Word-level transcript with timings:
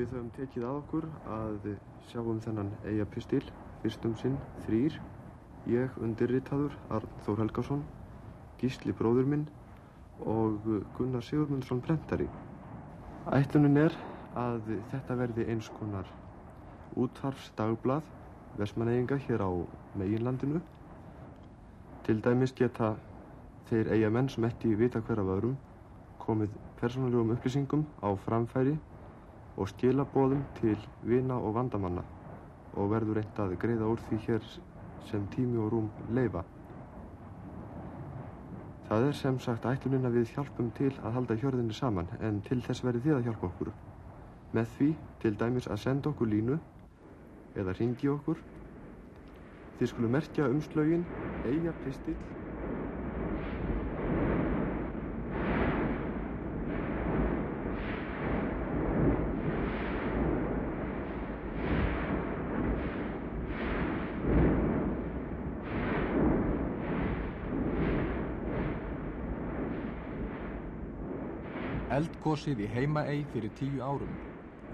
Við 0.00 0.12
höfum 0.14 0.28
tekið 0.32 0.64
að 0.64 0.76
okkur 0.78 1.06
að 1.28 1.64
sjá 2.08 2.20
um 2.22 2.38
þennan 2.40 2.68
eiga 2.88 3.04
pistil, 3.12 3.42
fyrstum 3.82 4.14
sinn, 4.16 4.38
þrýr, 4.64 4.94
ég 5.68 5.98
undirritaður, 6.00 6.78
Arnþór 6.96 7.42
Helgason, 7.42 7.82
Gísli 8.62 8.94
bróður 8.96 9.28
minn 9.28 9.44
og 10.24 10.64
Gunnar 10.96 11.26
Sigurmundsson 11.26 11.84
brentari. 11.84 12.30
Ætlunin 13.28 13.76
er 13.76 14.00
að 14.40 14.72
þetta 14.88 15.20
verði 15.20 15.50
eins 15.52 15.68
konar 15.76 16.08
útvarfsdagblað 16.96 18.08
versmaneyinga 18.56 19.20
hér 19.28 19.44
á 19.44 19.52
meginlandinu. 20.00 20.62
Til 22.08 22.22
dæmis 22.24 22.56
geta 22.56 22.94
þeir 23.68 23.92
eiga 23.98 24.16
menn 24.16 24.32
sem 24.32 24.48
ekki 24.48 24.78
vita 24.80 25.04
hver 25.04 25.20
af 25.20 25.34
öðrum 25.36 25.58
komið 26.24 26.56
persónulegum 26.80 27.36
upplýsingum 27.36 27.84
á 28.00 28.16
framfæri 28.24 28.80
og 29.60 29.68
skilabóðum 29.68 30.46
til 30.56 30.78
vina 31.04 31.36
og 31.36 31.54
vandamanna 31.58 32.04
og 32.72 32.88
verður 32.94 33.20
reynd 33.20 33.42
að 33.44 33.58
greiða 33.60 33.90
úr 33.92 34.00
því 34.06 34.18
hér 34.24 34.46
sem 35.10 35.26
tími 35.34 35.58
og 35.60 35.68
rúm 35.74 35.90
leifa. 36.08 36.44
Það 38.88 39.06
er 39.08 39.16
sem 39.18 39.38
sagt 39.42 39.66
ætluninn 39.68 40.08
að 40.08 40.16
við 40.18 40.32
hjálpum 40.34 40.70
til 40.74 40.92
að 40.98 41.14
halda 41.18 41.36
hjörðinni 41.42 41.76
saman 41.76 42.08
en 42.18 42.40
til 42.46 42.58
þess 42.64 42.84
verði 42.86 43.04
þið 43.04 43.18
að 43.18 43.28
hjálpa 43.28 43.50
okkur. 43.50 43.72
Með 44.56 44.72
því 44.76 44.88
til 45.22 45.36
dæmis 45.42 45.68
að 45.70 45.82
senda 45.84 46.10
okkur 46.10 46.30
línu 46.32 46.56
eða 47.54 47.76
ringi 47.78 48.10
okkur. 48.10 48.40
Þið 49.78 49.92
skulum 49.92 50.16
merkja 50.16 50.48
umslögin, 50.50 51.06
eiga 51.44 51.74
pistill 51.84 52.18
Eldgosið 72.20 72.58
í 72.60 72.66
heimaey 72.68 73.22
fyrir 73.32 73.52
tíu 73.56 73.78
árum. 73.80 74.10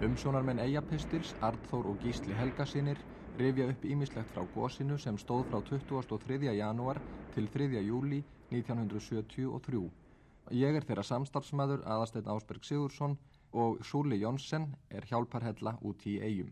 Umsjónarmenn 0.03 0.59
eigapistils, 0.59 1.29
Arnþór 1.39 1.87
og 1.93 2.01
Gísli 2.03 2.35
Helgasinir 2.35 2.99
rifja 3.39 3.69
upp 3.71 3.85
ímislegt 3.87 4.33
frá 4.35 4.43
gosinu 4.51 4.99
sem 4.99 5.15
stóð 5.15 5.45
frá 5.53 5.61
23. 5.63 6.51
janúar 6.59 6.99
til 7.31 7.47
3. 7.47 7.71
júli 7.87 8.25
1973. 8.51 9.87
Ég 10.59 10.75
er 10.75 10.89
þeirra 10.91 11.07
samstarfsmæður 11.07 11.87
aðasteytn 11.87 12.35
Ásberg 12.35 12.67
Sigursson 12.67 13.15
og 13.55 13.79
Súli 13.87 14.19
Jónsson 14.25 14.73
er 14.91 15.07
hjálparhella 15.07 15.79
út 15.87 16.03
í 16.03 16.19
eigum. 16.19 16.51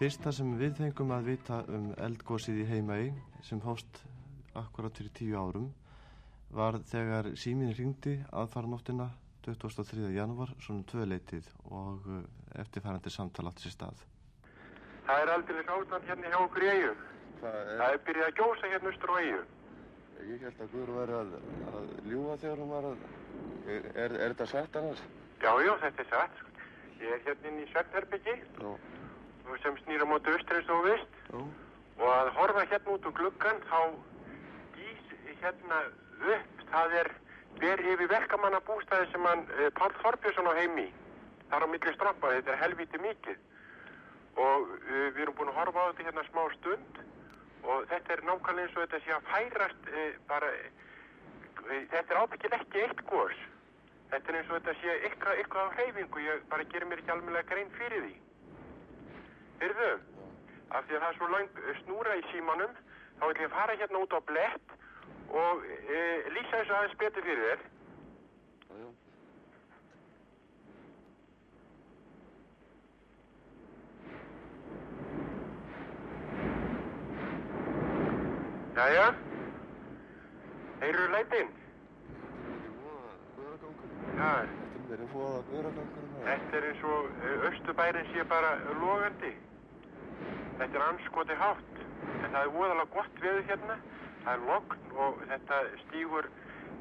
Fyrsta 0.00 0.30
sem 0.32 0.54
við 0.56 0.78
fengum 0.78 1.10
að 1.12 1.26
vita 1.28 1.58
um 1.68 1.90
eldgósið 2.00 2.62
í 2.62 2.68
Heimaey 2.70 3.08
sem 3.44 3.58
hóst 3.60 3.98
akkurat 4.56 4.96
fyrir 4.96 5.12
tíu 5.12 5.34
árum 5.36 5.66
var 6.56 6.78
þegar 6.88 7.26
símin 7.36 7.74
ringdi 7.76 8.14
aðfaranóttina 8.32 9.10
23. 9.44 10.06
janúar 10.14 10.54
svona 10.64 10.86
tvöleitið 10.88 11.50
og 11.68 12.08
uh, 12.08 12.22
eftirfærandi 12.62 13.12
samtala 13.12 13.52
átti 13.52 13.66
sér 13.66 13.74
stað. 13.74 14.00
Það 15.04 15.24
er 15.24 15.32
aldrei 15.34 15.60
ástand 15.60 16.08
hérna 16.08 16.32
hjá 16.32 16.38
okkur 16.46 16.64
í 16.64 16.70
eigum. 16.72 17.02
Hvað 17.42 17.58
Það 17.70 17.92
er 17.92 18.00
byrjað 18.06 18.28
að 18.30 18.40
gjósa 18.40 18.70
hérna 18.72 18.92
austur 18.92 19.12
á 19.12 19.16
eigum. 19.20 19.50
Ég 20.30 20.46
held 20.46 20.62
að 20.64 20.72
Guður 20.76 20.94
var 20.96 21.12
að, 21.18 21.34
að 21.74 21.90
ljúa 22.08 22.38
þegar 22.40 22.62
hún 22.64 22.72
var 22.72 22.88
að... 22.94 23.04
Er, 23.66 23.90
er, 23.92 24.16
er 24.16 24.32
þetta 24.32 24.48
satt 24.54 24.80
annars? 24.80 25.04
Já, 25.44 25.52
já, 25.60 25.74
þetta 25.84 26.06
er 26.06 26.10
satt. 26.14 26.40
sko. 26.40 26.48
Ég 27.00 27.14
er 27.18 27.22
hérna 27.28 27.52
inn 27.52 27.60
í 27.60 27.68
Svefnherbyggi 27.68 28.36
Já. 28.40 28.72
Sem 29.62 29.76
snýra 29.84 30.06
móti 30.08 30.32
austur 30.34 30.60
eins 30.60 30.70
og 30.70 30.80
þú 30.80 30.88
veist 30.88 31.18
Já. 31.30 31.40
og 32.00 32.08
að 32.14 32.32
horfa 32.38 32.66
hérna 32.70 32.94
út 32.94 33.10
um 33.10 33.16
gluggan 33.18 33.60
þá 33.70 33.80
gís 34.76 35.12
hérna 35.42 35.82
upp 36.36 36.64
það 36.70 36.96
er 37.02 37.12
ber 37.60 37.82
yfir 37.92 38.08
verkamanna 38.10 38.60
bústæði 38.66 39.10
sem 39.12 39.26
hann 39.26 39.44
uh, 39.58 39.68
Pál 39.76 39.92
Þorbjörnsson 40.00 40.48
á 40.48 40.54
heimi 40.58 40.88
þar 41.50 41.66
á 41.66 41.72
milli 41.72 41.94
stroppa, 41.96 42.32
þetta 42.36 42.54
er 42.54 42.60
helviti 42.62 43.00
mikið. 43.02 43.38
Og 44.40 44.68
uh, 44.70 45.06
við 45.16 45.22
erum 45.24 45.36
búin 45.38 45.52
að 45.52 45.58
horfa 45.60 45.84
á 45.84 45.88
þetta 45.90 46.06
hérna 46.08 46.26
smá 46.28 46.42
stund. 46.56 47.00
Og 47.60 47.88
þetta 47.90 48.14
er 48.14 48.22
nákvæmlega 48.24 48.68
eins 48.68 48.76
og 48.76 48.84
þetta 48.86 49.00
sé 49.04 49.16
að 49.16 49.30
færast 49.32 49.90
uh, 49.90 50.12
bara 50.30 50.50
uh, 50.54 51.82
þetta 51.92 52.06
er 52.06 52.22
ábyggilega 52.22 52.62
ekki 52.64 52.84
eitt 52.86 53.04
gos. 53.10 53.44
Þetta 54.14 54.32
er 54.32 54.40
eins 54.40 54.50
og 54.50 54.58
þetta 54.60 54.76
sé 54.80 54.96
eitthvað, 55.10 55.42
eitthvað 55.42 55.68
á 55.68 55.74
hreyfingu. 55.76 56.24
Ég 56.24 56.48
bara 56.54 56.68
gerir 56.72 56.90
mér 56.90 57.02
ekki 57.02 57.16
alveg 57.16 57.50
grein 57.50 57.74
fyrir 57.76 58.06
því 58.06 58.16
Heyrðu, 59.60 59.90
af 60.70 60.86
því 60.86 60.96
að 60.96 61.02
það 61.02 61.10
er 61.10 61.16
svo 61.18 61.26
lang 61.34 61.58
snúra 61.82 62.16
í 62.16 62.22
símanum, 62.30 62.72
þá 63.18 63.24
ætlum 63.28 63.44
ég 63.44 63.52
fara 63.52 63.76
hérna 63.76 64.00
út 64.04 64.16
á 64.16 64.20
blett 64.30 64.72
og 65.30 65.64
e, 65.68 66.00
lýsa 66.34 66.60
þessu 66.62 66.76
aðeins 66.76 66.96
betur 67.02 67.26
fyrir 67.26 67.44
þér. 67.50 67.60
Já, 68.70 68.74
já. 68.80 68.88
Jæja, 78.80 79.06
heyrðu 80.80 81.06
lætin? 81.12 81.52
Já, 84.16 84.32
Þetta 84.90 86.56
er 86.56 86.56
er 86.56 86.64
eins 86.70 86.82
og 86.82 87.12
e, 87.22 87.34
Östubærin 87.50 88.08
sé 88.10 88.24
bara 88.28 88.56
logandi. 88.80 89.49
Þetta 90.60 90.76
er 90.76 90.84
anskoti 90.84 91.36
hátt, 91.40 91.78
en 92.20 92.26
það 92.34 92.40
er 92.42 92.50
voðalega 92.54 92.94
gott 92.94 93.20
veður 93.24 93.46
hérna. 93.48 93.76
Það 94.24 94.32
er 94.34 94.42
logn 94.50 94.90
og 95.04 95.22
þetta 95.30 95.60
stígur, 95.86 96.26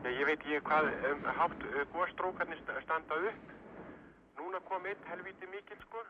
ja, 0.03 0.11
ég 0.11 0.25
veit 0.27 0.41
ekki 0.43 0.59
hvað 0.67 0.89
um, 1.09 1.21
hátt 1.37 1.63
uh, 1.69 1.77
góstrókarnir 1.93 2.59
sta- 2.59 2.75
standa 2.83 3.19
upp. 3.29 3.53
Núna 4.39 4.59
kom 4.67 4.87
einn 4.91 5.07
helvíti 5.07 5.47
mikil 5.53 5.79
sko. 5.85 6.03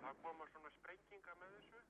Það 0.00 0.16
koma 0.24 0.48
svona 0.54 0.72
sprenginga 0.78 1.36
með 1.42 1.52
þessu. 1.58 1.84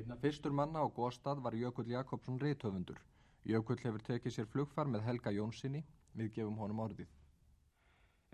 Einna 0.00 0.18
fyrstur 0.24 0.54
manna 0.58 0.82
á 0.82 0.86
góstað 0.98 1.44
var 1.46 1.54
Jökull 1.58 1.94
Jakobsson 1.94 2.42
rithöfundur. 2.42 2.98
Jökull 3.46 3.78
hefur 3.86 4.02
tekið 4.10 4.34
sér 4.34 4.50
flugfar 4.50 4.90
með 4.90 5.06
Helga 5.06 5.30
Jónssoni, 5.34 5.84
við 6.18 6.34
gefum 6.40 6.58
honum 6.58 6.82
orðið. 6.88 7.08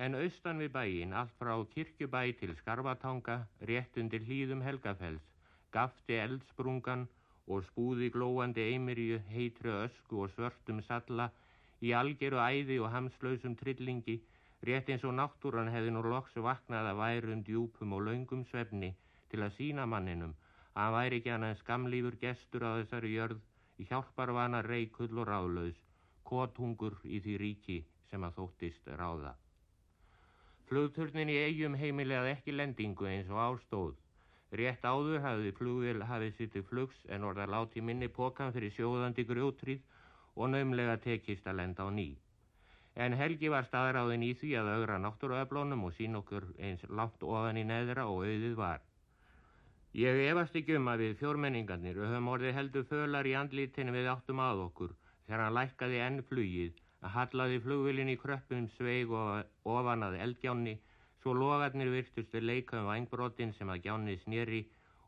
En 0.00 0.16
austan 0.16 0.60
við 0.60 0.72
bæin, 0.74 1.12
allt 1.16 1.36
frá 1.40 1.54
kirkjubæ 1.72 2.24
til 2.40 2.56
skarfatanga, 2.58 3.42
rétt 3.68 3.96
undir 4.00 4.24
hlýðum 4.24 4.64
Helgafells, 4.64 5.24
gafti 5.74 6.18
eldsprungan 6.24 7.06
og 7.46 7.64
spúði 7.68 8.10
glóandi 8.14 8.62
eimirju, 8.72 9.18
heitru 9.30 9.74
ösku 9.84 10.22
og 10.24 10.32
svörtum 10.34 10.82
salla 10.88 11.30
í 11.80 11.92
algeru 12.00 12.40
æði 12.42 12.78
og 12.82 12.90
hamslausum 12.94 13.54
trillingi, 13.60 14.16
rétt 14.66 14.90
eins 14.90 15.04
og 15.04 15.14
náttúran 15.18 15.70
hefði 15.74 15.92
nú 15.94 16.02
loks 16.12 16.36
vaknað 16.48 16.90
að 16.92 17.00
værum 17.02 17.44
djúpum 17.48 17.92
og 17.98 18.06
laungum 18.08 18.44
svefni 18.50 18.94
til 19.30 19.42
að 19.46 19.56
sína 19.58 19.86
manninum 19.86 20.34
að 20.74 20.82
hann 20.82 20.94
væri 20.96 21.20
ekki 21.20 21.32
annað 21.34 21.52
en 21.54 21.60
skamlífur 21.62 22.16
gestur 22.22 22.66
á 22.68 22.70
þessari 22.78 23.12
jörð 23.14 23.42
í 23.80 23.86
hjálparvana 23.90 24.62
reikull 24.66 25.20
og 25.20 25.28
ráðlaus, 25.30 25.78
kothungur 26.24 26.96
í 27.04 27.20
því 27.24 27.36
ríki 27.42 27.78
sem 28.10 28.24
að 28.26 28.40
þóttist 28.40 28.88
ráða. 29.00 29.34
Flugturnin 30.66 31.30
í 31.30 31.36
eigum 31.46 31.76
heimilegað 31.78 32.32
ekki 32.32 32.56
lendingu 32.56 33.06
eins 33.06 33.28
og 33.30 33.40
ástóð. 33.44 33.94
Rétt 34.52 34.84
áður 34.86 35.20
hafði 35.24 35.52
flugvél 35.58 36.02
hafið 36.06 36.50
til 36.52 36.62
flugs 36.62 36.98
en 37.10 37.24
orða 37.24 37.46
láti 37.50 37.82
minni 37.82 38.08
pokan 38.08 38.52
fyrir 38.54 38.70
sjóðandi 38.76 39.24
grjótrið 39.26 39.82
og 40.36 40.50
naumlega 40.52 40.96
tekist 41.02 41.46
að 41.46 41.58
lenda 41.60 41.82
á 41.82 41.90
ný. 41.90 42.16
En 42.94 43.12
Helgi 43.12 43.48
var 43.52 43.66
staðráðin 43.66 44.22
í 44.22 44.32
því 44.38 44.52
að 44.60 44.70
augra 44.76 44.98
náttúruöflónum 45.02 45.82
og 45.88 45.92
sín 45.96 46.16
okkur 46.16 46.46
eins 46.58 46.84
langt 46.88 47.22
ofan 47.22 47.58
í 47.58 47.64
neðra 47.64 48.06
og 48.06 48.22
auðið 48.24 48.54
var. 48.56 48.80
Ég 49.96 50.22
efast 50.30 50.56
ekki 50.56 50.76
um 50.76 50.88
að 50.92 51.02
við 51.04 51.18
fjórmenningarnir 51.20 51.98
höfum 52.00 52.28
orðið 52.28 52.56
heldur 52.56 52.88
fölar 52.88 53.26
í 53.26 53.34
andlítinu 53.36 53.92
við 53.92 54.10
áttum 54.12 54.40
að 54.44 54.62
okkur 54.68 54.96
þegar 55.26 55.42
hann 55.44 55.56
lækkaði 55.58 56.02
enn 56.06 56.22
flugið 56.30 56.80
að 57.02 57.14
hallaði 57.16 57.62
flugvilin 57.64 58.12
í 58.12 58.16
kröppum 58.20 58.66
sveig 58.76 59.10
og 59.10 59.72
ofan 59.76 60.06
að 60.06 60.18
eldgjánni 60.26 60.76
svo 61.26 61.34
logarnir 61.34 61.88
virtust 61.90 62.30
við 62.30 62.44
leika 62.46 62.76
um 62.78 62.84
vangbrotin 62.86 63.52
sem 63.58 63.70
að 63.72 63.80
gjánni 63.88 64.12
snýri 64.22 64.60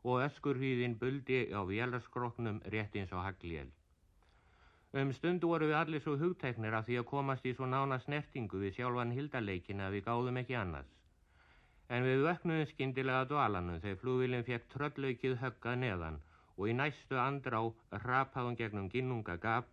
og 0.03 0.23
öskurhýðin 0.25 0.97
buldi 0.99 1.45
á 1.55 1.63
vélarskróknum 1.63 2.57
rétt 2.73 2.97
eins 2.99 3.13
og 3.15 3.23
hagliel. 3.23 3.69
Um 4.99 5.13
stundu 5.15 5.47
voru 5.47 5.69
við 5.69 5.77
allir 5.79 6.03
svo 6.03 6.17
hugtæknir 6.19 6.75
af 6.75 6.89
því 6.89 6.97
að 6.99 7.07
komast 7.11 7.45
í 7.47 7.53
svo 7.55 7.69
nána 7.71 8.01
snertingu 8.03 8.59
við 8.59 8.75
sjálfan 8.75 9.13
hildarleikin 9.15 9.83
að 9.85 9.95
við 9.95 10.03
gáðum 10.09 10.39
ekki 10.41 10.57
annars. 10.59 10.89
En 11.87 12.03
við 12.03 12.25
vöknuðum 12.25 12.67
skindilega 12.73 13.29
dvalanum 13.29 13.79
þegar 13.85 14.01
flugvilin 14.01 14.47
fekk 14.49 14.67
tröllaukið 14.73 15.37
höggað 15.45 15.79
neðan 15.85 16.19
og 16.57 16.67
í 16.67 16.75
næstu 16.81 17.21
andrá 17.21 17.61
rapaðum 18.03 18.59
gegnum 18.59 18.91
ginnunga 18.91 19.37
gap. 19.39 19.71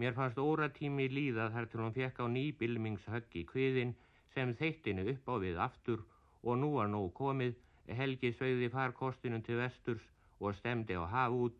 Mér 0.00 0.16
fannst 0.16 0.40
óratími 0.40 1.10
líða 1.12 1.50
þar 1.52 1.68
til 1.68 1.84
hún 1.84 1.94
fekk 2.00 2.24
á 2.24 2.26
nýbilmingshögg 2.38 3.36
í 3.42 3.44
kviðin 3.52 3.94
sem 4.34 4.54
þeittinu 4.58 5.06
upp 5.14 5.30
á 5.30 5.34
við 5.46 5.60
aftur 5.68 6.02
og 6.42 6.58
nú 6.60 6.74
var 6.76 6.90
nóg 6.92 7.12
komið 7.16 7.54
Helgi 7.92 8.30
sveiði 8.32 8.70
farkostinum 8.72 9.42
til 9.44 9.58
vesturs 9.60 10.04
og 10.40 10.54
stemdi 10.56 10.96
á 10.96 11.04
haf 11.04 11.34
út. 11.36 11.58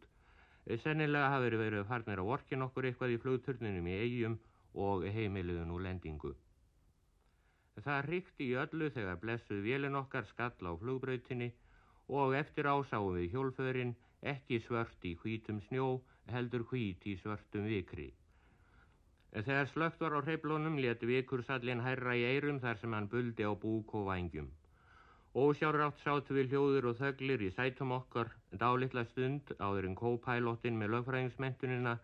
Sennilega 0.81 1.29
hafði 1.35 1.59
verið 1.61 1.89
farnir 1.91 2.23
að 2.23 2.31
vorkin 2.31 2.65
okkur 2.65 2.89
eitthvað 2.89 3.13
í 3.13 3.21
flugturninum 3.25 3.91
í 3.93 3.99
eigum 4.05 4.39
og 4.87 5.05
heimiliðun 5.17 5.75
úr 5.75 5.85
lendingu. 5.85 6.33
Það 7.85 8.01
ríkti 8.09 8.49
í 8.49 8.57
öllu 8.63 8.89
þegar 8.95 9.21
blessuð 9.21 9.61
vélin 9.67 10.01
okkar 10.01 10.25
skall 10.31 10.65
á 10.65 10.73
flugbrautinni 10.81 11.51
og 12.09 12.35
eftir 12.39 12.71
ásáum 12.71 13.19
við 13.19 13.35
hjólförin 13.35 13.95
ekki 14.23 14.63
svört 14.65 15.05
í 15.05 15.15
hvítum 15.21 15.61
snjó, 15.69 16.01
heldur 16.33 16.65
hvít 16.71 17.05
í 17.05 17.19
svörtum 17.21 17.69
vikri. 17.69 18.15
Þegar 19.35 19.67
slögt 19.67 20.03
var 20.05 20.15
á 20.15 20.21
hreiplónum 20.23 20.77
leti 20.79 21.09
vikur 21.11 21.41
sallin 21.43 21.81
hærra 21.83 22.13
í 22.15 22.21
eirum 22.23 22.61
þar 22.63 22.79
sem 22.79 22.93
hann 22.95 23.09
buldi 23.11 23.43
á 23.43 23.51
búk 23.59 23.95
og 23.99 24.07
vangjum. 24.07 24.47
Ósjárátt 25.35 25.99
sátu 26.05 26.37
við 26.37 26.53
hljóður 26.53 26.87
og 26.93 27.01
þöglir 27.01 27.43
í 27.43 27.49
sætum 27.57 27.97
okkar 27.97 28.31
dálitla 28.61 29.03
stund 29.09 29.51
áður 29.59 29.89
en 29.89 29.99
kópælóttinn 29.99 30.79
með 30.79 30.95
lögfræðingsmentunina 30.95 31.97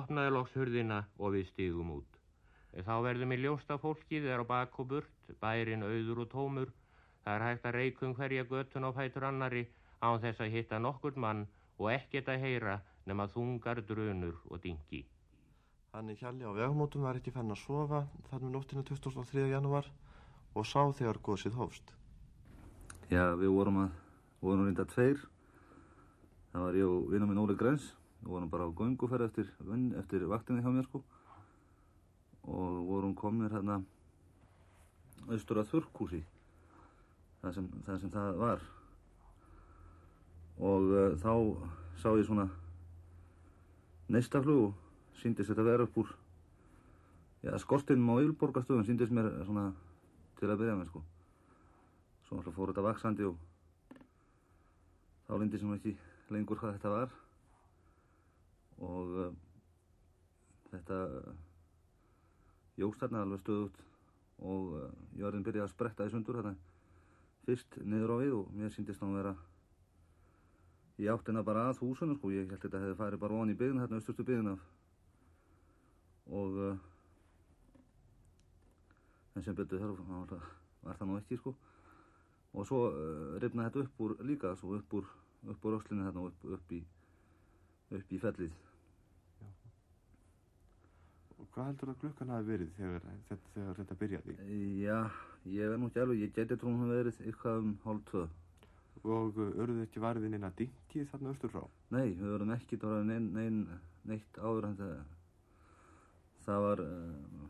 opnaði 0.00 0.34
lokshurðina 0.34 0.98
og 1.20 1.36
við 1.36 1.46
stígum 1.52 1.94
út. 2.00 2.18
Þá 2.74 2.94
verðum 3.06 3.36
við 3.36 3.44
ljósta 3.46 3.78
fólkið 3.78 4.26
er 4.34 4.42
á 4.42 4.44
bak 4.50 4.74
og 4.82 4.90
burt, 4.90 5.32
bærin 5.38 5.86
auður 5.86 6.24
og 6.26 6.30
tómur. 6.34 6.74
Það 7.22 7.34
er 7.36 7.48
hægt 7.48 7.70
að 7.70 7.78
reikum 7.78 8.18
hverja 8.18 8.50
göttun 8.50 8.88
á 8.88 8.90
fætur 8.98 9.30
annari 9.30 9.68
án 10.02 10.18
þess 10.26 10.42
að 10.42 10.54
hitta 10.58 10.82
nokkur 10.82 11.14
mann 11.14 11.46
og 11.78 11.92
ekkert 11.94 12.34
að 12.34 12.42
heyra 12.48 12.80
nema 13.06 13.30
þungar 13.30 13.86
drönur 13.86 14.42
og 14.50 14.58
dingi. 14.66 15.06
Hann 15.94 16.10
í 16.10 16.16
hjalli 16.18 16.42
á 16.42 16.50
vegmótum 16.50 17.04
var 17.06 17.14
ekki 17.14 17.30
fenn 17.30 17.54
að 17.54 17.60
sofa 17.60 18.00
þar 18.26 18.40
með 18.42 18.50
nóttinu 18.56 18.82
23. 18.82 19.44
janúar 19.46 19.86
og 20.58 20.66
sá 20.66 20.80
þegar 20.90 21.20
góðsið 21.22 21.54
hófst. 21.54 21.92
Já, 23.12 23.30
við 23.38 23.52
vorum 23.54 23.78
að, 23.84 23.92
vorum 24.42 24.66
reynda 24.66 24.88
tveir. 24.90 25.22
Það 26.50 26.66
var 26.66 26.80
ég 26.80 26.90
og 26.96 27.06
vinnar 27.12 27.30
minn 27.30 27.42
Óli 27.44 27.54
Græns. 27.60 27.86
Við 28.24 28.34
vorum 28.34 28.50
bara 28.50 28.66
á 28.66 28.74
gönguferð 28.74 29.28
eftir, 29.28 29.54
eftir 30.02 30.26
vaktinni 30.34 30.66
hjá 30.66 30.74
mér 30.74 30.90
sko. 30.90 31.04
Og 32.42 32.82
vorum 32.90 33.14
komnir 33.14 33.54
hérna 33.54 33.78
austur 35.30 35.62
að 35.62 35.76
þurrkúsi. 35.76 36.24
Það 37.44 37.58
sem, 37.60 37.74
það 37.86 38.02
sem 38.02 38.16
það 38.18 38.40
var. 38.42 38.70
Og 40.58 40.90
uh, 40.90 41.12
þá 41.22 41.34
sá 42.02 42.08
ég 42.18 42.26
svona 42.26 42.50
neistaflug 44.10 44.72
og 44.72 44.83
síndist 45.22 45.50
þetta 45.50 45.66
vera 45.66 45.88
upp 45.88 45.98
úr 46.02 46.14
Já, 47.44 47.52
skortinum 47.60 48.08
á 48.16 48.24
Ylborgastöðum 48.24 48.86
síndist 48.88 49.12
mér 49.12 49.26
svona 49.44 49.66
til 50.38 50.48
að 50.48 50.62
byrja 50.62 50.76
með 50.78 50.86
sko. 50.88 51.02
Svo 52.24 52.38
alltaf 52.38 52.54
fór 52.56 52.70
þetta 52.70 52.84
vaksandi 52.86 53.26
og 53.28 53.34
þá 55.26 55.34
lindi 55.42 55.60
sem 55.60 55.74
ekki 55.74 55.92
lengur 56.32 56.56
hvað 56.62 56.78
þetta 56.78 56.92
var. 56.94 57.12
Og 58.80 59.12
uh, 59.26 59.34
þetta 60.70 61.00
uh, 61.04 61.34
jóst 62.80 63.04
þarna 63.04 63.26
alveg 63.26 63.42
stöðut 63.44 63.82
og 64.40 64.72
uh, 64.78 64.86
jörðin 65.20 65.44
byrjaði 65.44 65.66
að 65.68 65.74
spretta 65.74 66.08
í 66.08 66.14
sundur 66.14 66.40
þarna 66.40 66.54
fyrst 67.44 67.76
niður 67.84 68.14
á 68.16 68.16
við 68.22 68.38
og 68.38 68.54
mér 68.56 68.72
síndist 68.72 69.04
hann 69.04 69.18
vera 69.18 69.34
í 70.96 71.12
áttina 71.12 71.44
bara 71.44 71.68
að 71.68 71.84
húsunum 71.84 72.16
sko, 72.16 72.32
ég 72.32 72.48
held 72.48 72.56
að 72.56 72.64
þetta 72.64 72.86
hefði 72.86 73.00
farið 73.02 73.22
bara 73.26 73.36
von 73.36 73.52
í 73.52 73.58
byggin 73.58 73.84
hérna, 73.84 74.00
austustu 74.00 74.24
byggin 74.24 74.54
af 74.54 74.64
og 76.32 76.60
en 79.34 79.42
sem 79.42 79.56
betur 79.58 79.82
þarf 79.82 80.02
var 80.84 80.98
það 80.98 81.08
nú 81.08 81.16
ekki 81.18 81.38
sko 81.40 81.54
og 82.54 82.66
svo 82.68 82.80
uh, 82.90 83.38
rifnaði 83.42 83.70
þetta 83.70 83.86
upp 83.86 84.02
úr 84.06 84.12
líka 84.28 84.52
svo 84.60 84.76
upp 84.78 84.94
úr, 84.94 85.08
upp 85.50 85.64
úr 85.66 85.78
öslinni 85.80 86.06
þarna 86.06 86.28
upp, 86.28 86.44
upp, 86.56 86.74
í, 86.76 86.80
upp 87.98 88.12
í 88.14 88.20
fellið 88.22 88.52
Já. 89.40 89.48
Og 91.40 91.48
hvað 91.56 91.70
heldur 91.70 91.90
það 91.90 92.00
klukkan 92.04 92.32
hafi 92.34 92.48
verið 92.52 92.70
þegar 92.78 93.08
þetta, 93.08 93.52
þegar 93.56 93.80
þetta 93.80 93.98
byrjaði? 94.04 94.38
Já, 94.84 95.00
ég 95.56 95.74
verð 95.74 95.82
nú 95.82 95.90
ekki 95.90 96.04
alveg, 96.04 96.22
ég 96.22 96.38
geti 96.38 96.60
trúin 96.60 96.86
að 96.86 96.94
verið 96.94 97.20
eitthvað 97.24 97.64
um 97.64 97.76
hálf 97.88 98.08
tvö 98.12 98.26
Og 99.04 99.36
örðu 99.36 99.74
þið 99.74 99.82
ekki 99.84 100.00
varðið 100.00 100.30
neina 100.32 100.48
dingið 100.56 101.08
þarna 101.10 101.32
austur 101.34 101.50
frá? 101.52 101.64
Nei, 101.92 102.14
við 102.14 102.30
verðum 102.30 102.52
ekki 102.54 102.78
það 102.80 102.92
var 102.94 103.02
nein, 103.10 103.26
nein, 103.34 103.58
neitt 104.08 104.38
áður 104.38 104.70
en 104.70 104.78
það 104.78 104.94
það 106.46 106.66
var 106.68 106.82
uh, 106.84 107.46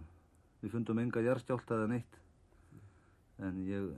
við 0.63 0.75
fundum 0.75 1.01
enga 1.03 1.23
jærstjálta 1.25 1.79
eða 1.79 1.91
neitt 1.95 2.21
en 3.45 3.59
ég 3.67 3.91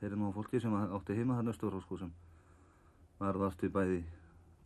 þeir 0.00 0.10
eru 0.10 0.20
nú 0.20 0.32
fólki 0.34 0.60
sem 0.60 0.74
átti 0.74 1.16
heima 1.16 1.38
þarna 1.38 1.54
östur 1.54 1.76
sko, 1.80 1.98
sem 2.00 2.10
varðast 3.20 3.62
við 3.62 3.72
bæði 3.72 4.00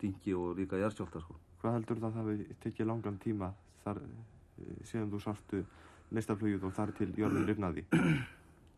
dingi 0.01 0.35
og 0.39 0.57
líka 0.59 0.79
jæðstjólta 0.81 1.21
sko. 1.23 1.37
Hvað 1.61 1.77
heldur 1.77 2.01
það 2.01 2.09
að 2.09 2.17
það 2.17 2.31
hefði 2.31 2.57
tekið 2.65 2.89
langan 2.89 3.21
tíma 3.23 3.53
þar 3.85 4.01
eh, 4.03 4.83
síðan 4.87 5.13
þú 5.13 5.23
sástu 5.23 5.63
næsta 6.15 6.37
flugið 6.39 6.67
og 6.69 6.75
þar 6.77 6.95
til 6.99 7.09
jörðin 7.19 7.49
rifnaði? 7.49 7.85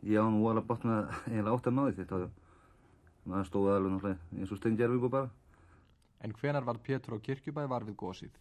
Já, 0.00 0.22
nú 0.24 0.42
var 0.46 0.56
alveg 0.56 0.68
botnað 0.68 1.10
eiginlega 1.28 1.56
átt 1.56 1.68
að 1.68 1.76
náði 1.76 1.96
þetta 1.98 2.20
maður 3.28 3.48
stóði 3.50 3.72
alveg 3.74 3.94
náttúrulega 3.94 4.40
eins 4.40 4.52
og 4.54 4.60
stengjarvíku 4.60 5.10
bara 5.12 5.28
En 6.20 6.32
hvenar 6.36 6.64
var 6.64 6.76
Pétur 6.84 7.16
á 7.16 7.18
kirkjubæ 7.24 7.66
var 7.68 7.84
við 7.88 7.96
gósið? 8.00 8.32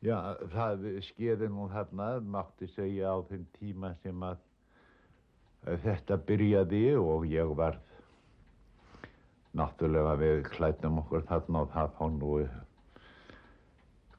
Já, 0.00 0.16
það 0.54 0.86
skeiði 1.04 1.50
nú 1.52 1.66
þarna 1.68 2.04
mátti 2.24 2.70
segja 2.72 3.10
á 3.12 3.20
þeim 3.28 3.42
tíma 3.58 3.90
sem 4.00 4.22
að 4.24 4.38
þetta 5.84 6.16
byrjaði 6.30 6.80
og 6.96 7.26
ég 7.28 7.52
var 7.58 7.76
náttúrulega 9.60 10.14
við 10.22 10.40
klætnum 10.54 11.02
okkur 11.02 11.26
þarna 11.28 11.66
og 11.66 11.74
það 11.74 11.92
fór 11.98 12.16
nú 12.16 12.32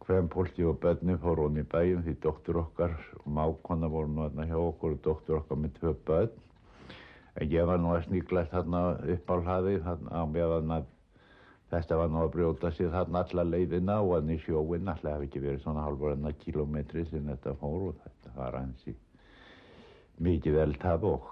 hvem 0.05 0.29
pólti 0.29 0.69
og 0.69 0.77
bönni 0.85 1.17
fór 1.25 1.41
hún 1.47 1.57
í 1.63 1.65
bæjum 1.73 2.05
því 2.05 2.15
doktor 2.27 2.61
okkar 2.61 2.93
og 3.23 3.27
mákonna 3.39 3.89
voru 3.89 4.13
nú 4.13 4.27
þarna 4.27 4.49
hjá 4.51 4.57
okkur 4.61 4.99
og 4.99 5.03
doktor 5.09 5.41
okkar 5.41 5.63
með 5.63 5.77
tvö 5.79 5.97
bönn 6.11 6.39
en 7.41 7.53
ég 7.57 7.65
var 7.65 7.81
nú 7.81 7.95
að 7.95 8.05
sníkla 8.05 8.45
þarna 8.53 8.83
upp 9.15 9.33
á 9.33 9.35
hlaði 9.47 9.79
þarna 9.87 10.13
á 10.13 10.23
meðan 10.29 10.75
að 10.77 10.89
þetta 11.71 11.97
var 12.01 12.11
nú 12.11 12.21
að 12.25 12.33
brjóta 12.35 12.71
sig 12.75 12.91
þarna 12.91 13.23
alla 13.25 13.45
leiðina 13.47 13.97
og 14.03 14.15
hann 14.17 14.33
í 14.33 14.39
sjóin 14.43 14.91
alltaf 14.91 15.15
hefði 15.15 15.29
ekki 15.29 15.43
verið 15.45 15.63
svona 15.63 15.85
halvur 15.85 16.15
enna 16.15 16.33
kilómetri 16.43 17.05
sem 17.09 17.27
þetta 17.31 17.55
fór 17.61 17.89
og 17.91 17.99
þetta 18.03 18.35
var 18.35 18.57
hansi 18.59 18.95
mikið 20.21 20.57
eldhaf 20.65 21.05
og 21.07 21.29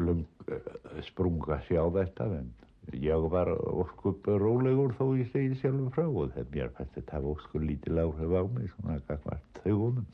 lung, 0.00 0.24
eh, 0.48 1.02
sprunga 1.06 1.60
sjá 1.68 1.82
þetta 1.92 2.28
en 2.38 2.52
ég 2.92 3.28
var 3.32 3.48
óskup 3.52 4.26
rólegur 4.26 4.94
þó 4.98 5.04
ég 5.18 5.30
segi 5.32 5.60
sjálfur 5.60 5.92
frá 5.94 6.06
og 6.06 6.32
þetta 6.34 6.56
mér 6.56 6.72
fannst 6.76 6.96
þetta 6.98 7.18
hafa 7.18 7.34
óskup 7.36 7.62
lítil 7.62 8.00
áhrif 8.00 8.34
á 8.36 8.42
mig 8.56 8.72
svona 8.72 9.00
kakvart 9.08 9.60
þaugunum 9.64 10.06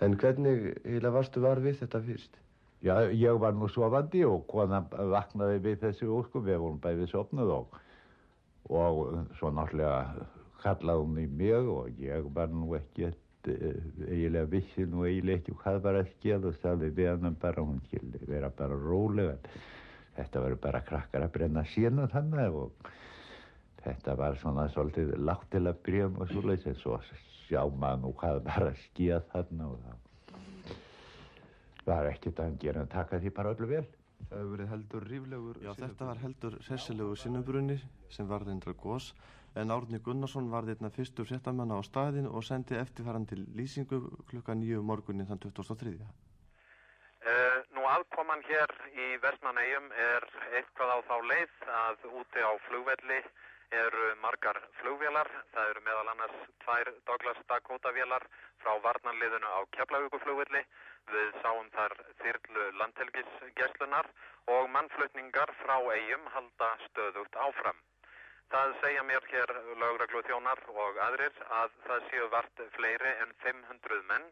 En 0.00 0.18
hvernig 0.20 0.74
heila 0.84 1.10
varstu 1.14 1.40
var 1.40 1.62
við 1.64 1.80
þetta 1.80 2.02
fyrst? 2.04 2.36
Já, 2.84 3.08
ég 3.10 3.38
var 3.40 3.54
nú 3.56 3.68
sofandi 3.72 4.22
og 4.28 4.44
konan 4.50 4.86
vaknaði 4.90 5.62
við 5.64 5.78
þessu 5.86 6.10
óskup 6.12 6.44
við 6.44 6.60
vorum 6.60 6.80
bæðið 6.82 7.10
sopnað 7.14 7.52
og 7.54 7.78
og 8.68 9.20
svo 9.38 9.52
náttúrulega 9.54 10.26
kallaði 10.62 11.04
hún 11.04 11.22
í 11.22 11.28
mig 11.30 11.70
og 11.76 12.02
ég 12.02 12.26
var 12.34 12.50
nú 12.50 12.74
ekki 12.78 13.12
Eh, 13.46 13.78
eiginlega 14.10 14.48
vissi 14.50 14.82
nú 14.90 15.04
eiginlega 15.06 15.38
ekki 15.38 15.52
hvað 15.60 15.76
var 15.84 15.94
að 16.00 16.08
skilja 16.16 16.48
og 16.48 16.54
sagði 16.58 16.88
við 16.96 17.08
hann 17.12 17.36
bara 17.38 17.62
hún 17.62 17.78
skildi 17.84 18.18
vera 18.26 18.48
bara 18.50 18.74
rólega 18.80 19.36
þetta 20.16 20.42
verður 20.42 20.60
bara 20.64 20.80
krakkar 20.88 21.22
að 21.26 21.34
brenna 21.36 21.62
sína 21.70 22.04
þannig 22.10 22.50
og 22.58 22.70
þetta 23.84 24.12
var 24.18 24.32
svona 24.40 24.64
svolítið 24.74 25.08
látt 25.28 25.46
til 25.52 25.62
að 25.62 25.78
bregja 25.86 26.06
og 26.10 26.26
svolítið 26.32 26.68
en 26.72 26.80
svo 26.80 26.94
sjá 27.46 27.62
maður 27.70 27.98
nú 28.02 28.10
hvað 28.18 28.36
var 28.48 28.62
að 28.72 28.80
skilja 28.88 29.18
þannig 29.30 29.66
og 29.68 29.76
það 31.84 31.92
var 31.92 32.06
ekkert 32.10 32.38
að 32.42 32.50
gera 32.66 32.82
að 32.82 32.92
taka 32.96 33.14
því 33.22 33.30
bara 33.38 33.54
öllu 33.54 33.66
vel 33.76 33.86
Það 34.26 34.36
hefur 34.38 34.52
verið 34.52 34.70
heldur 34.72 35.08
ríflegur 35.10 35.58
Já, 35.62 35.72
þetta 35.78 36.10
var 36.10 36.20
heldur 36.22 36.58
hressilegur 36.66 37.18
sinnubrunni 37.20 37.76
sem 38.10 38.28
var 38.28 38.46
reyndra 38.46 38.74
gós 38.74 39.12
en 39.56 39.72
Árni 39.72 40.00
Gunnarsson 40.04 40.50
var 40.52 40.66
þeirna 40.68 40.90
fyrstur 40.92 41.28
fréttamanna 41.28 41.78
á 41.80 41.82
staðin 41.86 42.28
og 42.28 42.44
sendi 42.44 42.76
eftirfærandi 42.76 43.38
lýsingu 43.56 44.00
klukka 44.30 44.56
nýju 44.58 44.82
morgunin 44.84 45.28
þann 45.30 45.40
2003. 45.46 45.94
Uh, 47.26 47.58
nú 47.74 47.86
aðkoman 47.90 48.44
hér 48.46 48.72
í 48.92 49.06
Vestmannegjum 49.22 49.88
er 50.10 50.26
eitthvað 50.58 50.92
á 50.92 50.98
þá 51.08 51.16
leið 51.32 51.54
að 51.80 52.04
úti 52.20 52.44
á 52.44 52.52
flugvelli 52.68 53.20
eru 53.74 54.10
margar 54.22 54.60
flugvélar. 54.80 55.30
Það 55.54 55.70
eru 55.72 55.84
meðal 55.88 56.12
annars 56.12 56.36
tvær 56.64 56.92
Douglas 57.08 57.40
Dakota 57.48 57.92
vélar 57.96 58.28
frá 58.62 58.76
varnanliðinu 58.84 59.48
á 59.50 59.60
Keflavíkuflugvelli. 59.74 60.62
Við 61.14 61.28
sáum 61.42 61.68
þar 61.74 61.92
þyrlu 62.22 62.64
landhelgisgeslunar 62.80 64.08
og 64.54 64.70
mannflutningar 64.76 65.52
frá 65.60 65.76
eigum 65.94 66.26
halda 66.34 66.70
stöðugt 66.86 67.38
áfram. 67.46 67.78
Það 68.54 68.74
segja 68.80 69.02
mér 69.06 69.24
hér 69.30 69.52
lögreglu 69.82 70.22
þjónar 70.26 70.60
og 70.82 70.98
aðrir 71.06 71.38
að 71.60 71.72
það 71.86 72.04
séu 72.10 72.28
vart 72.34 72.60
fleiri 72.76 73.12
en 73.22 73.32
500 73.44 74.02
menn, 74.10 74.26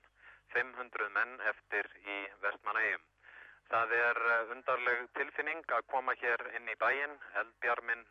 500 0.55 1.09
menn 1.17 1.35
eftir 1.53 1.89
í 2.17 2.19
vestmanægjum. 2.45 3.07
Það 3.73 3.95
er 3.99 4.21
undarleg 4.55 5.07
tilfinning 5.19 5.65
að 5.79 5.87
koma 5.95 6.15
hér 6.21 6.47
inn 6.59 6.71
í 6.71 6.79
bæin, 6.83 7.19
eldbjarminn 7.43 8.07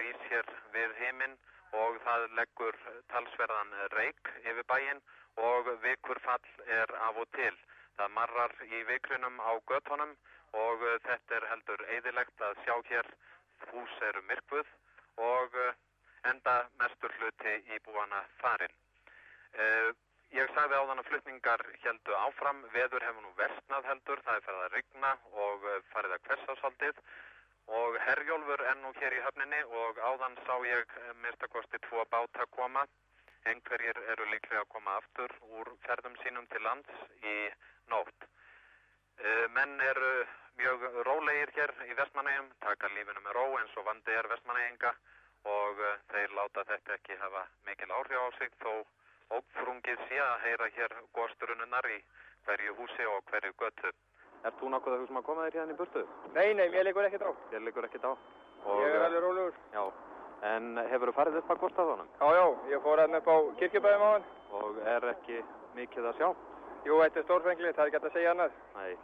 rýs 0.00 0.24
hér 0.30 0.48
við 0.76 0.96
heiminn 1.00 1.36
og 1.82 2.00
það 2.06 2.26
leggur 2.38 2.78
talsverðan 3.12 3.76
reik 3.96 4.32
yfir 4.44 4.66
bæin 4.70 5.00
og 5.50 5.70
vikurfall 5.82 6.50
er 6.80 6.96
af 7.08 7.20
og 7.24 7.28
til. 7.36 7.56
Það 7.98 8.14
marrar 8.18 8.54
í 8.66 8.82
vikrunum 8.90 9.36
á 9.38 9.52
göttunum 9.70 10.14
og 10.60 10.86
uh, 10.86 10.94
þetta 11.06 11.36
er 11.38 11.48
heldur 11.50 11.84
eðilegt 11.96 12.46
að 12.46 12.62
sjá 12.64 12.74
hér 12.90 13.10
hús 13.72 13.98
eru 14.08 14.22
myrkvuð 14.30 14.72
og 15.26 15.58
uh, 15.66 15.76
enda 16.30 16.56
mestur 16.80 17.14
hluti 17.18 17.54
í 17.74 17.78
búana 17.86 18.24
farin. 18.40 18.74
Uh, 19.54 19.92
ég 20.34 20.50
sagði 20.56 20.80
á 20.80 20.86
þann 20.88 21.02
að 21.04 21.10
flutningar 21.10 21.62
heldu 21.84 22.16
áfram, 22.22 22.64
veður 22.74 23.06
hefur 23.06 23.22
nú 23.22 23.30
vestnað 23.38 23.92
heldur, 23.92 24.24
það 24.26 24.40
er 24.40 24.48
ferðað 24.48 24.66
að 24.66 24.74
rigna 24.78 25.14
og 25.46 25.70
farið 25.92 26.16
að 26.16 26.26
hversásaldið 26.28 27.04
og 27.66 27.96
Herjólfur 28.06 28.60
er 28.70 28.76
nú 28.82 28.90
hér 28.98 29.14
í 29.16 29.22
höfninni 29.24 29.60
og 29.82 30.00
áðan 30.08 30.36
sá 30.46 30.54
ég 30.68 30.90
myrstakosti 31.22 31.80
tvo 31.86 32.04
báta 32.10 32.46
koma. 32.56 32.84
Engverjir 33.44 33.96
eru 34.12 34.26
líklega 34.32 34.64
að 34.64 34.72
koma 34.74 34.96
aftur 35.00 35.32
úr 35.58 35.70
ferðum 35.86 36.16
sínum 36.22 36.46
til 36.52 36.62
lands 36.64 37.00
í 37.22 37.36
nótt. 37.92 38.26
Uh, 39.20 39.46
menn 39.56 39.80
eru 39.80 40.12
mjög 40.58 40.86
rólegir 41.06 41.52
hér 41.56 41.72
í 41.88 41.94
vestmanægjum, 41.98 42.50
taka 42.64 42.90
lífinu 42.94 43.22
með 43.24 43.36
ró 43.38 43.46
eins 43.58 43.76
og 43.78 43.86
vandi 43.88 44.14
er 44.14 44.28
vestmanægjinga 44.30 44.92
og 45.54 45.80
uh, 45.82 45.96
þeir 46.12 46.36
láta 46.38 46.64
þetta 46.70 46.98
ekki 46.98 47.18
hafa 47.20 47.44
mikil 47.68 47.90
áhrif 47.98 48.22
á 48.22 48.28
sig 48.38 48.54
þó 48.62 48.72
ófrungið 49.38 50.02
sé 50.08 50.20
að 50.20 50.42
heyra 50.46 50.70
hér 50.76 50.96
góðsturununnar 51.16 51.88
í 51.90 52.00
hverju 52.46 52.74
húsi 52.78 53.06
og 53.08 53.22
hverju 53.30 53.54
götu. 53.60 53.92
Er 54.44 54.52
þú 54.60 54.70
nokkuð 54.74 54.94
að 54.94 55.02
hugsa 55.02 55.20
að 55.20 55.26
koma 55.26 55.44
þér 55.46 55.58
hérna 55.58 55.74
í 55.74 55.78
burtu? 55.78 56.02
Nei, 56.34 56.48
nei, 56.52 56.66
mér 56.72 56.84
leikur 56.84 57.06
ekkert 57.08 57.24
á. 57.24 57.32
Þér 57.52 57.62
leikur 57.64 57.86
ekkert 57.88 58.04
á? 58.04 58.12
Og, 58.64 58.80
ég 58.84 58.96
er 58.96 59.04
alveg 59.06 59.22
rólegur. 59.24 59.60
Já, 59.72 59.84
en 60.50 60.80
hefur 60.90 61.10
þú 61.10 61.14
farið 61.16 61.38
upp 61.40 61.54
að 61.54 61.62
góðstaðunum? 61.62 62.10
Já, 62.20 62.26
já, 62.36 62.44
ég 62.74 62.84
fór 62.84 63.00
hérna 63.00 63.22
upp 63.22 63.30
á 63.32 63.36
kirkjubæðum 63.62 64.04
á 64.04 64.08
hann. 64.12 64.26
Og 64.60 64.82
er 64.94 65.08
ekki 65.14 65.40
mikið 65.78 66.10
að 66.10 66.20
sjá? 66.20 66.28
Jú, 66.84 66.98
þetta 67.00 67.20
er 67.20 67.26
stórfenglið, 67.28 67.74
það 67.76 67.84
er 67.84 67.90
ekki 67.90 68.00
að 68.00 68.16
segja 68.18 68.32
annað. 68.34 68.56
Nei. 68.76 68.94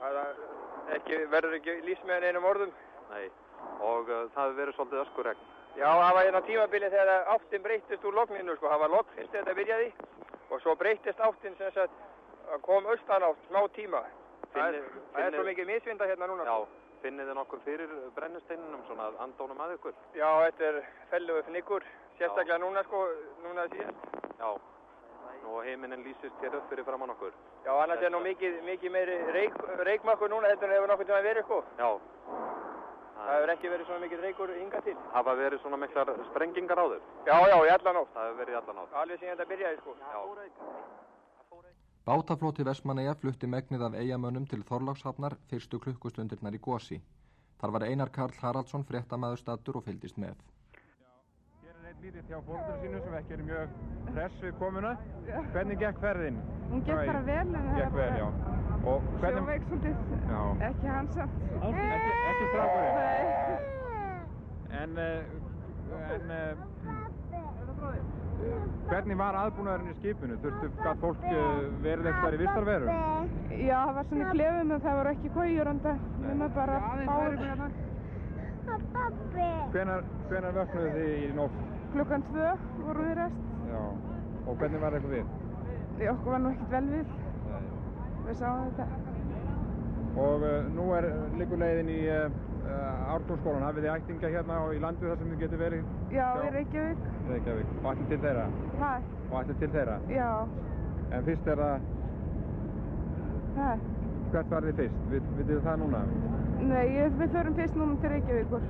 Það 0.00 0.18
ekki, 0.98 1.18
verður 1.32 1.58
ekki 1.58 1.98
með 2.04 2.26
einum 2.28 2.48
orðum. 2.48 2.72
Nei, 3.10 3.28
og 3.80 4.10
uh, 4.10 4.24
það 4.34 4.42
hefur 4.42 4.58
verið 4.58 4.76
svolítið 4.78 5.04
öskuregn. 5.04 5.46
Já, 5.74 5.88
það 5.90 6.14
var 6.14 6.26
hérna 6.28 6.42
tímabili 6.46 6.90
þegar 6.92 7.30
áttin 7.34 7.64
breytist 7.64 8.04
úr 8.06 8.18
logninu, 8.18 8.56
sko. 8.58 8.68
Það 8.70 8.82
var 8.84 8.92
logn 8.92 9.14
fyrst 9.16 9.32
þetta 9.34 9.56
byrjaði 9.58 9.88
og 10.50 10.60
svo 10.62 10.74
breytist 10.78 11.24
áttin 11.24 11.56
sem 11.58 11.72
sagt 11.74 11.96
kom 12.62 12.86
austan 12.86 13.26
átt 13.26 13.48
smá 13.48 13.64
tíma. 13.74 14.04
Það 14.52 14.78
er, 14.78 14.88
það 15.14 15.26
er 15.26 15.38
svo 15.38 15.46
mikið 15.48 15.70
misvinda 15.72 16.08
hérna 16.10 16.28
núna. 16.30 16.44
Já, 16.46 16.84
finnið 17.02 17.30
þið 17.30 17.38
nokkur 17.40 17.64
fyrir 17.64 17.96
brennusteininum 18.14 18.84
svona 18.90 19.08
andónum 19.24 19.64
að 19.64 19.74
ykkur? 19.78 19.96
Já, 20.14 20.28
þetta 20.44 20.68
er 20.68 20.78
felluðu 21.10 21.42
fnyggur, 21.48 21.88
sérstaklega 22.20 22.60
núna 22.62 22.84
sko, 22.86 23.02
núna 23.42 23.66
síðan. 23.72 23.98
Já, 24.38 24.48
og 25.46 25.64
heiminin 25.66 26.04
lýsist 26.06 26.42
hér 26.42 26.56
upp 26.58 26.68
fyrir 26.70 26.86
fram 26.86 27.04
á 27.04 27.06
nokkur. 27.10 27.32
Já, 27.64 27.72
annars 27.72 28.00
þetta... 28.00 28.06
er 28.08 28.14
nú 28.14 28.20
mikið, 28.24 28.58
mikið 28.68 28.94
meiri 28.96 29.16
reik, 29.36 29.56
reikmakkur 29.88 30.32
núna, 30.32 30.50
þetta 30.54 30.72
hefur 30.74 30.92
nokkur 30.92 31.08
tíma 31.10 31.22
verið 31.28 31.46
sko. 31.48 31.62
Já. 31.78 31.90
Það 33.14 33.30
hefur 33.32 33.52
ekki 33.54 33.70
verið 33.72 33.86
svona 33.88 34.04
mikið 34.04 34.24
reikur 34.26 34.50
ynga 34.58 34.80
til. 34.84 34.96
Hafa 35.14 35.34
verið 35.38 35.62
svona 35.62 35.78
miklar 35.80 36.10
sprengingar 36.30 36.82
á 36.82 36.86
þau? 36.92 37.00
Já, 37.28 37.36
já, 37.48 37.56
í 37.56 37.72
allan 37.76 38.00
átt. 38.02 38.12
Það 38.14 38.26
hefur 38.28 38.40
verið 38.42 38.54
í 38.54 38.58
allan 38.60 38.80
átt. 38.82 38.96
Alveg 39.02 39.20
síðan 39.20 39.36
þetta 39.38 39.50
byrjaði 39.52 39.80
sko. 39.80 39.96
Já. 40.04 40.20
Bátaflóti 42.04 42.66
Vestmanneia 42.68 43.14
flutti 43.16 43.48
megnið 43.48 43.86
af 43.86 43.94
eigamönnum 43.96 44.44
til 44.50 44.60
Þorlákshafnar 44.68 45.38
fyrstu 45.48 45.80
klukkustundirnar 45.80 46.52
í 46.52 46.60
Gósi. 46.60 46.98
Þar 47.62 47.72
var 47.78 47.86
Einar 47.88 48.10
Karl 48.12 48.36
Haraldsson 48.42 48.84
fréttamaður 48.84 49.40
stattur 49.40 49.78
og 49.80 49.86
fylgist 49.86 50.20
með. 50.20 50.36
Lítill 52.04 52.24
hjá 52.28 52.36
fólkur 52.44 52.74
sínu 52.82 52.98
sem 53.00 53.14
ekki 53.16 53.32
er 53.32 53.42
mjög 53.48 53.68
hress 54.12 54.40
við 54.44 54.50
komuna. 54.60 54.90
Hvernig 55.54 55.78
gekk 55.80 56.00
ferðin? 56.02 56.36
Hún 56.68 56.82
gekk 56.84 57.00
bara 57.08 57.22
vel. 57.24 57.52
Gekk 57.78 57.94
vel, 57.96 58.16
já. 58.18 58.26
Hvernig... 59.22 59.38
Sjóveik 59.38 59.64
svolítið, 59.70 59.94
ekki 60.66 60.90
hansamt. 60.92 61.38
Ekki, 61.54 61.86
ekki 62.32 62.50
strákurinn? 62.50 62.94
Nei. 63.00 63.24
En, 64.82 64.90
uh, 65.00 65.24
en 66.18 66.24
uh, 66.36 66.60
Hvernig 68.90 69.20
var 69.24 69.40
aðbúnaðurinn 69.46 69.94
í 69.94 69.98
skipinu? 70.02 70.36
Þurftu 70.44 70.68
gæt 70.84 71.00
fólk 71.06 71.24
verið 71.88 72.12
eitthvað 72.12 72.36
í 72.36 72.44
vistarveru? 72.44 72.86
Já, 73.64 73.78
það 73.80 73.94
var 73.96 74.10
svona 74.10 74.34
klefum 74.36 74.74
en 74.76 74.84
það 74.90 75.00
voru 75.00 75.16
ekki 75.16 75.36
kójur 75.38 75.72
en 75.72 75.80
það 75.88 75.96
var 76.42 76.52
bara 76.60 76.76
báður. 77.08 77.78
Hvenar, 79.72 80.10
hvenar 80.28 80.52
vöknuðu 80.60 80.98
þið 80.98 81.16
í 81.22 81.32
nótt? 81.40 81.64
Klukkan 81.94 82.22
tvö 82.26 82.46
voru 82.82 83.02
við 83.06 83.12
rest. 83.20 83.42
Já, 83.70 83.82
og 84.50 84.56
hvernig 84.58 84.80
var 84.82 84.94
eitthvað 84.96 85.12
við? 85.14 85.28
Við 86.00 86.08
okkur 86.10 86.32
var 86.34 86.40
nú 86.42 86.50
ekkert 86.50 86.72
vel 86.72 86.88
við. 86.90 87.12
Nei. 87.50 87.60
Við 88.24 88.40
sáum 88.40 88.64
þetta. 88.64 88.86
Og 90.24 90.46
uh, 90.48 90.56
nú 90.74 90.86
er 90.96 91.06
líkulegin 91.38 91.92
í 91.94 92.00
uh, 92.10 92.24
uh, 92.64 93.14
Ártúrskólan. 93.14 93.62
Hafið 93.68 93.86
þið 93.86 93.92
ættinga 93.92 94.32
hérna 94.34 94.58
í 94.74 94.82
landi 94.82 95.06
þar 95.06 95.22
sem 95.22 95.30
þið 95.30 95.44
getur 95.44 95.62
verið? 95.62 95.92
Já, 96.16 96.26
í 96.42 96.50
Reykjavík. 96.56 97.08
Reykjavík. 97.30 97.74
Og 97.78 97.90
ættin 97.92 98.10
til 98.10 98.20
þeirra? 98.26 98.46
Hæ? 98.82 98.92
Og 99.30 99.36
ættin 99.44 99.60
til 99.62 99.72
þeirra? 99.76 99.98
Já. 100.10 100.30
En 101.14 101.28
fyrst 101.28 101.50
er 101.54 101.62
það... 101.62 101.90
Hæ? 103.60 103.68
Hvert 104.34 104.56
var 104.56 104.66
þið 104.66 104.82
fyrst? 104.82 105.06
Vitið 105.14 105.44
þið 105.52 105.62
það 105.68 105.84
núna? 105.84 106.02
Nei, 106.64 106.86
við 107.20 107.30
förum 107.38 107.60
fyrst 107.62 107.78
núna 107.78 108.02
til 108.02 108.16
Reykjavíkur. 108.16 108.66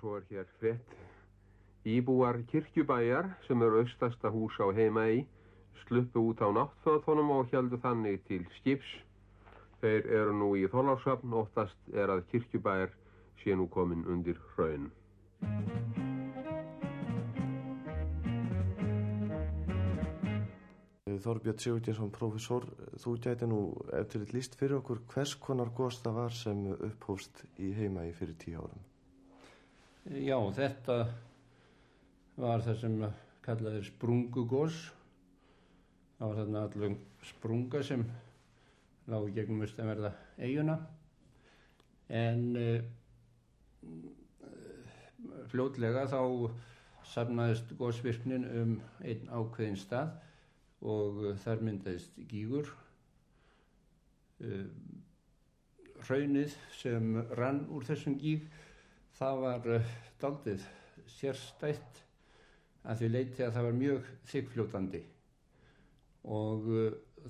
Svo 0.00 0.16
er 0.16 0.22
hér 0.30 0.46
frétt. 0.56 0.92
Íbúar 1.84 2.38
kirkjubæjar 2.48 3.26
sem 3.44 3.62
eru 3.62 3.82
austasta 3.82 4.30
hús 4.32 4.56
á 4.56 4.72
heima 4.72 5.04
í 5.12 5.18
sluppu 5.82 6.22
út 6.30 6.40
á 6.40 6.48
náttföðunum 6.56 7.32
og 7.36 7.52
heldu 7.52 7.76
þannig 7.84 8.22
til 8.24 8.46
skips. 8.56 8.88
Þeir 9.84 10.08
eru 10.20 10.32
nú 10.38 10.48
í 10.56 10.64
þólarsöfn, 10.72 11.36
óttast 11.36 11.92
er 11.92 12.12
að 12.14 12.24
kirkjubæjar 12.32 12.96
sé 13.42 13.52
nú 13.52 13.68
komin 13.68 14.06
undir 14.08 14.40
hraun. 14.54 14.88
Þorbjörn 21.20 21.60
Sigurdinsson, 21.60 22.12
profesor, 22.14 22.64
þú 22.96 23.18
gæti 23.20 23.48
nú 23.50 23.64
eftir 23.98 24.24
eitt 24.24 24.32
líst 24.32 24.56
fyrir 24.56 24.78
okkur 24.78 25.04
hvers 25.12 25.36
konar 25.36 25.74
gos 25.76 26.00
það 26.00 26.22
var 26.22 26.38
sem 26.44 26.64
upphófst 26.72 27.44
í 27.60 27.74
heima 27.76 28.08
í 28.08 28.14
fyrir 28.16 28.40
tíu 28.40 28.62
árum? 28.62 28.89
Já, 30.08 30.38
þetta 30.56 30.94
var 32.40 32.62
það 32.64 32.76
sem 32.80 32.94
kallaði 33.44 33.82
sprungugós. 33.84 34.78
Það 36.16 36.30
var 36.30 36.38
þarna 36.38 36.62
allum 36.64 36.94
sprunga 37.28 37.82
sem 37.84 38.04
lág 39.12 39.26
gegnum 39.36 39.60
austanverða 39.66 40.14
eiguna 40.40 40.78
en 42.08 42.46
uh, 42.56 42.80
fljótlega 45.52 46.06
þá 46.08 46.20
safnaðist 47.10 47.74
góðsvirknin 47.76 48.48
um 48.62 48.72
einn 49.04 49.28
ákveðin 49.28 49.78
stað 49.80 50.16
og 50.80 51.20
þar 51.44 51.64
myndaðist 51.66 52.16
gígur 52.30 52.72
uh, 54.40 54.64
raunnið 56.08 56.56
sem 56.80 57.12
rann 57.36 57.66
úr 57.68 57.84
þessum 57.90 58.16
gíg 58.20 58.48
það 59.20 59.40
var 59.44 59.70
daldið 60.22 60.66
sérstætt 61.18 62.02
að 62.88 63.02
því 63.02 63.08
leiti 63.12 63.44
að 63.44 63.56
það 63.58 63.66
var 63.68 63.80
mjög 63.84 64.10
þykfljótandi 64.32 65.00
og 66.40 66.68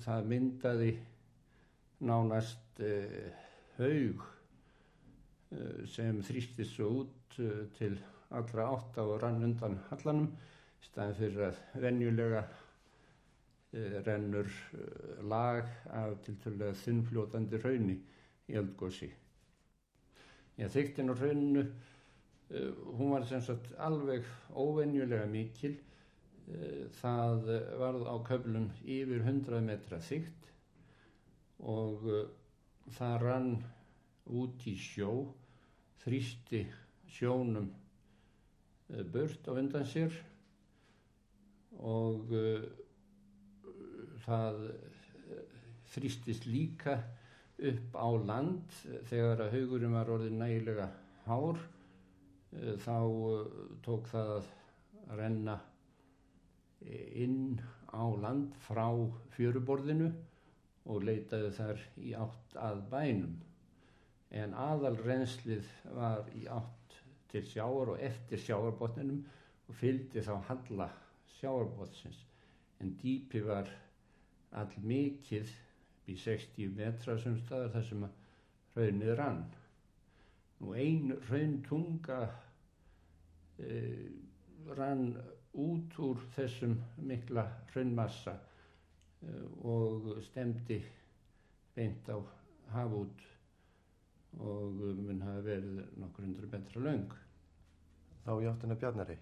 það 0.05 0.29
myndaði 0.31 0.91
nánast 2.07 2.81
uh, 2.81 3.27
haug 3.77 4.23
uh, 4.23 5.83
sem 5.91 6.21
þrýstist 6.25 6.77
svo 6.77 6.89
út 7.03 7.37
uh, 7.43 7.65
til 7.77 7.93
allra 8.33 8.69
átta 8.73 9.05
og 9.05 9.19
rann 9.21 9.43
undan 9.45 9.77
hallanum 9.91 10.31
í 10.31 10.87
staðin 10.87 11.17
fyrir 11.19 11.47
að 11.51 11.63
venjulega 11.83 12.45
rennur 14.03 14.49
lag 15.31 15.67
af 15.95 16.17
tilturlega 16.25 16.75
þunnfljótandi 16.75 17.59
raunni 17.61 17.93
í 18.51 18.57
eldgósi. 18.59 19.07
Ég 20.59 20.71
þykktinn 20.73 21.11
á 21.11 21.15
rauninu, 21.15 21.63
hún 22.97 23.13
var 23.13 23.23
sem 23.29 23.41
sagt 23.45 23.71
alveg 23.79 24.25
óvenjulega 24.51 25.27
mikil. 25.31 25.77
Það 26.99 27.45
varð 27.79 28.07
á 28.11 28.15
köflum 28.27 28.67
yfir 28.83 29.21
100 29.23 29.61
metra 29.63 30.01
þygt 30.03 30.49
og 31.71 32.03
það 32.97 33.15
rann 33.23 33.51
út 34.41 34.65
í 34.67 34.73
sjó, 34.75 35.11
þrýsti 36.03 36.65
sjónum 37.15 37.69
burt 39.13 39.47
á 39.47 39.51
undan 39.55 39.87
sér 39.87 40.15
og 41.79 42.33
það 44.25 44.59
þrýstist 45.93 46.47
líka 46.49 46.97
upp 47.69 47.95
á 47.97 48.09
land 48.25 48.79
þegar 49.09 49.45
að 49.45 49.53
haugurinn 49.57 49.95
var 49.95 50.09
orðið 50.15 50.37
nægilega 50.39 50.87
hár 51.27 51.59
þá 52.83 52.97
tók 53.85 54.09
það 54.11 54.31
að 54.37 54.49
renna 55.19 55.57
inn 57.23 57.61
á 57.93 58.03
land 58.23 58.55
frá 58.65 58.87
fjöruborðinu 59.35 60.09
og 60.89 61.05
leitaði 61.05 61.51
þar 61.55 61.81
í 62.01 62.13
átt 62.17 62.55
að 62.57 62.81
bænum. 62.91 63.35
En 64.31 64.55
aðal 64.55 64.95
reynslið 65.03 65.67
var 65.93 66.27
í 66.35 66.47
átt 66.49 66.97
til 67.31 67.43
sjáar 67.47 67.93
og 67.93 68.01
eftir 68.03 68.41
sjáarbotninum 68.41 69.21
og 69.67 69.77
fylgdi 69.77 70.23
þá 70.25 70.33
halla 70.49 70.87
sjáarbotnsins 71.37 72.25
en 72.81 72.95
dýpi 73.01 73.43
var 73.45 73.69
all 74.57 74.73
mikið 76.11 76.17
í 76.17 76.19
60 76.19 76.75
metra 76.75 77.17
sem 77.19 77.37
staðar 77.39 77.71
þar 77.73 77.85
sem 77.87 78.05
raunnið 78.75 79.15
rann 79.17 79.43
nú 80.59 80.73
ein 80.73 81.13
rauntunga 81.29 82.29
e, 83.59 84.09
rann 84.75 85.17
út 85.53 85.99
úr 85.99 86.19
þessum 86.35 86.77
mikla 86.97 87.45
raunmassa 87.75 88.35
e, 89.23 89.31
og 89.63 90.21
stemdi 90.23 90.81
beint 91.75 92.07
á 92.09 92.17
hafút 92.73 93.27
og 94.39 94.71
mun 94.75 95.21
hafa 95.21 95.41
verið 95.43 95.81
nokkur 95.97 96.25
hundru 96.25 96.47
metra 96.51 96.81
laung 96.81 97.11
Þá 98.21 98.35
játtina 98.43 98.75
Bjarnari? 98.77 99.15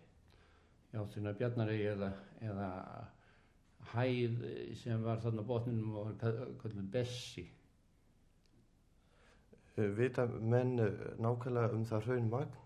Játtina 0.91 1.31
Bjarnari 1.33 1.77
eða, 1.87 2.09
eða 2.43 2.65
hæð 3.93 4.43
sem 4.81 5.03
var 5.03 5.21
þarna 5.23 5.45
botninum 5.45 5.95
og 6.01 6.23
var 6.23 6.87
Bessi. 6.93 7.45
Vita 9.97 10.25
menn 10.27 10.75
nákvæmlega 11.23 11.75
um 11.75 11.85
það 11.87 12.07
raun 12.09 12.29
magn 12.29 12.57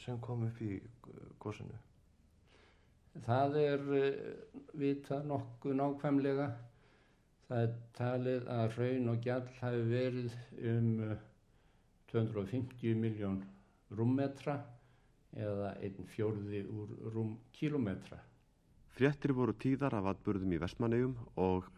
sem 0.00 0.18
kom 0.20 0.44
upp 0.46 0.60
í 0.60 0.74
góðsunu? 1.40 1.78
Það 3.26 3.56
er 3.62 3.86
vita 4.78 5.22
nokkuð 5.24 5.78
nákvæmlega. 5.80 6.50
Það 7.48 7.64
er 7.64 7.72
talið 7.96 8.50
að 8.54 8.76
raun 8.78 9.08
og 9.14 9.24
gjall 9.24 9.48
hafi 9.60 9.86
verið 9.90 10.36
um 10.74 10.90
250 12.12 12.94
miljón 13.00 13.40
rúmmetra 13.96 14.60
eða 15.34 15.74
einn 15.82 16.06
fjórði 16.14 16.62
úr 16.70 16.94
rúmkilometra 17.14 18.20
Fréttir 19.00 19.32
voru 19.32 19.54
tíðar 19.56 19.94
af 19.96 20.10
atbörðum 20.10 20.50
í 20.52 20.58
Vestmannegjum 20.60 21.12
og 21.40 21.68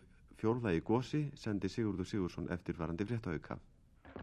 fjórða 0.41 0.73
í 0.75 0.81
gósi 0.83 1.21
sendi 1.39 1.69
Sigurður 1.71 2.09
Sigursson 2.11 2.49
eftirvarandi 2.51 3.07
fréttauka. 3.07 3.57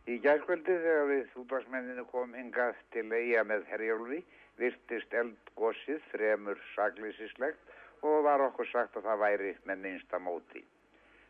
Í 0.03 0.17
gærskvöldi 0.25 0.75
þegar 0.83 1.07
við 1.07 1.37
útvarsmenninu 1.43 2.03
kom 2.09 2.35
hingað 2.35 2.75
til 2.91 3.05
eiga 3.15 3.45
með 3.47 3.63
Herjólfi 3.71 4.19
virtist 4.59 5.15
eldgósið 5.21 6.03
fremur 6.09 6.59
saglýsislegt 6.73 8.03
og 8.03 8.27
var 8.27 8.43
okkur 8.49 8.67
sagt 8.73 8.99
að 8.99 9.07
það 9.07 9.23
væri 9.23 9.55
með 9.71 9.83
minnsta 9.87 10.19
móti. 10.27 10.67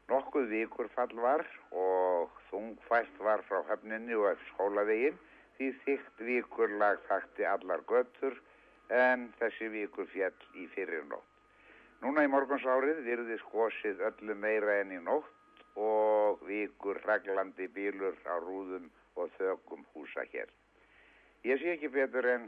Nokkuð 0.09 0.49
vikur 0.57 0.89
fall 0.97 1.13
var 1.21 1.45
og 1.85 2.33
þungfæst 2.49 3.25
var 3.29 3.45
frá 3.45 3.61
höfninni 3.69 4.17
og 4.17 4.41
skólavegin 4.55 5.21
því 5.59 5.73
þygt 5.85 6.29
vikur 6.33 6.79
lag 6.81 7.05
þakti 7.13 7.45
allar 7.55 7.85
göttur 7.93 8.41
en 8.89 9.29
þessi 9.37 9.69
vikur 9.77 10.09
fjall 10.17 10.47
í 10.57 10.65
fyrirnótt. 10.73 11.29
Núna 11.99 12.23
í 12.23 12.29
morgunsárið 12.31 13.01
virðist 13.03 13.47
gósið 13.51 13.99
öllu 14.07 14.35
meira 14.39 14.77
enn 14.79 14.93
í 14.95 14.99
nótt 15.03 15.63
og 15.83 16.43
vikur 16.47 16.99
raglandi 17.03 17.67
bílur 17.75 18.15
á 18.23 18.39
rúðum 18.39 18.85
og 19.19 19.33
þögum 19.35 19.81
húsa 19.91 20.23
hér. 20.31 20.47
Ég 21.43 21.59
sé 21.59 21.73
ekki 21.73 21.89
betur 21.91 22.29
en 22.31 22.45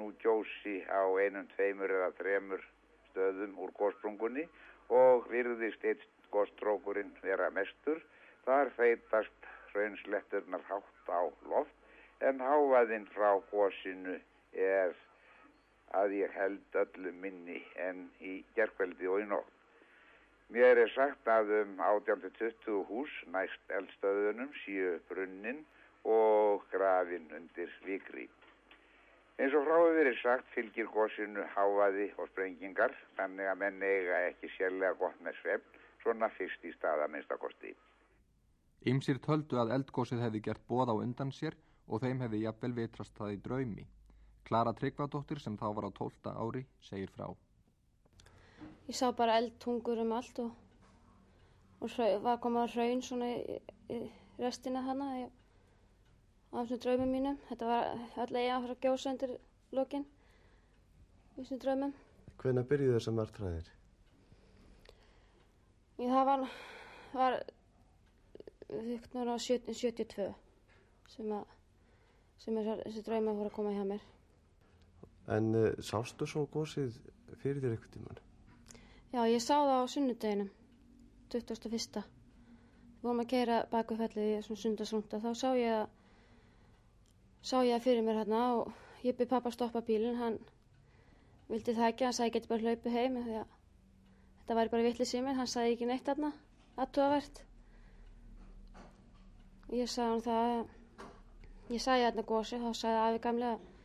nú 0.00 0.08
gjósi 0.22 0.78
á 0.88 1.04
einum, 1.20 1.44
tveimur 1.52 1.92
eða 1.98 2.14
þremur 2.16 2.64
stöðum 3.10 3.58
úr 3.60 3.74
gósprungunni 3.76 4.46
og 4.88 5.28
virðist 5.34 5.84
eitt 5.84 6.08
góstrókurinn 6.32 7.12
vera 7.20 7.50
mestur. 7.52 8.00
Þar 8.48 8.72
feitast 8.78 9.50
raunsletturnar 9.74 10.64
hátt 10.70 11.12
á 11.12 11.28
loft 11.52 12.24
en 12.24 12.40
háaðinn 12.40 13.04
frá 13.12 13.36
gósinu 13.52 14.16
er 14.56 14.96
að 15.96 16.16
ég 16.18 16.34
held 16.36 16.80
öllu 16.82 17.12
minni 17.22 17.62
en 17.76 18.08
í 18.20 18.42
gerkveldi 18.56 19.08
og 19.08 19.22
í 19.22 19.28
nótt. 19.30 19.54
Mér 20.48 20.80
er 20.80 20.90
sagt 20.94 21.28
að 21.28 21.50
um 21.58 21.74
18-20 21.84 22.84
hús 22.88 23.14
næst 23.34 23.72
eldstöðunum 23.78 24.52
síu 24.62 24.94
brunnin 25.10 25.64
og 26.08 26.64
grafin 26.72 27.28
undir 27.36 27.72
vikri. 27.84 28.28
Eins 29.38 29.54
og 29.54 29.68
frá 29.68 29.76
verið 29.94 30.16
sagt 30.22 30.48
fylgir 30.54 30.88
gósinu 30.94 31.44
háaði 31.54 32.08
og 32.16 32.30
sprengingar 32.32 32.96
þannig 33.18 33.50
að 33.50 33.60
menn 33.60 33.84
eiga 33.84 34.22
ekki 34.30 34.50
sérlega 34.56 34.96
gott 35.02 35.20
með 35.22 35.36
svefn 35.42 35.84
svona 36.02 36.30
fyrst 36.38 36.64
í 36.64 36.72
staða 36.78 37.06
minnstakosti. 37.12 37.74
Ymsir 38.88 39.20
töldu 39.22 39.60
að 39.60 39.74
eldgósið 39.76 40.24
hefði 40.24 40.42
gert 40.48 40.64
bóð 40.70 40.90
á 40.90 40.94
undan 40.96 41.30
sér 41.34 41.54
og 41.86 42.02
þeim 42.02 42.24
hefði 42.24 42.44
jafnvel 42.46 42.74
vitrast 42.80 43.16
það 43.20 43.36
í 43.36 43.40
draumi. 43.44 43.86
Klara 44.48 44.72
Tryggvadóttir 44.72 45.42
sem 45.44 45.58
þá 45.60 45.66
var 45.76 45.86
á 45.88 45.90
12. 45.92 46.30
ári 46.32 46.62
segir 46.80 47.10
frá. 47.12 47.26
Ég 48.88 48.96
sá 48.96 49.10
bara 49.12 49.36
eldtungur 49.36 50.00
um 50.00 50.14
allt 50.16 50.38
og, 50.40 50.54
og 51.84 51.98
var 52.24 52.40
komað 52.40 52.70
að 52.70 52.78
raun 52.80 53.02
svona 53.04 53.28
í, 53.34 53.58
í 53.92 53.98
restina 54.40 54.80
hana 54.86 55.10
á 55.20 56.56
þessum 56.62 56.80
draumum 56.86 57.12
mínum. 57.12 57.36
Þetta 57.50 57.68
var 57.68 57.90
alltaf 57.92 58.40
ég 58.40 58.54
að 58.54 58.64
fara 58.64 58.78
að 58.78 58.86
gjósa 58.86 59.12
undir 59.12 59.36
lokin 59.76 60.08
í 60.08 61.42
þessum 61.42 61.62
draumum. 61.66 61.94
Hvena 62.40 62.64
byrjuð 62.72 62.96
þessar 62.96 63.18
margtræðir? 63.20 63.72
Það 65.98 66.26
var, 66.30 66.50
var 67.12 67.40
viknur 68.70 69.34
á 69.34 69.36
72 69.36 70.32
sem 71.12 71.32
að 71.36 71.56
sem 72.38 72.54
þessi 72.62 73.02
draumar 73.04 73.36
voru 73.36 73.50
að 73.50 73.58
koma 73.58 73.74
hjá 73.74 73.84
mér. 73.84 74.04
En 75.28 75.52
uh, 75.54 75.68
sástu 75.84 76.26
svo 76.28 76.46
gósið 76.52 76.96
fyrir 77.42 77.60
þér 77.64 77.76
ykkur 77.76 77.92
tíman? 77.92 78.20
Já, 79.12 79.20
ég 79.28 79.42
sá 79.44 79.54
það 79.56 79.74
á 79.84 79.92
sunnudeginum, 79.92 80.48
21. 81.32 82.00
Við 82.98 83.06
vorum 83.06 83.22
að 83.22 83.30
keira 83.30 83.58
baku 83.72 83.96
fellið 83.98 84.30
í 84.32 84.40
svona 84.46 84.62
sundarsrúnda. 84.62 85.20
Þá 85.22 85.30
sá 85.40 85.48
ég 85.56 85.74
að, 85.74 85.84
sá 87.50 87.56
ég 87.62 87.76
að 87.76 87.84
fyrir 87.86 88.04
mér 88.06 88.20
hérna 88.22 88.42
og 88.58 88.72
ég 89.04 89.16
byrði 89.16 89.30
pappa 89.34 89.52
að 89.52 89.56
stoppa 89.56 89.84
bílinn. 89.86 90.18
Hann 90.18 90.40
vildi 91.52 91.76
það 91.76 91.92
ekki, 91.92 92.08
hann 92.08 92.16
sagði 92.18 92.30
ég 92.30 92.36
geti 92.38 92.52
bara 92.52 92.66
hlaupið 92.66 92.98
heim 92.98 93.18
þetta 93.22 94.56
væri 94.58 94.72
bara 94.74 94.88
vittlið 94.88 95.10
síminn. 95.12 95.38
Hann 95.38 95.52
sagði 95.52 95.76
ekki 95.76 95.88
neitt 95.92 96.08
hérna, 96.08 96.32
aðtúavert. 96.80 97.42
Ég 99.76 99.90
sagði 99.92 100.10
hann 100.10 100.24
það 100.26 100.52
að, 100.52 100.76
ég 101.76 101.84
sagði 101.84 102.06
hérna 102.08 102.28
gósið, 102.32 102.64
þá 102.64 102.82
sagði 102.82 103.02
afi 103.06 103.26
gamlega 103.28 103.77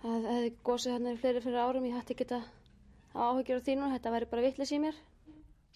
það 0.00 0.26
hefði 0.32 0.50
gósið 0.66 0.92
hérna 0.94 1.14
fleiri 1.20 1.40
fyrir 1.44 1.60
árum, 1.60 1.86
ég 1.88 1.96
hætti 1.96 2.14
ekki 2.16 2.26
að 2.36 2.44
áhugjur 3.14 3.60
á 3.60 3.66
þínu, 3.68 3.88
þetta 3.94 4.12
væri 4.14 4.28
bara 4.30 4.44
vittlis 4.46 4.72
í 4.72 4.78
mér. 4.84 5.00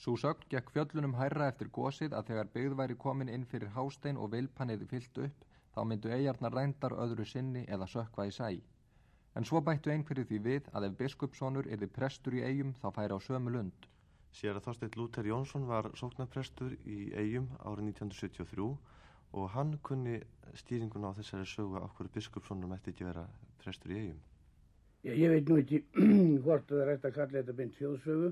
Svo 0.00 0.14
sögn 0.20 0.46
gekk 0.50 0.70
fjöllunum 0.74 1.16
hærra 1.18 1.48
eftir 1.52 1.68
gósið 1.78 2.14
að 2.18 2.30
þegar 2.30 2.52
byggð 2.54 2.76
væri 2.80 2.96
komin 3.04 3.32
inn 3.34 3.44
fyrir 3.50 3.74
hástein 3.76 4.20
og 4.20 4.32
vilpaniði 4.32 4.88
fyllt 4.90 5.20
upp, 5.26 5.44
þá 5.74 5.80
myndu 5.90 6.12
eigarnar 6.16 6.56
rændar 6.56 6.96
öðru 7.04 7.26
sinni 7.28 7.64
eða 7.76 7.90
sökva 7.90 8.26
í 8.30 8.32
sæ. 8.34 8.48
En 9.34 9.44
svo 9.44 9.60
bættu 9.66 9.90
einhverju 9.90 10.24
því 10.30 10.40
við 10.48 10.68
að 10.72 10.88
ef 10.88 10.98
biskupssonur 10.98 11.68
erði 11.76 11.90
prestur 11.90 12.37
í 12.38 12.42
eigum 12.46 12.74
þá 12.80 12.88
færi 12.96 13.16
á 13.16 13.20
sömu 13.28 13.54
lund. 13.54 13.88
Sér 14.34 14.58
að 14.58 14.66
Þorstein 14.68 14.98
Lúter 14.98 15.26
Jónsson 15.26 15.66
var 15.66 15.90
sóknarprestur 15.98 16.76
í 16.87 16.98
eigum 17.14 17.48
árið 17.60 17.90
1973 17.92 18.68
og 19.35 19.51
hann 19.51 19.75
kunni 19.83 20.20
stýringuna 20.61 21.11
á 21.11 21.16
þessari 21.18 21.47
sögu 21.51 21.81
af 21.81 21.94
hverju 21.97 22.12
biskupssonum 22.14 22.75
ætti 22.77 22.92
ekki 22.92 23.07
vera 23.09 23.25
prestur 23.62 23.94
í 23.94 24.01
eigum. 24.01 24.20
Ég, 25.05 25.16
ég 25.20 25.33
veit 25.33 25.49
nú 25.51 25.57
ekki 25.61 25.81
hvort 26.44 26.68
það 26.68 26.83
er 26.83 26.90
hægt 26.92 27.09
að 27.09 27.16
kalla 27.18 27.40
þetta 27.40 27.57
beint 27.61 27.79
þjóðsögu 27.79 28.31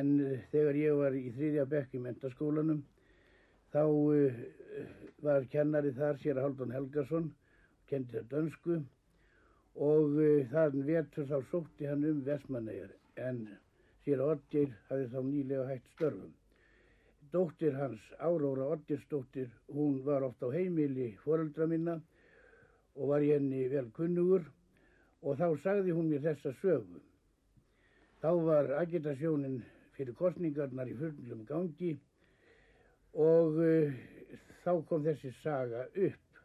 en 0.00 0.14
uh, 0.24 0.38
þegar 0.52 0.80
ég 0.80 0.96
var 1.02 1.18
í 1.18 1.26
þriðja 1.36 1.66
bekk 1.74 1.94
í 1.98 2.02
mentaskólanum 2.06 2.80
þá 3.74 3.82
uh, 3.84 4.40
var 5.26 5.48
kennari 5.52 5.92
þar 5.98 6.20
sér 6.22 6.40
að 6.40 6.48
Haldun 6.48 6.74
Helgason 6.76 7.30
kendi 7.90 8.16
það 8.16 8.32
dönsku 8.32 8.80
og 9.90 10.18
uh, 10.18 10.42
þann 10.54 10.84
vetur 10.88 11.28
þá 11.28 11.38
sótti 11.52 11.88
hann 11.90 12.08
um 12.08 12.24
Vestmannegar 12.26 12.96
en 13.28 13.44
sér 14.06 14.24
að 14.24 14.34
Oddgeir 14.38 14.74
hafði 14.88 15.08
þá 15.12 15.18
nýlega 15.28 15.68
hægt 15.68 15.92
störfum. 15.94 16.32
Dóttir 17.32 17.74
hans, 17.76 18.00
Áróra 18.18 18.68
Oddirsdóttir, 18.72 19.50
hún 19.68 20.02
var 20.04 20.22
oft 20.22 20.42
á 20.42 20.48
heimili 20.52 21.10
foreldra 21.24 21.66
minna 21.66 21.98
og 22.96 23.08
var 23.12 23.22
henni 23.22 23.66
vel 23.68 23.90
kunnugur 23.96 24.46
og 25.22 25.36
þá 25.36 25.48
sagði 25.62 25.94
hún 25.96 26.08
mér 26.10 26.24
þessa 26.24 26.54
sögu. 26.62 27.00
Þá 28.22 28.30
var 28.48 28.70
agitasjónin 28.80 29.60
fyrir 29.96 30.16
kostningarnar 30.18 30.90
í 30.90 30.96
fullum 30.98 31.44
gangi 31.46 31.92
og 33.14 33.58
uh, 33.62 33.92
þá 34.64 34.72
kom 34.88 35.04
þessi 35.06 35.32
saga 35.42 35.86
upp 36.08 36.42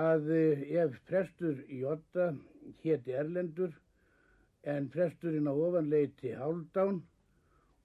að 0.00 0.30
uh, 0.36 0.64
ef 0.84 0.98
prestur 1.10 1.62
í 1.68 1.82
Otta 1.86 2.32
héti 2.84 3.14
Erlendur 3.16 3.72
en 4.68 4.90
presturinn 4.92 5.48
á 5.48 5.54
ofanleiti 5.54 6.34
Háldán 6.36 7.00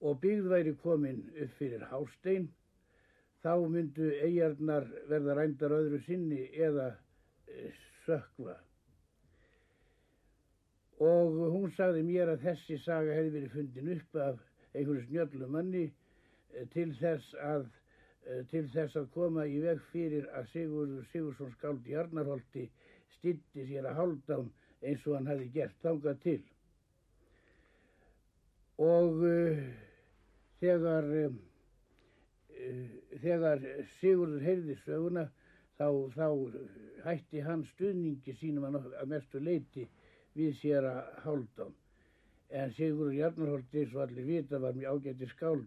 og 0.00 0.20
byggð 0.20 0.50
væri 0.52 0.74
komin 0.82 1.22
upp 1.42 1.56
fyrir 1.58 1.86
Hástein 1.90 2.48
þá 3.44 3.52
myndu 3.70 4.10
eigarnar 4.26 4.86
verða 5.08 5.38
rændar 5.38 5.76
öðru 5.78 6.02
sinni 6.06 6.46
eða 6.52 6.92
uh, 6.92 7.82
sökva 8.06 8.58
og 11.06 11.40
hún 11.52 11.72
sagði 11.76 12.02
mér 12.08 12.32
að 12.32 12.44
þessi 12.48 12.78
saga 12.84 13.16
hefði 13.16 13.32
verið 13.38 13.56
fundin 13.56 13.90
upp 13.96 14.20
af 14.26 14.38
einhverju 14.72 15.02
snjöllum 15.08 15.52
manni 15.52 15.86
til 16.72 16.88
þess 17.00 17.34
að 17.44 17.66
til 18.50 18.64
þess 18.72 18.96
að 18.98 19.10
koma 19.14 19.44
í 19.46 19.58
veg 19.62 19.82
fyrir 19.92 20.26
að 20.34 20.48
Sigurður 20.50 21.04
Sigursson 21.12 21.52
skáld 21.54 21.86
í 21.86 21.94
Arnarholti 22.00 22.64
stitti 23.16 23.66
sér 23.68 23.86
að 23.86 24.00
hálfdán 24.00 24.48
eins 24.82 25.04
og 25.06 25.16
hann 25.16 25.30
hafi 25.30 25.46
gert 25.54 25.76
þangað 25.84 26.18
til. 26.24 26.40
Og 28.82 29.22
uh, 29.24 29.60
þegar 30.60 31.10
uh, 31.24 31.34
þegar 33.22 33.64
Sigurður 33.98 34.44
heyrði 34.44 34.76
söguna 34.84 35.26
þá, 35.78 35.88
þá 36.16 36.26
hætti 37.06 37.42
hann 37.44 37.64
stuðningi 37.72 38.34
sínum 38.40 38.68
að 38.70 39.08
mestu 39.10 39.40
leiti 39.40 39.86
við 40.36 40.54
sér 40.60 40.88
að 40.88 41.00
hálfdán. 41.24 41.74
En 42.50 42.72
Sigurður 42.76 43.18
Jarnarholti, 43.18 43.82
eins 43.82 43.94
og 43.96 44.04
allir 44.06 44.28
vita, 44.28 44.60
var 44.62 44.76
mjög 44.76 45.00
ágætti 45.00 45.30
skáld 45.32 45.66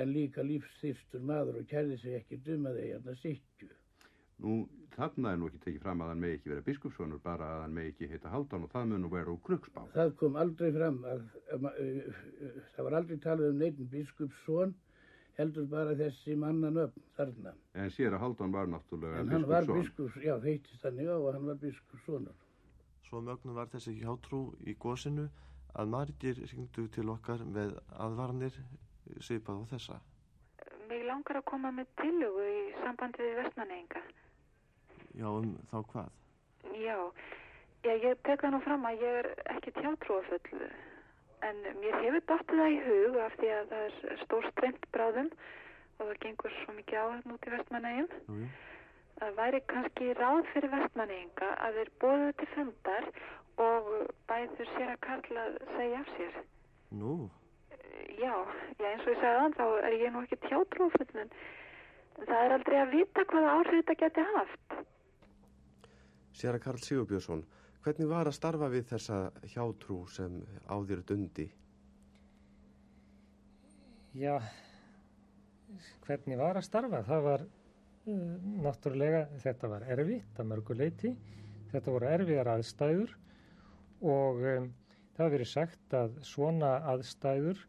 en 0.00 0.12
líka 0.14 0.44
lífsþyrstur 0.46 1.24
maður 1.26 1.60
og 1.60 1.68
kærði 1.70 1.98
sig 2.00 2.16
ekki 2.20 2.40
dum 2.46 2.68
að 2.70 2.80
þeir 2.80 2.92
hérna 2.94 3.16
sittju. 3.20 3.70
Nú, 4.40 4.58
þarna 4.96 5.32
er 5.32 5.40
nú 5.40 5.48
ekki 5.50 5.62
tekið 5.64 5.82
fram 5.84 6.02
að 6.04 6.12
hann 6.12 6.22
megi 6.24 6.38
ekki 6.38 6.52
vera 6.52 6.66
biskupssonur, 6.66 7.22
bara 7.24 7.48
að 7.54 7.64
hann 7.64 7.74
megi 7.76 7.92
ekki 7.94 8.10
heita 8.12 8.32
Haldán 8.32 8.66
og 8.66 8.70
það 8.72 8.86
mun 8.92 9.04
nú 9.04 9.10
vera 9.12 9.32
úr 9.34 9.40
kruksbá. 9.46 9.86
Það 9.96 10.12
kom 10.20 10.38
aldrei 10.40 10.70
fram 10.76 11.00
að, 11.08 11.26
að, 11.56 11.66
að, 11.70 11.90
að 12.48 12.60
það 12.76 12.88
var 12.88 12.96
aldrei 13.00 13.18
talað 13.26 13.52
um 13.52 13.60
neitin 13.60 13.90
biskupsson, 13.92 14.74
heldur 15.40 15.66
bara 15.72 15.96
þessi 15.96 16.36
mannan 16.36 16.80
upp 16.86 16.96
þarna. 17.16 17.54
En 17.80 17.92
sér 17.94 18.16
að 18.16 18.24
Haldán 18.24 18.56
var 18.56 18.70
náttúrulega 18.72 19.20
biskupsson. 19.20 19.28
En 19.28 19.36
hann 19.36 19.50
var 19.52 19.68
biskups, 19.70 20.20
já, 20.24 20.34
heitist 20.44 20.84
þannig 20.84 21.12
á 21.12 21.16
að 21.16 21.32
hann 21.36 21.50
var 21.52 21.60
biskupssonur. 21.64 22.46
Svo 23.10 23.20
mögnum 23.26 23.56
var 23.58 23.70
þessi 23.72 23.96
hjátrú 23.98 24.44
í 24.70 24.76
gósinu 24.78 25.28
að 25.78 25.92
margir 25.92 26.38
ringdu 26.50 26.86
til 26.94 27.08
okkar 27.10 27.42
með 27.46 27.76
aðvarnir 27.98 28.54
svipað 29.22 29.64
á 29.66 29.70
þessa. 29.74 30.00
Mér 30.90 31.04
langar 31.06 31.38
að 31.40 31.46
koma 31.50 31.70
með 31.74 31.90
tillögu 32.00 32.46
í 32.50 32.62
sambandi 32.80 33.22
við 33.22 33.36
vestmanneinga. 33.44 34.02
Já, 35.18 35.28
um 35.28 35.52
þá 35.72 35.78
hvað? 35.92 36.08
Já, 36.80 36.96
já 37.86 37.92
ég 38.06 38.22
tek 38.28 38.44
það 38.44 38.54
nú 38.54 38.62
fram 38.66 38.86
að 38.86 39.04
ég 39.06 39.20
er 39.22 39.30
ekki 39.56 39.74
tjátrúafull 39.80 40.64
en 41.48 41.62
mér 41.80 42.00
hefur 42.04 42.26
dottið 42.28 42.62
það 42.62 42.74
í 42.74 42.80
hug 42.86 43.20
af 43.26 43.38
því 43.40 43.52
að 43.58 43.70
það 43.74 43.86
er 43.90 44.24
stór 44.24 44.50
streymt 44.52 44.90
bráðum 44.94 45.30
og 46.00 46.02
það 46.02 46.18
gengur 46.24 46.58
svo 46.62 46.74
mikið 46.76 47.00
áhengn 47.04 47.34
út 47.34 47.46
í 47.48 47.54
vestmanneigum. 47.54 48.12
Jú, 48.28 48.42
jú 48.44 48.50
það 49.20 49.36
væri 49.36 49.60
kannski 49.68 50.14
ráð 50.16 50.46
fyrir 50.54 50.72
vestmanninga 50.72 51.48
að 51.64 51.78
þeir 51.78 51.90
bóðu 52.02 52.28
til 52.40 52.48
fundar 52.54 53.08
og 53.60 53.90
bæður 54.30 54.70
sér 54.76 54.92
að 54.94 55.02
karla 55.06 55.44
segja 55.74 56.00
af 56.00 56.12
sér. 56.16 56.38
Nú? 57.00 57.16
Já, 58.16 58.32
já 58.80 58.86
eins 58.88 59.04
og 59.04 59.12
ég 59.12 59.20
sagði 59.20 59.42
þann 59.42 59.56
þá 59.58 59.66
er 59.88 59.96
ég 60.00 60.14
nú 60.14 60.22
ekki 60.24 60.40
tjátrófull 60.46 61.20
en 61.24 61.34
það 62.22 62.38
er 62.38 62.56
aldrei 62.56 62.78
að 62.80 62.94
vita 62.96 63.26
hvaða 63.32 63.52
áhrif 63.58 63.76
þetta 63.82 63.98
geti 64.04 64.26
haft. 64.30 64.80
Sér 66.36 66.56
að 66.58 66.64
Karl 66.64 66.82
Sigurbjörnsson, 66.84 67.44
hvernig 67.84 68.10
var 68.10 68.28
að 68.28 68.36
starfa 68.38 68.68
við 68.72 68.88
þessa 68.92 69.20
hjátrú 69.54 70.02
sem 70.12 70.40
áðir 70.70 71.02
dundi? 71.06 71.48
Já, 74.14 74.36
hvernig 76.06 76.38
var 76.40 76.58
að 76.58 76.66
starfa? 76.66 77.02
Það 77.06 77.26
var 77.26 77.48
náttúrulega 78.06 79.26
þetta 79.42 79.68
var 79.70 79.84
erfitt 79.92 80.38
að 80.40 80.48
mörgu 80.50 80.74
leiti 80.74 81.10
þetta 81.70 81.94
voru 81.94 82.08
erfiðar 82.10 82.52
aðstæður 82.54 83.12
og 84.00 84.40
um, 84.40 84.70
það 85.14 85.24
hefur 85.24 85.34
verið 85.36 85.50
sagt 85.50 85.96
að 85.96 86.16
svona 86.26 86.70
aðstæður 86.92 87.60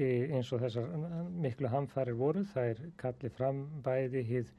e, 0.00 0.08
eins 0.32 0.50
og 0.54 0.64
þessar 0.64 0.88
miklu 1.44 1.70
hamfærir 1.70 2.18
voru 2.18 2.44
það 2.54 2.72
er 2.72 2.82
kallið 3.02 3.36
fram 3.36 3.62
bæði 3.84 4.24
hið, 4.30 4.50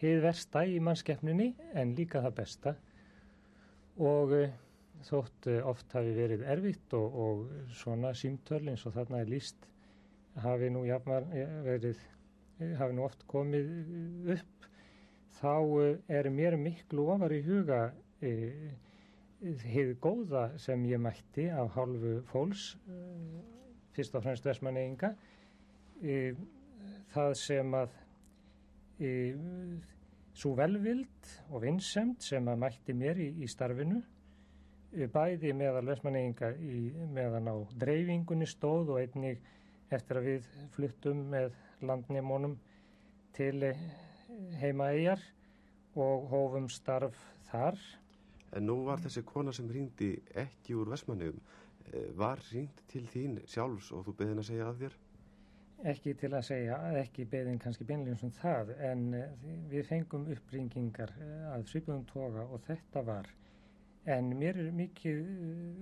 hið 0.00 0.20
versta 0.24 0.64
í 0.68 0.78
mannskeppninni 0.82 1.52
en 1.74 1.94
líka 1.96 2.22
það 2.24 2.36
besta. 2.40 2.74
Og 3.96 4.34
e, 4.36 4.42
þótt 5.08 5.48
e, 5.52 5.60
oft 5.64 5.96
hafi 5.96 6.12
verið 6.16 6.44
erfitt 6.56 6.96
og, 6.98 7.16
og 7.26 7.72
svona 7.76 8.12
símtöl 8.16 8.64
eins 8.68 8.84
og 8.88 8.96
þarna 8.96 9.22
er 9.22 9.32
líst 9.32 9.68
hafi 10.42 10.68
nú 10.72 10.84
jafnvar 10.84 11.24
verið 11.64 12.00
hafi 12.76 12.96
nú 12.96 13.04
oft 13.06 13.24
komið 13.28 13.70
upp 14.36 14.68
þá 15.36 15.54
er 16.08 16.28
mér 16.32 16.56
miklu 16.60 17.08
ofar 17.12 17.34
í 17.36 17.42
huga 17.44 17.80
e, 18.24 18.32
hefur 19.42 19.96
góða 20.00 20.44
sem 20.60 20.84
ég 20.88 21.00
mætti 21.02 21.48
af 21.52 21.74
hálfu 21.76 22.18
fólks 22.30 22.70
e, 22.88 23.00
fyrst 23.96 24.16
og 24.16 24.24
fremst 24.24 24.48
vestmanneinga 24.48 25.12
e, 26.00 26.34
það 27.12 27.36
sem 27.40 27.76
að 27.76 27.96
svo 28.96 30.52
velvild 30.56 31.32
og 31.50 31.62
vinsemt 31.64 32.24
sem 32.24 32.48
að 32.48 32.62
mætti 32.62 32.94
mér 32.96 33.20
í, 33.20 33.28
í 33.44 33.48
starfinu 33.50 34.00
bæði 35.12 35.52
meðal 35.52 35.84
vestmanneinga 35.90 36.52
meðan 37.12 37.50
á 37.52 37.56
dreifingunni 37.76 38.46
stóð 38.48 38.94
og 38.94 39.00
einnig 39.02 39.42
eftir 39.92 40.20
að 40.20 40.28
við 40.30 40.48
fluttum 40.74 41.26
með 41.32 41.52
landnemónum 41.84 42.56
til 43.36 43.72
heimaæjar 44.60 45.20
og 45.96 46.28
hófum 46.30 46.68
starf 46.72 47.18
þar. 47.50 47.76
En 48.56 48.66
nú 48.68 48.78
var 48.86 49.02
þessi 49.04 49.24
kona 49.26 49.52
sem 49.52 49.68
ringdi 49.68 50.14
ekki 50.38 50.76
úr 50.78 50.90
Vestmannum, 50.94 51.38
var 52.18 52.40
ringt 52.50 52.80
til 52.90 53.04
þín 53.12 53.40
sjálfs 53.46 53.92
og 53.94 54.06
þú 54.06 54.16
beðin 54.18 54.42
að 54.42 54.48
segja 54.48 54.70
að 54.70 54.80
þér? 54.84 54.96
Ekki 55.86 56.16
til 56.18 56.32
að 56.34 56.46
segja, 56.48 56.76
ekki 56.98 57.28
beðin 57.30 57.60
kannski 57.62 57.84
beinlega 57.86 58.18
sem 58.18 58.32
það, 58.34 58.72
en 58.88 59.02
við 59.70 59.84
fengum 59.86 60.24
uppringingar 60.34 61.12
að 61.52 61.66
svipuðum 61.70 62.06
toga 62.10 62.46
og 62.50 62.64
þetta 62.66 63.02
var. 63.06 63.28
En 64.16 64.32
mér 64.38 64.58
er 64.62 64.72
mikið, 64.74 65.20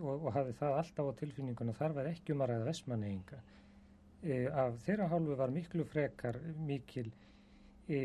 og, 0.02 0.26
og 0.26 0.30
hafi 0.36 0.52
það 0.58 0.78
alltaf 0.80 1.08
á 1.08 1.12
tilfinninguna, 1.20 1.76
þar 1.76 1.96
var 1.98 2.10
ekki 2.10 2.34
um 2.34 2.44
að 2.44 2.52
ræða 2.52 2.68
Vestmanneinga. 2.68 3.40
E, 4.24 4.38
af 4.48 4.78
þeirra 4.84 5.08
hálfu 5.12 5.36
var 5.40 5.52
miklu 5.52 5.84
frekar 5.88 6.38
mikil 6.68 7.10
e, 7.88 8.00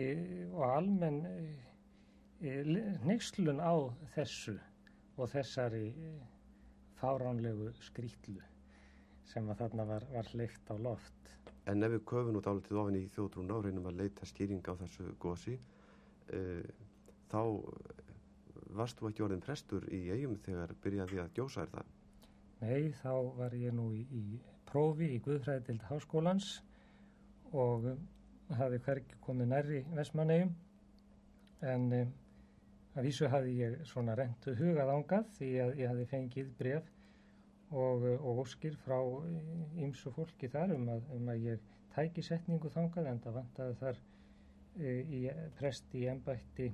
og 0.51 0.65
almenn 0.67 1.21
e, 1.29 2.55
neykslun 3.07 3.59
á 3.63 3.75
þessu 4.15 4.57
og 5.15 5.31
þessari 5.31 5.85
fáránlegu 6.99 7.71
skrítlu 7.87 8.43
sem 9.29 9.47
að 9.51 9.63
þarna 9.63 9.87
var, 9.87 10.07
var 10.11 10.31
hleyft 10.33 10.71
á 10.71 10.75
loft. 10.79 11.31
En 11.67 11.83
ef 11.83 11.91
við 11.91 12.05
köfum 12.11 12.39
út 12.39 12.47
álitið 12.47 12.79
ofin 12.81 12.99
í 12.99 13.07
þjóðtrún 13.15 13.51
á 13.51 13.57
reynum 13.61 13.89
að 13.91 13.99
leita 14.03 14.25
skýring 14.25 14.63
á 14.65 14.73
þessu 14.79 15.11
gósi 15.19 15.57
þá 17.29 17.41
varst 18.77 18.99
þú 18.99 19.09
ekki 19.09 19.25
orðin 19.25 19.43
prestur 19.43 19.85
í 19.93 20.01
eigum 20.13 20.37
þegar 20.45 20.73
byrjaði 20.83 21.21
að 21.23 21.33
gjósa 21.37 21.65
er 21.65 21.73
það? 21.73 21.91
Nei, 22.59 22.91
þá 23.01 23.13
var 23.37 23.55
ég 23.55 23.73
nú 23.75 23.89
í, 23.95 24.03
í 24.13 24.39
prófi 24.69 25.09
í 25.15 25.19
Guðfræðild 25.25 25.85
Háskólans 25.89 26.49
og 27.55 27.87
hafi 28.59 28.81
hvergi 28.85 29.19
komið 29.25 29.51
nærri 29.53 29.83
Vestmannegjum 29.95 30.51
en 31.69 31.87
um, 32.01 32.11
að 32.95 33.07
vísu 33.07 33.29
hafi 33.31 33.55
ég 33.59 33.79
svona 33.89 34.15
rentu 34.19 34.53
hugað 34.59 34.93
ángað 34.93 35.29
því 35.37 35.49
að 35.63 35.73
ég 35.81 35.91
hafi 35.93 36.07
fengið 36.13 36.51
bref 36.59 36.91
og, 37.71 38.05
og 38.19 38.43
óskir 38.43 38.77
frá 38.83 38.97
ýmsu 39.77 40.11
fólki 40.15 40.49
þar 40.49 40.73
um 40.75 40.87
að, 40.95 41.03
um 41.15 41.29
að 41.29 41.43
ég 41.45 41.65
tæki 41.93 42.23
setningu 42.25 42.71
þangað 42.73 43.09
en 43.11 43.21
það 43.23 43.37
vantaði 43.39 43.75
þar 43.81 43.99
e, 44.79 44.93
í 45.03 45.21
prest 45.59 45.93
í 45.97 46.05
ennbætti 46.09 46.69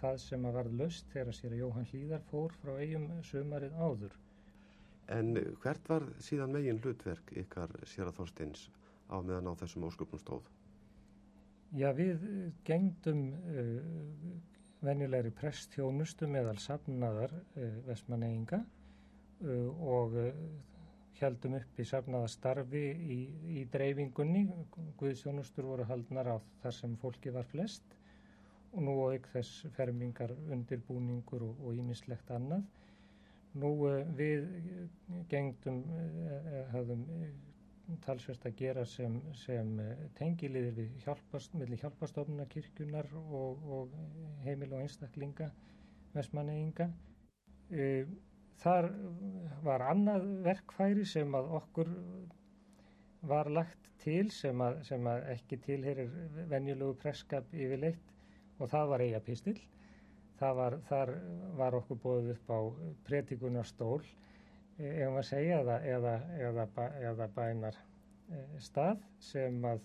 það 0.00 0.20
sem 0.22 0.46
að 0.46 0.58
varð 0.60 0.78
löst 0.82 1.10
þegar 1.14 1.38
sér 1.38 1.56
að 1.56 1.62
Jóhann 1.62 1.90
Hlíðar 1.90 2.24
fór 2.30 2.54
frá 2.60 2.72
eigum 2.78 3.08
sömarið 3.26 3.78
áður. 3.80 4.16
En 5.16 5.36
hvert 5.62 5.88
var 5.88 6.06
síðan 6.22 6.52
megin 6.54 6.80
hlutverk 6.82 7.32
ykkar 7.42 7.72
sér 7.86 8.10
að 8.10 8.20
Þorsteins 8.20 8.66
á 9.10 9.16
meðan 9.22 9.50
á 9.50 9.58
þessum 9.62 9.86
ósköpnum 9.86 10.22
stóð? 10.22 10.50
Já, 11.74 11.90
við 11.94 12.22
gengdum 12.66 13.22
uh, 13.34 13.78
venjulegri 14.86 15.32
presthjónustu 15.34 16.28
meðal 16.30 16.58
safnaðar 16.62 17.32
uh, 17.34 17.78
vestmanneyinga 17.86 18.60
uh, 18.62 18.75
og 19.42 20.16
heldum 21.20 21.56
upp 21.58 21.80
í 21.80 21.84
safnaða 21.88 22.28
starfi 22.28 22.82
í, 22.92 23.18
í 23.60 23.64
dreifingunni. 23.72 24.46
Guðsjónustur 25.00 25.68
voru 25.70 25.86
haldnar 25.88 26.28
á 26.28 26.36
þar 26.62 26.76
sem 26.76 26.96
fólki 27.00 27.32
var 27.34 27.48
flest 27.48 27.96
og 28.76 28.82
nú 28.84 28.94
auk 29.06 29.28
þess 29.32 29.64
fermingar, 29.76 30.34
undirbúningur 30.52 31.46
og 31.48 31.70
ímislegt 31.72 32.30
annað. 32.34 32.64
Nú 33.56 33.70
við 34.18 34.50
gengdum, 35.30 35.78
hafðum 36.74 37.06
talsvert 38.04 38.44
að 38.48 38.56
gera 38.58 38.84
sem, 38.90 39.16
sem 39.46 39.70
tengiliðir 40.18 40.74
við 40.76 40.96
hjálpast, 41.06 41.54
hjálpastofnuna 41.54 42.44
kirkjunar 42.52 43.08
og, 43.16 43.64
og 43.78 43.94
heimil 44.44 44.74
og 44.74 44.82
einstaklinga 44.82 45.48
vestmanneyinga. 46.12 46.90
Þar 48.62 48.88
var 49.66 49.84
annað 49.90 50.26
verkfæri 50.46 51.04
sem 51.08 51.34
að 51.36 51.50
okkur 51.60 51.90
var 53.26 53.50
lagt 53.50 53.90
til 54.02 54.28
sem 54.32 54.60
að, 54.62 54.82
sem 54.88 55.08
að 55.10 55.24
ekki 55.34 55.58
tilherir 55.66 56.12
venjulegu 56.52 56.96
presskap 57.02 57.52
yfirleitt 57.54 58.12
og 58.58 58.70
það 58.72 58.92
var 58.92 59.04
eiga 59.06 59.20
pistill. 59.26 59.58
Var, 60.40 60.78
þar 60.88 61.12
var 61.56 61.74
okkur 61.78 62.00
bóðið 62.02 62.32
upp 62.34 62.50
á 62.52 62.60
pretikunarstól 63.08 64.02
ef 64.76 65.08
maður 65.08 65.28
segja 65.30 65.60
eða, 65.62 65.76
eða, 65.94 66.16
eða, 66.48 66.66
eða 67.10 67.28
bænar 67.36 67.78
stað 68.60 69.00
sem 69.22 69.62
að 69.64 69.80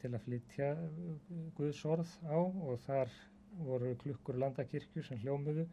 til 0.00 0.10
að 0.10 0.22
flytja 0.24 0.70
Guðsorð 1.58 2.10
á 2.28 2.38
og 2.38 2.78
þar 2.84 3.12
voru 3.64 3.92
klukkur 4.00 4.38
landakirkju 4.40 5.04
sem 5.04 5.20
hljómuðu 5.22 5.66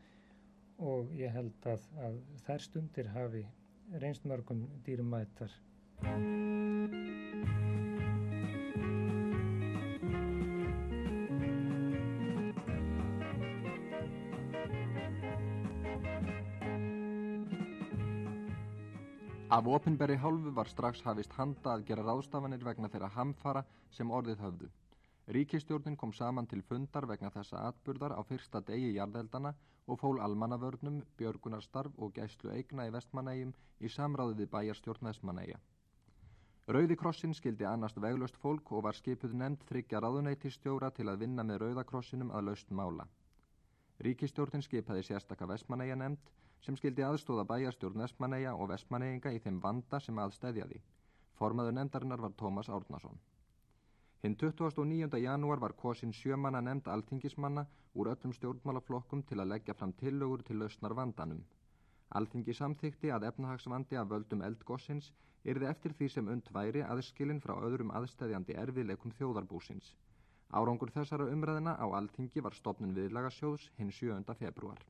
og 0.81 1.11
ég 1.13 1.29
held 1.33 1.67
að, 1.69 1.83
að 2.01 2.15
þær 2.45 2.63
stundir 2.65 3.09
hafi 3.13 3.43
reynst 4.01 4.25
mörgum 4.25 4.65
dýrumættar. 4.85 5.53
Af 19.51 19.67
opinberi 19.67 20.15
hálfu 20.15 20.53
var 20.55 20.69
strax 20.71 21.01
hafist 21.03 21.33
handa 21.35 21.73
að 21.75 21.81
gera 21.89 22.05
ráðstafanir 22.07 22.63
vegna 22.63 22.87
þeirra 22.89 23.09
hamfara 23.17 23.65
sem 23.91 24.11
orðið 24.11 24.39
höfðu. 24.45 24.69
Ríkistjórnin 25.27 25.97
kom 25.97 26.13
saman 26.13 26.47
til 26.47 26.61
fundar 26.61 27.05
vegna 27.07 27.29
þessa 27.29 27.61
atburðar 27.69 28.15
á 28.17 28.21
fyrsta 28.25 28.61
degi 28.65 28.95
jarðeldana 28.95 29.53
og 29.87 29.99
fól 29.99 30.19
almannavörnum, 30.19 31.01
björgunarstarf 31.17 31.97
og 31.97 32.13
gæslu 32.15 32.51
eigna 32.55 32.87
í 32.87 32.93
vestmanægjum 32.95 33.53
í 33.79 33.89
samráði 33.89 34.39
við 34.41 34.51
bæjarstjórn 34.55 35.07
vestmanægja. 35.11 35.59
Rauði 36.67 36.95
krossin 36.95 37.33
skildi 37.33 37.65
annast 37.65 37.97
veglöst 38.01 38.37
fólk 38.41 38.71
og 38.71 38.83
var 38.85 38.97
skipuð 38.97 39.33
nefnd 39.37 39.65
þryggja 39.69 40.01
ráðuneytistjóra 40.01 40.91
til 40.97 41.09
að 41.09 41.23
vinna 41.25 41.43
með 41.43 41.63
Rauðakrossinum 41.65 42.31
að 42.31 42.45
laust 42.49 42.69
mála. 42.71 43.07
Ríkistjórnin 44.01 44.65
skipaði 44.65 45.03
sérstaka 45.05 45.47
vestmanægja 45.49 45.97
nefnd 46.01 46.31
sem 46.65 46.77
skildi 46.77 47.03
aðstóða 47.05 47.45
bæjarstjórn 47.49 48.03
Vestmanneia 48.03 48.53
og 48.55 48.69
Vestmanneinga 48.69 49.33
í 49.33 49.39
þeim 49.41 49.59
vanda 49.61 49.99
sem 49.99 50.17
aðstæðjaði. 50.21 50.81
Formaður 51.37 51.77
nefndarinnar 51.77 52.21
var 52.21 52.37
Tómas 52.37 52.69
Árnason. 52.69 53.17
Hinn 54.23 54.35
29. 54.37 55.17
janúar 55.17 55.59
var 55.61 55.73
kosin 55.73 56.11
sjömanna 56.13 56.59
nefnd 56.65 56.89
alþingismanna 56.95 57.63
úr 58.01 58.09
öllum 58.11 58.33
stjórnmálaflokkum 58.37 59.23
til 59.31 59.39
að 59.41 59.49
leggja 59.53 59.73
fram 59.79 59.93
tillögur 60.01 60.43
til 60.49 60.61
lausnar 60.61 60.93
vandanum. 60.99 61.39
Alþingi 62.19 62.53
samþykti 62.59 63.09
að 63.15 63.25
efnahagsvandi 63.31 63.97
af 63.97 64.11
völdum 64.13 64.45
eldgossins 64.49 65.09
yrði 65.53 65.69
eftir 65.71 65.97
því 65.97 66.11
sem 66.15 66.29
und 66.35 66.53
væri 66.59 66.85
aðskilin 66.85 67.41
frá 67.41 67.55
öðrum 67.65 67.93
aðstæðjandi 67.97 68.59
erfiðleikum 68.63 69.17
þjóðarbúsins. 69.17 69.93
Árangur 70.53 70.93
þessara 70.93 71.29
umræðina 71.33 71.73
á 71.81 71.85
Alþingi 71.89 72.45
var 72.45 72.53
stopnun 72.53 72.93
viðlagasjóðs 72.93 73.71
hinn 73.79 73.89
7. 73.89 74.35
februar. 74.43 74.85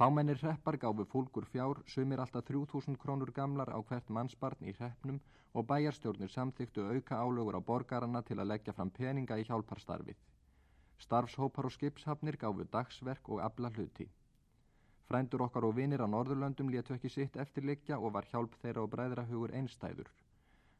Fámennir 0.00 0.38
hreppar 0.40 0.78
gáfu 0.80 1.04
fólkur 1.04 1.44
fjár, 1.44 1.82
sumir 1.84 2.20
alltaf 2.20 2.44
3000 2.48 2.96
krónur 2.96 3.30
gamlar 3.36 3.68
á 3.68 3.78
hvert 3.84 4.08
mannsbarn 4.08 4.68
í 4.70 4.72
hreppnum 4.78 5.18
og 5.52 5.66
bæjarstjórnir 5.68 6.32
samþyktu 6.32 6.86
auka 6.94 7.18
álögur 7.20 7.58
á 7.58 7.62
borgarana 7.70 8.22
til 8.22 8.38
að 8.40 8.48
leggja 8.52 8.72
fram 8.72 8.90
peninga 8.90 9.36
í 9.36 9.44
hjálparstarfið. 9.44 10.16
Starfshópar 11.04 11.68
og 11.68 11.74
skipshafnir 11.76 12.40
gáfu 12.40 12.64
dagsverk 12.72 13.28
og 13.28 13.44
abla 13.44 13.68
hluti. 13.76 14.08
Frændur 15.04 15.44
okkar 15.50 15.68
og 15.68 15.76
vinir 15.76 16.00
á 16.00 16.08
Norðurlöndum 16.08 16.72
létu 16.72 16.96
ekki 16.96 17.12
sitt 17.12 17.36
eftirlikja 17.36 18.00
og 18.00 18.16
var 18.16 18.30
hjálp 18.32 18.56
þeirra 18.64 18.86
og 18.86 18.90
bræðrahugur 18.96 19.52
einstæður. 19.52 20.08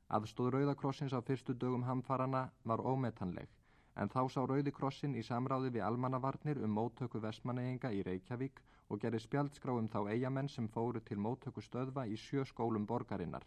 Aðstóð 0.09 0.53
Rauðakrossins 0.57 1.13
á 1.13 1.21
fyrstu 1.21 1.53
dögum 1.53 1.85
hamfarana 1.85 2.47
var 2.65 2.81
ómetanleg 2.81 3.53
en 4.01 4.09
þá 4.09 4.21
sá 4.33 4.41
Rauði 4.49 4.73
krossin 4.73 5.15
í 5.15 5.23
samráði 5.23 5.77
við 5.77 5.85
almannavarnir 5.85 6.65
um 6.65 6.73
móttöku 6.73 7.21
vestmanneginga 7.21 7.93
í 7.93 8.01
Reykjavík 8.07 8.63
og 8.91 9.01
gerði 9.03 9.23
spjaldskrá 9.25 9.75
um 9.79 9.89
þá 9.89 10.01
eigamenn 10.13 10.51
sem 10.53 10.69
fóru 10.77 11.01
til 11.01 11.19
móttöku 11.27 11.63
stöðva 11.65 12.07
í 12.11 12.17
sjö 12.19 12.45
skólum 12.53 12.87
borgarinnar, 12.91 13.47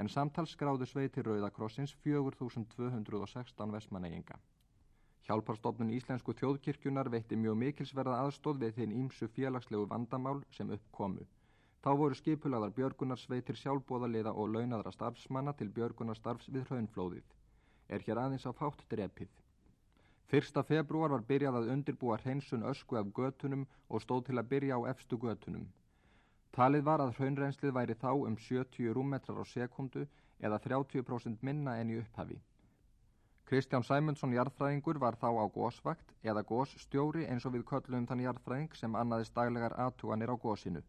en 0.00 0.10
samtalsskráðu 0.16 0.86
sveiti 0.86 1.24
Rauða 1.26 1.50
krossins 1.58 1.94
4216 2.04 3.74
vestmanneginga. 3.76 4.38
Hjálparstofnun 5.26 5.90
Íslensku 5.90 6.36
þjóðkirkjunar 6.38 7.08
veitti 7.10 7.36
mjög 7.40 7.56
mikilsverða 7.62 8.20
aðstóð 8.26 8.60
við 8.62 8.76
þinn 8.76 8.92
ímsu 9.00 9.26
félagslegu 9.38 9.88
vandamál 9.90 10.38
sem 10.58 10.70
uppkomu. 10.76 11.24
Þá 11.82 11.90
voru 12.02 12.18
skipulaðar 12.18 12.74
björgunarsveitir 12.76 13.58
sjálfbóðaliða 13.58 14.36
og 14.38 14.52
launaðra 14.54 14.92
starfsmanna 14.94 15.56
til 15.58 15.68
björgunarstarfs 15.74 16.52
við 16.54 16.70
hraunflóðið. 16.70 17.26
Er 17.88 18.06
hér 18.06 18.22
aðeins 18.22 18.46
á 18.46 18.54
fátt 18.54 18.86
drepið. 18.90 19.34
Fyrsta 20.30 20.62
februar 20.66 21.12
var 21.14 21.22
byrjað 21.26 21.56
að 21.60 21.68
undirbúa 21.72 22.16
hreinsun 22.22 22.64
ösku 22.66 22.96
af 22.98 23.12
götunum 23.14 23.66
og 23.88 24.02
stóð 24.02 24.24
til 24.28 24.38
að 24.40 24.48
byrja 24.52 24.78
á 24.78 24.80
efstu 24.90 25.18
götunum. 25.22 25.68
Talið 26.56 26.82
var 26.88 27.02
að 27.04 27.14
hraunrenslið 27.18 27.74
væri 27.76 27.94
þá 28.00 28.10
um 28.14 28.36
70 28.48 28.94
rúmmetrar 28.96 29.38
á 29.38 29.44
sekundu 29.46 30.02
eða 30.40 30.58
30% 30.66 31.44
minna 31.46 31.76
enn 31.78 31.92
í 31.94 31.98
upphafi. 32.02 32.40
Kristján 33.46 33.86
Sæmundsson 33.86 34.34
jarðfræðingur 34.34 34.98
var 34.98 35.14
þá 35.14 35.28
á 35.38 35.46
gósvakt 35.54 36.14
eða 36.26 36.42
gósstjóri 36.42 37.28
eins 37.30 37.46
og 37.46 37.54
við 37.54 37.66
köllum 37.70 38.06
þann 38.10 38.24
jarðfræðing 38.24 38.74
sem 38.74 38.98
annaðist 38.98 39.34
daglegar 39.36 39.76
aðtúanir 39.78 40.32
á 40.34 40.36
gósinu. 40.36 40.82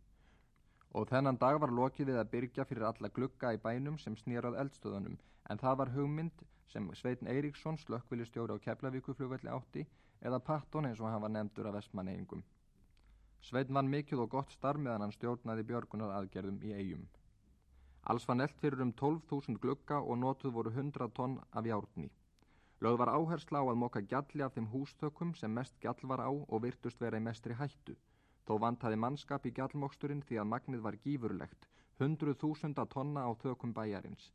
Og 0.98 1.06
þennan 1.06 1.38
dag 1.38 1.60
var 1.62 1.70
lokið 1.78 2.08
við 2.10 2.16
að 2.18 2.30
byrja 2.32 2.64
fyrir 2.66 2.88
alla 2.88 3.10
glugga 3.14 3.52
í 3.54 3.58
bænum 3.62 4.00
sem 4.02 4.16
snýrað 4.18 4.56
eldstöðunum 4.64 5.18
en 5.54 5.60
það 5.62 5.76
var 5.82 5.92
hugmynd 5.94 6.40
sem 6.74 6.88
Sveitn 6.98 7.30
Eiríksson 7.30 7.78
slökkvilistjóri 7.78 8.56
á 8.58 8.64
Keflavíkuflugvelli 8.64 9.52
átti 9.54 9.84
eða 10.26 10.40
Patton 10.48 10.88
eins 10.90 11.04
og 11.04 11.12
hann 11.12 11.22
var 11.22 11.34
nefndur 11.36 11.70
af 11.70 11.78
vestmanneyingum. 11.78 12.42
Sveitn 13.46 13.78
vann 13.78 13.94
mikið 13.94 14.24
og 14.26 14.32
gott 14.34 14.58
starf 14.58 14.82
meðan 14.82 15.06
hann 15.06 15.14
stjórnaði 15.14 15.68
björgunar 15.70 16.16
aðgerðum 16.18 16.60
í 16.66 16.74
eigum. 16.80 17.06
Alls 18.10 18.26
var 18.28 18.42
nelt 18.42 18.58
fyrir 18.64 18.82
um 18.82 18.96
12.000 19.04 19.62
glugga 19.62 20.02
og 20.02 20.18
notuð 20.24 20.58
voru 20.58 20.74
100 20.74 21.14
tonn 21.14 21.38
af 21.52 21.70
járni. 21.70 22.10
Lögð 22.82 23.04
var 23.04 23.14
áhersla 23.14 23.62
á 23.62 23.66
að 23.70 23.82
moka 23.86 24.02
gjalli 24.02 24.42
af 24.42 24.58
þeim 24.58 24.74
hústökum 24.74 25.38
sem 25.38 25.54
mest 25.54 25.78
gjall 25.84 26.10
var 26.10 26.26
á 26.26 26.32
og 26.34 26.62
virtust 26.66 27.02
vera 27.02 27.22
í 27.22 27.28
mestri 27.30 27.54
hættu. 27.54 27.94
Þó 28.48 28.54
vantaði 28.64 28.98
mannskap 29.04 29.46
í 29.46 29.52
gjallmóksturinn 29.60 30.24
því 30.24 30.38
að 30.40 30.52
magnið 30.54 30.84
var 30.88 30.98
gífurlegt, 31.04 31.68
100.000 32.00 32.86
tonna 32.94 33.26
á 33.28 33.32
þökum 33.44 33.74
bæjarins. 33.76 34.32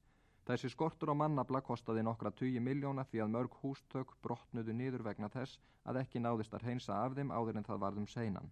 Þessi 0.47 0.69
skortur 0.73 1.13
á 1.13 1.17
mannabla 1.17 1.61
kostaði 1.63 2.03
nokkra 2.03 2.33
20 2.41 2.65
miljóna 2.67 3.05
því 3.09 3.23
að 3.23 3.33
mörg 3.37 3.57
hústök 3.63 4.13
brotnuðu 4.27 4.75
niður 4.75 5.05
vegna 5.07 5.31
þess 5.31 5.61
að 5.87 6.01
ekki 6.03 6.21
náðist 6.21 6.57
að 6.57 6.67
hreinsa 6.67 6.99
af 6.99 7.15
þeim 7.17 7.31
áður 7.31 7.61
en 7.61 7.69
það 7.69 7.83
varðum 7.85 8.09
seinan. 8.15 8.51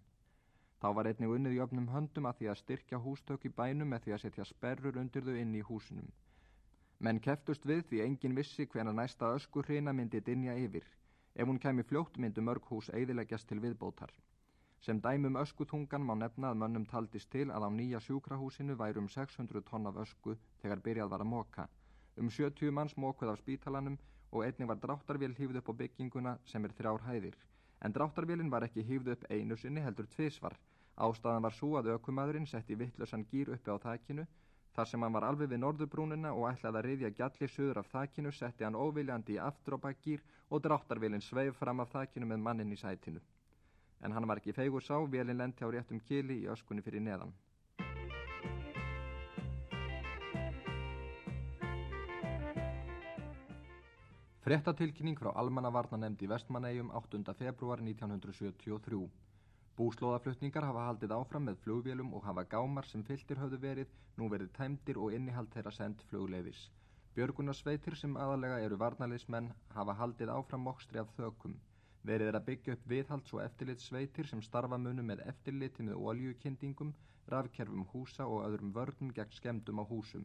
Þá 0.80 0.88
var 0.96 1.10
einnig 1.10 1.34
unnið 1.34 1.56
í 1.56 1.60
öfnum 1.66 1.90
höndum 1.92 2.30
að 2.30 2.38
því 2.38 2.50
að 2.52 2.60
styrkja 2.62 3.02
hústök 3.04 3.44
í 3.44 3.52
bænum 3.58 3.90
með 3.92 4.06
því 4.06 4.14
að 4.16 4.22
setja 4.24 4.48
sperrur 4.48 5.00
undir 5.02 5.26
þau 5.26 5.34
inn 5.42 5.58
í 5.58 5.66
húsinum. 5.66 6.08
Menn 7.00 7.20
keftust 7.26 7.66
við 7.68 7.84
því 7.90 8.04
engin 8.06 8.38
vissi 8.38 8.68
hvena 8.70 8.94
næsta 8.96 9.34
öskur 9.34 9.66
hrina 9.66 9.92
myndi 9.92 10.22
dinja 10.24 10.56
yfir. 10.56 10.86
Ef 11.34 11.48
hún 11.48 11.60
kemi 11.60 11.82
fljótt 11.82 12.16
myndi 12.16 12.40
mörg 12.40 12.64
hús 12.70 12.88
eidileggjast 12.94 13.48
til 13.50 13.60
viðbótar. 13.60 14.14
Sem 14.80 15.00
dæmum 15.00 15.36
öskutungan 15.36 16.04
má 16.08 16.14
nefna 16.16 16.50
að 16.50 16.60
mönnum 16.60 16.84
taldist 16.90 17.28
til 17.32 17.50
að 17.52 17.64
á 17.64 17.70
nýja 17.78 17.98
sjúkrahúsinu 18.00 18.76
væri 18.82 19.00
um 19.02 19.08
600 19.14 19.60
tonn 19.70 19.88
af 19.90 19.98
ösku 20.04 20.36
þegar 20.62 20.80
byrjað 20.86 21.10
var 21.12 21.24
að 21.24 21.32
móka. 21.32 21.66
Um 22.16 22.30
70 22.36 22.72
manns 22.72 22.94
mókuð 22.96 23.32
af 23.32 23.42
spítalanum 23.42 23.98
og 24.32 24.44
einnig 24.46 24.68
var 24.70 24.78
dráttarvél 24.84 25.34
hýfð 25.36 25.58
upp 25.60 25.68
á 25.68 25.74
bygginguna 25.80 26.32
sem 26.44 26.64
er 26.64 26.72
þrjár 26.78 27.04
hæðir. 27.08 27.36
En 27.84 27.92
dráttarvélin 27.92 28.52
var 28.54 28.64
ekki 28.64 28.86
hýfð 28.88 29.10
upp 29.14 29.26
einu 29.28 29.56
sinni 29.56 29.82
heldur 29.84 30.08
tvísvar. 30.14 30.56
Ástæðan 30.96 31.44
var 31.46 31.56
svo 31.58 31.76
að 31.80 31.90
ökumadurinn 31.96 32.48
setti 32.48 32.78
vittlösan 32.82 33.26
gýr 33.32 33.52
uppi 33.56 33.72
á 33.72 33.76
þakkinu. 33.84 34.24
Þar 34.76 34.88
sem 34.88 35.02
hann 35.02 35.12
var 35.12 35.26
alveg 35.28 35.52
við 35.52 35.60
norðubrúnina 35.60 36.32
og 36.32 36.48
ætlaði 36.52 36.80
að 36.80 36.88
riðja 36.88 37.12
gjallir 37.20 37.52
söður 37.52 37.82
af 37.82 37.92
þakkinu 37.92 38.32
setti 38.32 38.64
hann 38.64 38.80
óviljandi 38.80 39.36
í 39.36 39.42
afturópaggýr 39.44 40.24
og 40.48 40.64
dráttarvélin 40.64 41.28
sveif 41.28 41.60
fram 41.60 41.84
af 41.84 41.92
þakkinu 41.92 42.32
með 42.32 42.44
mannin 42.48 42.72
í 42.72 42.80
sætinu. 42.80 43.20
En 44.00 44.12
hann 44.16 44.26
var 44.28 44.40
ekki 44.40 44.56
feigur 44.56 44.84
sá, 44.84 44.96
vélin 45.12 45.36
lendi 45.36 45.64
á 45.64 45.68
réttum 45.68 46.00
kili 46.00 46.42
í 46.42 46.50
öskunni 46.52 46.82
fyrir 46.82 47.04
neðan. 47.04 47.32
Frettatilkynning 54.40 55.18
frá 55.20 55.34
Almannavarnanemnd 55.36 56.22
í 56.24 56.28
Vestmannegjum 56.30 56.88
8. 57.00 57.34
februar 57.38 57.82
1973. 57.84 59.02
Búslóðaflutningar 59.76 60.64
hafa 60.66 60.86
haldið 60.88 61.12
áfram 61.16 61.44
með 61.48 61.60
flugvélum 61.66 62.10
og 62.16 62.24
hafa 62.24 62.46
gámar 62.54 62.88
sem 62.88 63.04
fylltir 63.04 63.38
höfðu 63.40 63.60
verið 63.62 63.92
nú 64.16 64.30
verið 64.32 64.50
tæmdir 64.56 64.98
og 64.98 65.14
innihald 65.16 65.52
þeirra 65.54 65.72
sendt 65.76 66.02
flugleiðis. 66.08 66.64
Björgunarsveitir 67.14 67.96
sem 68.00 68.16
aðalega 68.16 68.58
eru 68.64 68.80
varnaliðsmenn 68.80 69.52
hafa 69.76 69.96
haldið 70.00 70.32
áfram 70.34 70.66
mokstri 70.66 71.00
af 71.04 71.12
þökum. 71.20 71.60
Verið 72.08 72.30
er 72.30 72.36
að 72.38 72.46
byggja 72.48 72.74
upp 72.76 72.84
viðhalds 72.90 73.32
og 73.36 73.42
eftirlitsveitir 73.44 74.28
sem 74.28 74.42
starfa 74.42 74.78
munu 74.80 75.02
með 75.04 75.20
eftirliti 75.32 75.84
með 75.84 76.00
oljukendingum, 76.12 76.94
rafkerfum 77.34 77.84
húsa 77.92 78.26
og 78.26 78.46
öðrum 78.46 78.72
vörnum 78.76 79.10
gegn 79.18 79.36
skemdum 79.36 79.82
á 79.82 79.84
húsum. 79.90 80.24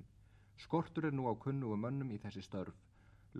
Skortur 0.56 1.10
er 1.10 1.16
nú 1.18 1.28
á 1.28 1.36
kunnugum 1.36 1.84
mönnum 1.84 2.14
í 2.16 2.20
þessi 2.24 2.46
störf. 2.48 2.78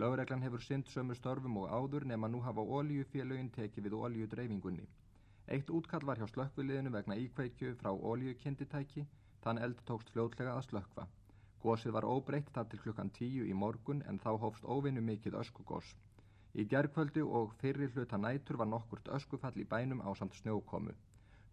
Lögreglan 0.02 0.44
hefur 0.44 0.60
synd 0.60 0.90
sömu 0.92 1.14
störfum 1.16 1.56
og 1.62 1.70
áður 1.72 2.04
nema 2.10 2.28
nú 2.28 2.42
hafa 2.44 2.60
oljufélögin 2.78 3.48
tekið 3.56 3.88
við 3.88 3.94
oljudreyfingunni. 4.00 4.88
Eitt 5.54 5.70
útkall 5.78 6.04
var 6.04 6.20
hjá 6.20 6.26
slökkviliðinu 6.28 6.92
vegna 6.92 7.16
íkveikju 7.22 7.72
frá 7.80 7.88
oljukinditæki, 8.10 9.06
þann 9.40 9.62
eld 9.64 9.80
tókst 9.88 10.12
fljótlega 10.12 10.58
að 10.58 10.66
slökkva. 10.68 11.06
Gósið 11.64 11.96
var 11.96 12.04
óbreytt 12.04 12.52
þar 12.52 12.68
til 12.68 12.82
klukkan 12.84 13.14
tíu 13.18 13.46
í 13.48 13.56
morgun 13.64 14.04
en 14.10 14.20
þá 14.20 14.34
hófst 14.42 14.68
óvinnu 14.76 15.00
mikið 15.08 15.38
öskugós. 15.40 15.94
Í 16.56 16.64
gerðkvöldu 16.72 17.22
og 17.38 17.50
fyrir 17.60 17.90
hluta 17.92 18.16
nætur 18.16 18.56
var 18.56 18.68
nokkurt 18.70 19.10
öskufall 19.12 19.58
í 19.60 19.64
bænum 19.68 19.98
á 20.00 20.08
samt 20.16 20.38
snjókomu. 20.38 20.94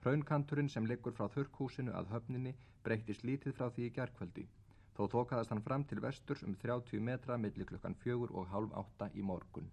Hraunkanturinn 0.03 0.69
sem 0.71 0.85
liggur 0.87 1.11
frá 1.17 1.25
þurrkúsinu 1.33 1.91
að 1.91 2.11
höfninni 2.13 2.53
breytist 2.85 3.25
lítið 3.27 3.57
frá 3.57 3.65
því 3.67 3.89
í 3.89 3.93
gerðkvöldi. 3.97 4.43
Þó 4.95 5.03
tókaðast 5.11 5.51
hann 5.51 5.63
fram 5.65 5.83
til 5.89 5.99
vesturs 6.05 6.43
um 6.47 6.55
30 6.61 7.03
metra 7.03 7.35
millir 7.37 7.67
klukkan 7.67 7.97
fjögur 8.03 8.31
og 8.31 8.47
hálf 8.53 8.77
átta 8.79 9.09
í 9.11 9.25
morgun. 9.31 9.67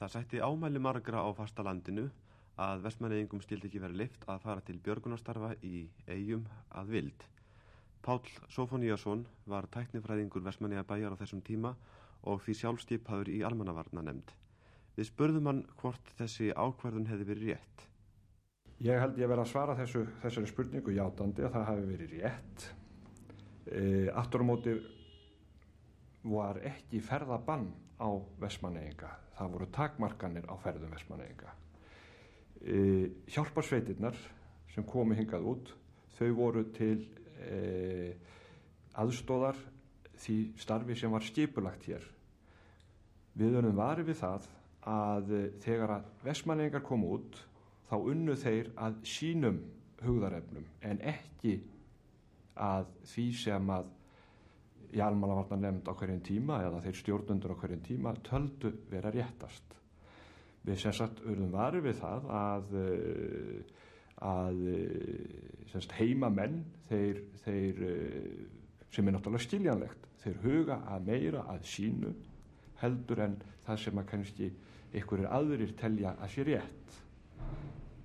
Það 0.00 0.14
sætti 0.16 0.40
ámæli 0.40 0.80
margra 0.80 1.20
á 1.20 1.28
fastalandinu 1.36 2.06
að 2.56 2.88
vestmanneyingum 2.88 3.44
stildi 3.44 3.68
ekki 3.68 3.84
verið 3.84 4.04
lift 4.06 4.24
að 4.24 4.40
fara 4.48 4.64
til 4.64 4.80
björgunarstarfa 4.80 5.52
í 5.60 5.84
eigum 6.08 6.48
að 6.72 6.96
vild. 6.96 7.28
Pál 8.02 8.18
Sofoníasson 8.50 9.26
var 9.46 9.68
tæknifræðingur 9.70 10.42
vestmanneyja 10.42 10.82
bæjar 10.82 11.14
á 11.14 11.20
þessum 11.20 11.42
tíma 11.46 11.70
og 12.26 12.40
því 12.42 12.54
sjálfstýpaður 12.58 13.30
í 13.30 13.42
almannavarna 13.46 14.02
nefnd. 14.02 14.32
Við 14.96 15.08
spurðum 15.08 15.46
hann 15.48 15.60
hvort 15.78 16.10
þessi 16.18 16.50
ákverðun 16.50 17.06
hefði 17.10 17.28
verið 17.28 17.52
rétt. 17.52 17.84
Ég 18.82 18.98
held 18.98 19.20
ég 19.22 19.30
verið 19.30 19.44
að 19.44 19.52
svara 19.52 19.78
þessu, 19.78 20.02
þessari 20.24 20.50
spurningu 20.50 20.96
játandi 20.96 21.46
að 21.46 21.54
það 21.54 21.68
hafi 21.70 21.86
verið 21.92 22.16
rétt. 22.18 22.66
E, 23.70 23.82
aftur 24.10 24.42
á 24.42 24.50
móti 24.50 24.74
var 26.26 26.58
ekki 26.66 26.98
ferðabann 27.06 27.70
á 28.02 28.10
vestmanneyinga. 28.42 29.14
Það 29.38 29.54
voru 29.54 29.72
takmarkanir 29.78 30.50
á 30.50 30.54
ferðum 30.58 30.90
vestmanneyinga. 30.98 31.54
E, 32.66 32.78
hjálparsveitirnar 33.30 34.18
sem 34.74 34.86
komi 34.90 35.14
hingað 35.18 35.46
út, 35.54 35.74
þau 36.18 36.30
voru 36.34 36.66
til 36.74 37.06
e, 37.42 37.60
aðstóðar 39.02 39.58
því 40.22 40.36
starfi 40.60 40.96
sem 40.98 41.12
var 41.12 41.24
skipulagt 41.26 41.86
hér. 41.88 42.04
Við 43.38 43.58
önum 43.62 43.78
varið 43.78 44.10
við 44.12 44.20
það 44.20 44.50
að 44.92 45.32
þegar 45.64 45.96
að 45.96 46.10
vestmanneyingar 46.26 46.84
kom 46.84 47.06
út 47.06 47.38
þá 47.88 47.96
unnu 48.00 48.36
þeir 48.38 48.70
að 48.76 48.98
sínum 49.08 49.60
hugðarefnum 50.02 50.66
en 50.88 51.02
ekki 51.12 51.58
að 52.58 52.88
því 53.08 53.26
sem 53.38 53.70
að 53.72 53.90
í 54.92 55.00
almannavarna 55.00 55.56
nefnd 55.60 55.88
á 55.88 55.92
hverjum 55.96 56.24
tíma 56.26 56.58
eða 56.66 56.82
þeir 56.84 56.98
stjórnundur 56.98 57.54
á 57.56 57.60
hverjum 57.62 57.84
tíma 57.86 58.12
töldu 58.26 58.72
vera 58.90 59.12
réttast. 59.14 59.78
Við 60.62 60.82
sem 60.82 60.94
sagt 60.94 61.22
urðum 61.24 61.54
varið 61.54 61.86
við 61.88 61.96
það 62.02 62.26
að, 62.38 62.74
að 64.22 64.60
sagt, 65.72 65.94
heimamenn 65.98 66.62
þeir, 66.88 67.22
þeir 67.44 67.82
sem 68.92 69.08
er 69.08 69.16
náttúrulega 69.16 69.46
skiljanlegt 69.46 70.08
þeir 70.22 70.42
huga 70.44 70.78
að 70.92 71.08
meira 71.08 71.42
að 71.50 71.64
sínu 71.66 72.12
heldur 72.82 73.22
en 73.24 73.36
það 73.66 73.80
sem 73.84 74.00
að 74.00 74.08
kannski 74.10 74.50
einhverjir 74.92 75.30
aðrir 75.32 75.74
telja 75.78 76.14
að 76.20 76.32
sé 76.34 76.46
rétt. 76.46 76.98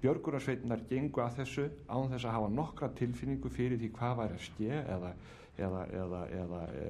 Björgunarsveitinar 0.02 0.84
gengu 0.90 1.24
að 1.24 1.40
þessu 1.42 1.66
án 1.90 2.12
þess 2.12 2.28
að 2.28 2.36
hafa 2.36 2.52
nokkra 2.54 2.92
tilfinningu 2.98 3.50
fyrir 3.54 3.82
því 3.82 3.90
hvað 3.98 4.20
væri 4.22 4.38
að 4.38 4.46
ske 4.46 4.82
eða, 4.96 5.14
eða, 5.58 5.82
eða, 6.02 6.22
eða 6.42 6.62
e, 6.70 6.86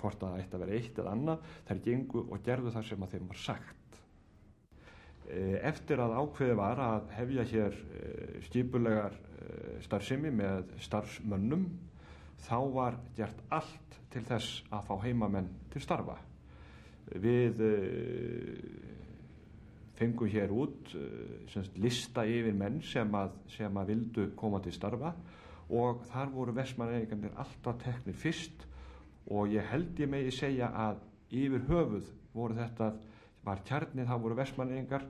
hvort 0.00 0.22
að 0.22 0.36
það 0.36 0.44
ætti 0.44 0.56
að 0.58 0.64
vera 0.64 0.78
eitt 0.78 1.00
eða 1.02 1.16
annað. 1.16 1.50
Þær 1.68 1.82
gengu 1.88 2.22
og 2.22 2.46
gerðu 2.46 2.74
það 2.76 2.88
sem 2.90 3.06
að 3.06 3.16
þeim 3.16 3.32
var 3.32 3.42
sagt. 3.42 3.75
E, 5.26 5.58
eftir 5.66 6.00
að 6.02 6.16
ákveði 6.20 6.56
var 6.58 6.82
að 6.82 7.10
hefja 7.16 7.46
hér 7.50 7.76
e, 7.76 8.10
skipulegar 8.46 9.16
starfsemi 9.84 10.30
með 10.34 10.72
starfsmönnum 10.82 11.66
þá 12.46 12.58
var 12.74 12.96
gert 13.16 13.42
allt 13.54 13.98
til 14.10 14.22
þess 14.26 14.62
að 14.74 14.86
fá 14.88 14.94
heimamenn 15.04 15.50
til 15.72 15.82
starfa. 15.84 16.16
Við 17.06 17.60
fengum 19.96 20.30
hér 20.32 20.50
út 20.52 20.90
semst, 21.52 21.76
lista 21.78 22.24
yfir 22.26 22.56
menn 22.56 22.80
sem 22.84 23.14
að, 23.14 23.36
sem 23.54 23.78
að 23.78 23.92
vildu 23.92 24.26
koma 24.38 24.60
til 24.64 24.74
starfa 24.74 25.12
og 25.72 26.04
þar 26.12 26.32
voru 26.34 26.54
vestmannegingarnir 26.56 27.36
alltaf 27.42 27.78
teknir 27.82 28.18
fyrst 28.18 28.66
og 29.26 29.50
ég 29.50 29.66
held 29.72 29.98
ég 29.98 30.10
megi 30.10 30.34
segja 30.34 30.70
að 30.70 31.00
yfir 31.34 31.64
höfuð 31.70 32.10
voru 32.36 32.58
þetta 32.58 32.92
var 33.46 33.62
kjarnið, 33.66 34.08
það 34.08 34.22
voru 34.24 34.38
vestmannegingar 34.40 35.06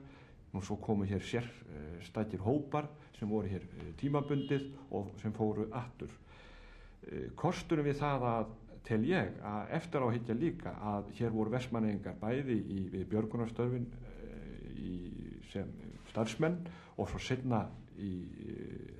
og 0.53 0.63
svo 0.63 0.77
komu 0.81 1.07
hér 1.09 1.23
sérstækir 1.25 2.41
hópar 2.45 2.87
sem 3.17 3.29
voru 3.29 3.49
hér 3.51 3.65
tímabundið 3.99 4.69
og 4.95 5.11
sem 5.21 5.33
fóru 5.35 5.67
aftur. 5.75 6.13
Kosturum 7.39 7.87
við 7.87 7.99
það 8.01 8.25
að 8.31 8.55
tel 8.87 9.01
ég 9.07 9.39
að 9.43 9.73
eftir 9.77 10.03
á 10.05 10.07
hittja 10.13 10.35
líka 10.37 10.73
að 10.93 11.09
hér 11.17 11.33
voru 11.35 11.53
vestmannegingar 11.53 12.15
bæði 12.21 12.55
í, 12.61 12.79
við 12.93 13.07
björgunarstörfin 13.11 13.87
sem 15.51 15.71
starfsmenn 16.11 16.61
og 16.97 17.09
svo 17.11 17.19
setna 17.21 17.65
í 17.99 18.13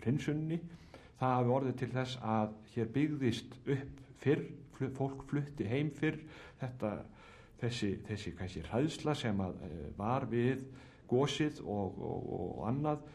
hrinsunni 0.04 0.60
það 1.20 1.36
hafi 1.36 1.54
orðið 1.58 1.78
til 1.82 1.92
þess 1.94 2.20
að 2.36 2.56
hér 2.74 2.90
byggðist 2.98 3.56
upp 3.76 4.02
fyrr, 4.22 4.44
fólk 4.98 5.24
flutti 5.30 5.68
heim 5.70 5.90
fyrr 5.98 6.20
þetta, 6.62 6.92
þessi, 7.62 7.94
þessi 8.08 8.34
kannski 8.38 8.66
hræðsla 8.68 9.16
sem 9.18 9.40
að 9.44 9.64
var 9.98 10.28
við 10.30 10.66
gósið 11.10 11.62
og, 11.64 11.98
og, 12.04 12.28
og 12.38 12.62
annað 12.68 13.06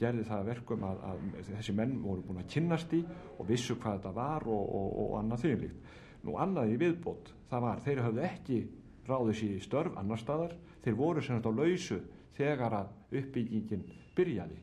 gerði 0.00 0.24
það 0.26 0.46
verkum 0.50 0.84
að, 0.84 1.02
að 1.08 1.50
þessi 1.52 1.74
menn 1.78 1.98
voru 2.02 2.24
búin 2.26 2.40
að 2.42 2.48
kynnast 2.54 2.94
í 2.96 3.00
og 3.38 3.44
vissu 3.48 3.76
hvað 3.80 4.00
þetta 4.00 4.14
var 4.16 4.46
og, 4.50 4.72
og 5.04 5.12
annað 5.20 5.44
þýrlíkt. 5.44 5.92
Nú 6.26 6.36
annað 6.42 6.74
í 6.74 6.80
viðbót 6.80 7.30
það 7.50 7.66
var, 7.66 7.84
þeir 7.84 8.02
hafðu 8.04 8.24
ekki 8.26 8.58
ráðið 9.08 9.38
sér 9.40 9.54
í 9.54 9.62
störf 9.64 10.00
annar 10.00 10.20
staðar, 10.20 10.56
þeir 10.84 10.98
voru 10.98 11.22
sem 11.24 11.38
þetta 11.38 11.54
á 11.54 11.58
lausu 11.60 12.00
þegar 12.36 12.76
að 12.80 13.16
uppbyggingin 13.20 13.86
byrjaði 14.18 14.58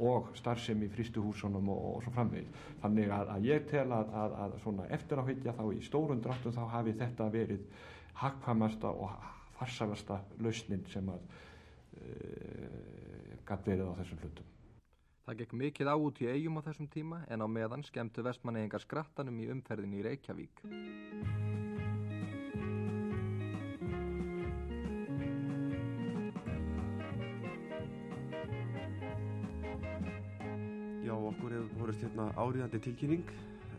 og 0.00 0.30
starfsemi 0.38 0.86
í 0.88 0.92
fristuhúsunum 0.92 1.68
og, 1.72 1.80
og 1.90 2.04
svo 2.04 2.12
framvegið. 2.14 2.60
Þannig 2.80 3.10
að, 3.12 3.32
að 3.34 3.48
ég 3.50 3.66
tel 3.68 3.86
að, 3.92 4.14
að, 4.16 4.36
að 4.46 4.84
eftir 4.96 5.20
áhyggja 5.20 5.56
þá 5.58 5.64
í 5.74 5.80
stórun 5.84 6.22
dráttum 6.24 6.54
þá 6.56 6.62
hafi 6.76 6.94
þetta 7.00 7.26
verið 7.32 7.66
hagkvæmasta 8.14 8.88
og 8.88 9.10
farsamasta 9.58 10.20
lausnin 10.38 10.86
sem 10.92 11.08
að 11.12 11.20
uh, 12.00 13.36
gætt 13.46 13.68
verið 13.68 13.92
á 13.92 13.98
þessum 14.00 14.24
hlutum. 14.24 14.56
Það 15.26 15.38
gekk 15.42 15.52
mikið 15.60 15.88
á 15.92 15.94
út 15.94 16.20
í 16.24 16.26
eigum 16.26 16.58
á 16.58 16.66
þessum 16.66 16.88
tíma 16.90 17.20
en 17.30 17.44
á 17.44 17.46
meðan 17.46 17.84
skemmtu 17.86 18.24
vestmannegingar 18.26 18.82
skrattanum 18.82 19.36
í 19.38 19.50
umferðin 19.52 19.94
í 19.94 20.02
Reykjavík. 20.02 20.64
Já, 31.04 31.14
okkur 31.14 31.54
hefur 31.54 31.78
vorist 31.78 32.02
hérna 32.04 32.30
áriðandi 32.34 32.82
tilkynning. 32.88 33.30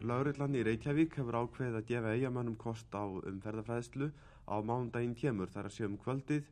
Laurullan 0.01 0.55
í 0.57 0.63
Reykjavík 0.65 1.13
hefur 1.19 1.35
ákveðið 1.43 1.75
að 1.77 1.89
gefa 1.91 2.13
eigamannum 2.15 2.55
kost 2.57 2.95
á 2.97 3.05
umferðafræðslu 3.05 4.07
á 4.49 4.55
mánundaginn 4.65 5.13
kemur 5.13 5.51
þar 5.53 5.69
að 5.69 5.75
séum 5.75 5.97
kvöldið 6.01 6.47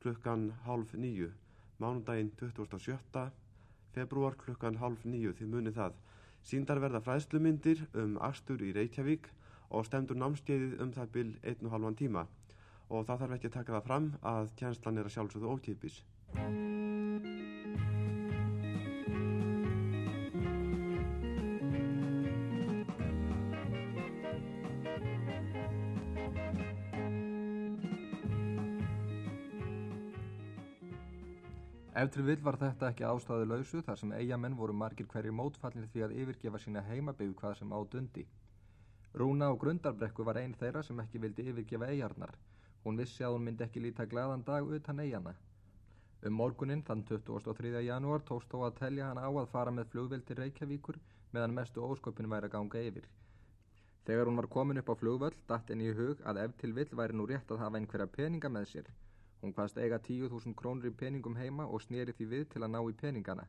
klukkan 0.00 0.46
hálf 0.64 0.94
nýju. 0.96 1.28
Mánundaginn 1.82 2.30
27. 2.40 3.26
februar 3.92 4.38
klukkan 4.40 4.80
hálf 4.80 5.04
nýju 5.04 5.34
því 5.36 5.50
muni 5.52 5.74
það. 5.76 6.00
Síndar 6.40 6.80
verða 6.80 7.02
fræðslumyndir 7.04 7.84
um 7.92 8.16
akstur 8.24 8.64
í 8.64 8.72
Reykjavík 8.72 9.28
og 9.68 9.84
stemdur 9.84 10.16
námskeiðið 10.16 10.80
um 10.80 10.94
það 10.96 11.14
byl 11.18 11.28
einn 11.44 11.68
og 11.68 11.76
halvan 11.76 11.98
tíma. 11.98 12.24
Og 12.88 13.04
það 13.04 13.24
þarf 13.24 13.36
ekki 13.36 13.50
að 13.52 13.56
taka 13.60 13.76
það 13.76 13.88
fram 13.90 14.10
að 14.32 14.52
tjenslan 14.62 15.02
er 15.02 15.10
að 15.10 15.16
sjálfsögðu 15.18 15.52
ókipis. 15.52 16.00
Ef 31.98 32.10
til 32.14 32.22
vill 32.22 32.42
var 32.46 32.54
þetta 32.60 32.92
ekki 32.92 33.06
ástæðu 33.08 33.46
lausu 33.50 33.80
þar 33.82 33.96
sem 33.98 34.12
eigamenn 34.14 34.56
voru 34.58 34.74
margir 34.80 35.06
hverjir 35.10 35.34
mótfallir 35.34 35.88
því 35.92 36.02
að 36.06 36.12
yfirgefa 36.22 36.60
sína 36.62 36.82
heimabygg 36.86 37.32
hvað 37.40 37.56
sem 37.58 37.72
á 37.74 37.78
dundi. 37.94 38.22
Rúna 39.18 39.48
og 39.50 39.58
Grundarbrekku 39.64 40.26
var 40.28 40.38
einn 40.38 40.54
þeirra 40.60 40.84
sem 40.86 41.00
ekki 41.02 41.18
vildi 41.24 41.48
yfirgefa 41.50 41.88
eigarnar. 41.90 42.36
Hún 42.84 43.00
vissi 43.02 43.24
að 43.26 43.34
hún 43.34 43.48
myndi 43.48 43.66
ekki 43.66 43.82
líta 43.82 44.06
gladan 44.12 44.44
dag 44.46 44.70
utan 44.78 45.02
eigana. 45.02 45.32
Um 46.22 46.38
morgunin 46.38 46.84
þann 46.86 47.02
23. 47.08 47.74
janúar 47.88 48.22
tókst 48.30 48.54
þó 48.54 48.62
að 48.68 48.78
telja 48.84 49.10
hann 49.10 49.18
á 49.18 49.26
að 49.32 49.50
fara 49.56 49.74
með 49.74 49.90
flugvill 49.96 50.22
til 50.28 50.38
Reykjavíkur 50.38 51.00
meðan 51.34 51.58
mestu 51.58 51.82
ósköpun 51.82 52.30
væri 52.30 52.46
að 52.46 52.54
ganga 52.54 52.84
yfir. 52.92 53.10
Þegar 54.06 54.30
hún 54.30 54.38
var 54.38 54.50
komin 54.54 54.84
upp 54.84 54.94
á 54.94 55.00
flugvöll 55.02 55.42
datt 55.50 55.74
henni 55.74 55.90
í 55.90 55.98
hug 55.98 56.22
að 56.22 56.44
ef 56.46 56.56
til 56.62 56.72
vill 56.78 56.88
væri 57.02 57.18
nú 57.18 57.26
rétt 57.26 57.50
að 57.50 57.64
hafa 57.66 57.82
einhverja 57.82 58.12
peninga 58.14 58.54
með 58.54 58.70
sér. 58.76 58.96
Hún 59.40 59.52
hvaðst 59.54 59.78
eiga 59.78 60.00
10.000 60.02 60.54
krónur 60.58 60.88
í 60.90 60.94
peningum 61.00 61.36
heima 61.38 61.66
og 61.66 61.82
sneri 61.84 62.14
því 62.18 62.26
við 62.32 62.46
til 62.54 62.62
að 62.64 62.72
ná 62.74 62.80
í 62.82 62.94
peningana. 63.02 63.44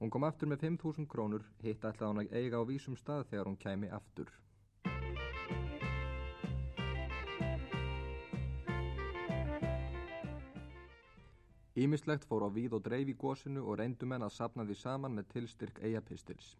Hún 0.00 0.12
kom 0.14 0.24
aftur 0.24 0.48
með 0.48 0.62
5.000 0.64 1.08
krónur, 1.12 1.44
hitt 1.60 1.84
ætlaði 1.84 2.12
hún 2.12 2.22
að 2.22 2.36
eiga 2.40 2.60
á 2.60 2.68
vísum 2.68 2.96
stað 2.96 3.26
þegar 3.32 3.50
hún 3.50 3.58
kæmi 3.60 3.90
aftur. 3.92 4.30
Ímislegt 11.78 12.24
fór 12.26 12.42
á 12.42 12.50
víð 12.50 12.78
og 12.78 12.86
dreif 12.88 13.12
í 13.12 13.14
gósinu 13.14 13.60
og 13.68 13.76
reyndu 13.78 14.06
menn 14.08 14.24
að 14.26 14.34
sapna 14.34 14.64
því 14.66 14.78
saman 14.80 15.14
með 15.14 15.28
tilstyrk 15.34 15.76
eigapistils. 15.84 16.56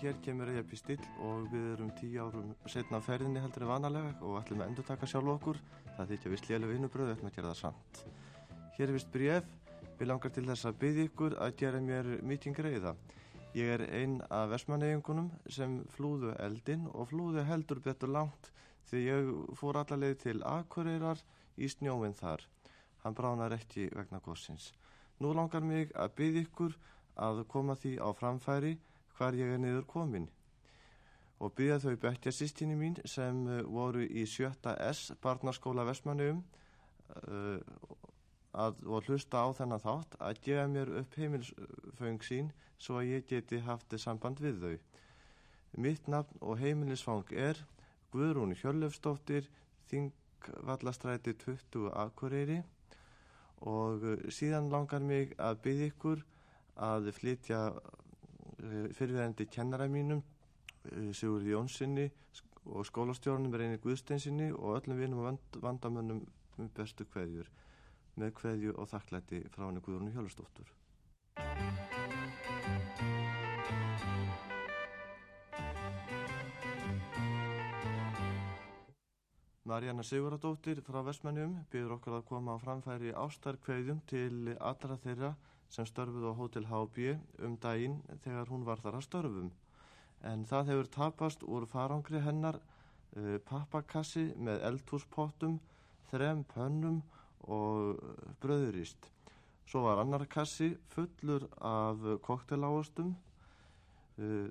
Hér 0.00 0.18
kemur 0.24 0.50
ég 0.52 0.66
pistill 0.68 1.00
og 1.24 1.48
við 1.52 1.64
erum 1.74 1.90
tíu 1.98 2.22
árum 2.22 2.52
setna 2.70 3.00
á 3.00 3.04
ferðinni 3.04 3.40
heldur 3.42 3.64
en 3.66 3.70
vanalega 3.72 4.12
og 4.20 4.38
ætlum 4.40 4.62
að 4.62 4.70
endur 4.70 4.86
taka 4.88 5.08
sjálf 5.10 5.32
okkur. 5.34 5.58
Það 5.96 6.12
þykja 6.12 6.32
vist 6.32 6.48
lélega 6.50 6.72
vinnubröð, 6.72 7.08
við 7.08 7.16
ætlum 7.16 7.30
að 7.30 7.36
gera 7.36 7.50
það 7.50 7.58
samt. 7.60 8.00
Hér 8.76 8.86
er 8.86 8.96
vist 8.96 9.10
bref, 9.12 9.48
við 9.98 10.08
langar 10.08 10.32
til 10.34 10.44
þess 10.48 10.68
að 10.70 10.78
byggja 10.84 11.08
ykkur 11.08 11.36
að 11.46 11.56
gera 11.62 11.82
mér 11.84 12.10
mítjum 12.30 12.56
greiða. 12.56 12.94
Ég 13.52 13.72
er 13.74 13.84
einn 13.90 14.20
af 14.32 14.52
versmannegjungunum 14.52 15.32
sem 15.52 15.80
flúðu 15.96 16.32
eldin 16.40 16.86
og 16.92 17.10
flúðu 17.10 17.44
heldur 17.48 17.82
betur 17.84 18.14
langt 18.14 18.52
því 18.88 19.02
ég 19.06 19.28
fór 19.60 19.80
allarleið 19.82 20.16
til 20.22 20.38
Akureyrar 20.48 21.20
í 21.58 21.68
snjóminn 21.68 22.16
þar. 22.16 22.46
Hann 23.02 23.18
bránar 23.18 23.52
ekki 23.58 23.90
vegna 23.92 24.22
góðsins. 24.24 24.70
Nú 25.20 25.34
langar 25.36 25.64
mig 25.66 25.92
að 25.92 26.16
byggja 26.20 26.46
ykkur 26.46 26.78
að 27.20 27.44
koma 27.52 27.76
því 27.76 27.98
á 28.00 28.08
framfæri 28.16 28.78
hvar 29.22 29.36
ég 29.38 29.54
er 29.54 29.60
niður 29.62 29.84
komin 29.86 30.24
og 31.42 31.52
byggja 31.58 31.78
þau 31.82 31.96
bettja 32.02 32.32
sýstinni 32.34 32.74
mín 32.78 32.96
sem 33.06 33.44
uh, 33.46 33.60
voru 33.70 34.02
í 34.02 34.24
sjötta 34.26 34.74
S 34.88 35.12
barnaskóla 35.22 35.84
Vestmannum 35.86 36.40
uh, 36.42 37.58
að, 38.52 38.80
og 38.86 39.06
hlusta 39.06 39.42
á 39.42 39.48
þennan 39.54 39.82
þátt 39.82 40.16
að 40.18 40.40
gefa 40.46 40.66
mér 40.70 40.90
upp 41.02 41.14
heimilisföng 41.18 42.26
sín 42.26 42.50
svo 42.82 42.98
að 42.98 43.12
ég 43.12 43.28
geti 43.30 43.62
haft 43.62 43.94
samband 43.98 44.42
við 44.42 44.58
þau. 44.62 44.74
Mitt 45.82 46.10
nafn 46.10 46.42
og 46.42 46.58
heimilisfang 46.58 47.30
er 47.30 47.58
Guðrún 48.12 48.56
Hjörlefsdóttir, 48.58 49.46
Þingvallastræti 49.88 51.36
20 51.46 51.90
Akureyri 51.94 52.60
og 53.62 54.02
uh, 54.02 54.18
síðan 54.34 54.70
langar 54.74 55.02
mig 55.02 55.34
að 55.38 55.62
byggja 55.66 55.90
ykkur 55.94 56.26
að 56.82 57.12
flytja 57.14 57.66
fyrirverðandi 58.62 59.46
kennara 59.50 59.88
mínum 59.90 60.22
Sigurði 61.14 61.52
Jónssoni 61.54 62.08
og 62.70 62.86
skólastjórnum 62.86 63.54
Reyni 63.58 63.78
Guðsteinsinni 63.82 64.52
og 64.54 64.78
öllum 64.80 64.98
vinum 65.02 65.22
og 65.22 65.28
vand, 65.30 65.58
vandamönnum 65.62 66.22
bestu 66.76 67.06
kveðjur 67.10 67.50
með 68.20 68.34
kveðju 68.38 68.74
og 68.78 68.90
þakklæti 68.90 69.42
frá 69.54 69.66
henni 69.68 69.82
Guðrúnu 69.84 70.14
Hjólastóttur 70.14 70.72
Marjana 79.72 80.04
Siguradóttir 80.04 80.82
frá 80.84 81.00
Vestmannjum 81.06 81.54
byrður 81.72 81.96
okkur 81.96 82.18
að 82.18 82.26
koma 82.28 82.58
á 82.58 82.62
framfæri 82.62 83.14
ástarkveðjum 83.16 84.02
til 84.10 84.56
allra 84.58 84.98
þeirra 85.04 85.32
sem 85.72 85.86
störfuð 85.88 86.28
á 86.28 86.32
Hotel 86.36 86.66
HB 86.68 87.14
um 87.46 87.56
daginn 87.56 88.00
þegar 88.24 88.50
hún 88.52 88.66
var 88.68 88.82
þar 88.84 88.98
að 88.98 89.06
störfum. 89.06 89.48
En 90.28 90.44
það 90.46 90.70
hefur 90.72 90.90
tapast 90.96 91.42
úr 91.48 91.66
farangri 91.70 92.20
hennar 92.22 92.60
uh, 92.60 93.38
pappakassi 93.48 94.28
með 94.36 94.62
eldhúspottum, 94.68 95.58
þrem 96.12 96.44
pönnum 96.52 97.00
og 97.48 97.98
bröðurist. 98.44 99.08
Svo 99.66 99.86
var 99.86 100.02
annar 100.02 100.26
kassi 100.28 100.74
fullur 100.92 101.48
af 101.58 102.04
kokteláastum. 102.26 103.14
Uh, 104.20 104.50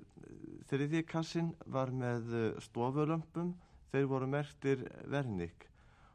þriði 0.68 1.04
kassin 1.06 1.52
var 1.70 1.94
með 1.94 2.34
stofulömpum, 2.66 3.54
þeir 3.94 4.08
voru 4.10 4.26
mertir 4.26 4.88
vernik 5.06 5.68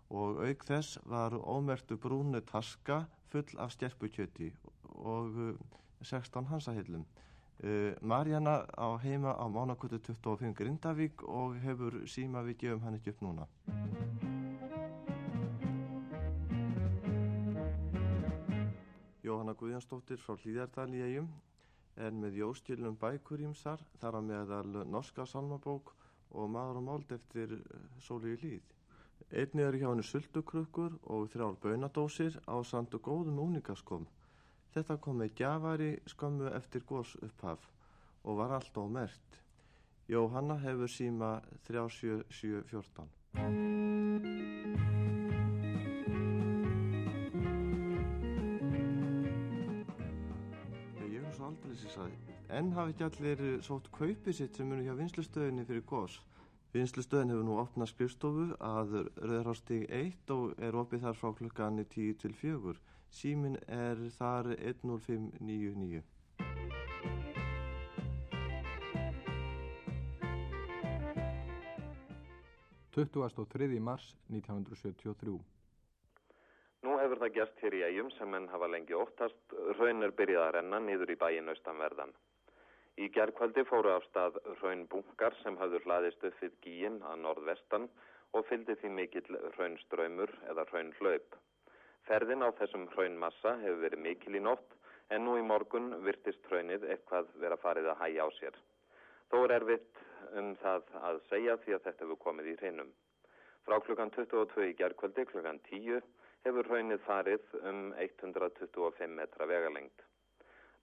og 0.08 0.40
auk 0.40 0.64
þess 0.68 1.00
var 1.04 1.36
ómertu 1.36 1.98
brúnu 2.00 2.40
taska 2.48 3.06
full 3.32 3.60
af 3.60 3.74
stjerpukjöti 3.76 4.52
og 4.98 5.58
16 6.02 6.46
hansahillum. 6.46 7.06
Uh, 7.64 7.94
Marjana 8.02 8.66
á 8.78 8.98
heima 9.02 9.34
á 9.34 9.46
Mánakutu 9.50 9.98
25 9.98 10.54
Grindavík 10.54 11.24
og 11.24 11.56
hefur 11.58 12.04
síma 12.06 12.44
við 12.46 12.58
gefum 12.58 12.84
hann 12.86 13.00
ekki 13.00 13.10
upp 13.16 13.22
núna. 13.26 13.48
Jóhanna 19.26 19.56
Guðjansdóttir 19.58 20.22
frá 20.22 20.38
Hlýðardal 20.38 20.94
í 20.94 21.02
eigum 21.02 21.32
en 21.98 22.22
með 22.22 22.38
jóskilum 22.44 22.96
bækur 23.02 23.42
ímsar 23.42 23.82
þar 24.02 24.20
á 24.20 24.22
meðal 24.22 24.86
norska 24.86 25.26
salmabók 25.26 25.96
og 26.30 26.50
maður 26.54 26.82
og 26.82 26.86
máld 26.92 27.12
eftir 27.16 27.58
sóli 28.06 28.36
í 28.36 28.42
hlýð. 28.44 28.66
Einni 29.34 29.66
eru 29.66 29.82
hjá 29.82 29.90
henni 29.90 30.06
sultukrukkur 30.06 31.00
og 31.10 31.26
þrjár 31.34 31.58
bönadósir 31.64 32.38
á 32.46 32.62
sandu 32.64 33.02
góðum 33.02 33.42
úningaskom. 33.48 34.06
Þetta 34.76 34.98
kom 35.02 35.22
með 35.22 35.34
gjafari 35.40 35.92
skömmu 36.12 36.52
eftir 36.58 36.84
górs 36.90 37.16
upphaf 37.24 37.70
og 38.24 38.40
var 38.42 38.52
allt 38.58 38.78
ómert. 38.78 39.42
Jóhanna 40.08 40.58
hefur 40.64 40.88
síma 40.92 41.42
37714. 41.68 43.08
Ég 51.08 51.24
er 51.24 51.34
svo 51.36 51.50
aldrei 51.52 51.76
þess 51.76 52.00
að 52.04 52.12
enn 52.58 52.72
hafi 52.76 52.94
ekki 52.96 53.06
allir 53.08 53.46
sótt 53.68 53.92
kaupið 53.96 54.36
sitt 54.40 54.56
sem 54.56 54.68
munu 54.72 54.86
hjá 54.86 54.96
vinslustöðinni 54.96 55.66
fyrir 55.68 55.84
gós. 55.88 56.20
Vinslustöðin 56.76 57.32
hefur 57.34 57.48
nú 57.48 57.58
opnað 57.62 57.92
skrifstofu 57.92 58.46
að 58.64 58.96
Rauðarárstíg 59.18 59.88
1 59.92 60.32
og 60.36 60.56
er 60.64 60.76
opið 60.80 61.04
þar 61.08 61.20
frá 61.20 61.34
klukkan 61.40 61.84
10 61.84 62.18
til 62.24 62.34
4. 62.36 62.76
Símin 63.10 63.58
er 63.68 63.98
þar 64.18 64.54
10599. 64.56 66.04
23. 72.98 73.80
mars 73.80 74.16
1973 74.34 75.38
Nú 76.82 76.96
hefur 76.98 77.20
það 77.22 77.36
gerst 77.36 77.60
hér 77.62 77.76
í 77.78 77.82
eigum 77.86 78.08
sem 78.16 78.32
menn 78.34 78.48
hafa 78.50 78.70
lengi 78.74 78.96
óttast, 78.98 79.54
raun 79.78 80.02
er 80.08 80.14
byrjað 80.18 80.46
að 80.48 80.54
renna 80.56 80.80
niður 80.82 81.12
í 81.14 81.18
bæin 81.22 81.52
austanverðan. 81.54 82.14
Í 82.98 83.10
gerðkvöldi 83.14 83.68
fóru 83.70 83.92
af 83.94 84.08
stað 84.08 84.40
raun 84.64 84.88
bunkar 84.90 85.38
sem 85.44 85.60
hafður 85.62 85.86
hlaðist 85.86 86.26
upp 86.26 86.42
við 86.42 86.56
gíin 86.66 86.98
að 87.06 87.22
norðvestan 87.28 87.86
og 88.34 88.48
fylgdi 88.50 88.78
því 88.82 88.94
mikill 88.96 89.40
raunströymur 89.60 90.34
eða 90.50 90.66
raunhlaup. 90.72 91.38
Ferðin 92.08 92.46
á 92.48 92.50
þessum 92.56 92.86
raunmassa 92.96 93.52
hefur 93.62 93.82
verið 93.84 94.04
mikil 94.04 94.36
í 94.40 94.42
nótt 94.44 94.76
en 95.12 95.26
nú 95.28 95.34
í 95.40 95.44
morgun 95.44 95.90
virtist 96.06 96.46
raunnið 96.52 96.86
eitthvað 96.94 97.34
vera 97.42 97.58
farið 97.60 97.90
að 97.92 98.00
hægja 98.02 98.28
á 98.28 98.30
sér. 98.38 98.60
Þó 99.32 99.38
er 99.44 99.54
erfitt 99.58 100.04
um 100.40 100.54
það 100.62 100.94
að 101.10 101.20
segja 101.28 101.58
því 101.64 101.76
að 101.76 101.84
þetta 101.88 102.06
hefur 102.06 102.22
komið 102.24 102.52
í 102.54 102.56
hrinum. 102.62 102.94
Frá 103.68 103.76
klukkan 103.84 104.14
22 104.16 104.70
í 104.70 104.76
gerðkvöldi 104.80 105.26
klukkan 105.34 105.60
10 105.68 106.06
hefur 106.48 106.70
raunnið 106.72 107.04
farið 107.04 107.58
um 107.68 107.82
125 108.00 109.12
metra 109.20 109.50
vegalengt. 109.52 110.06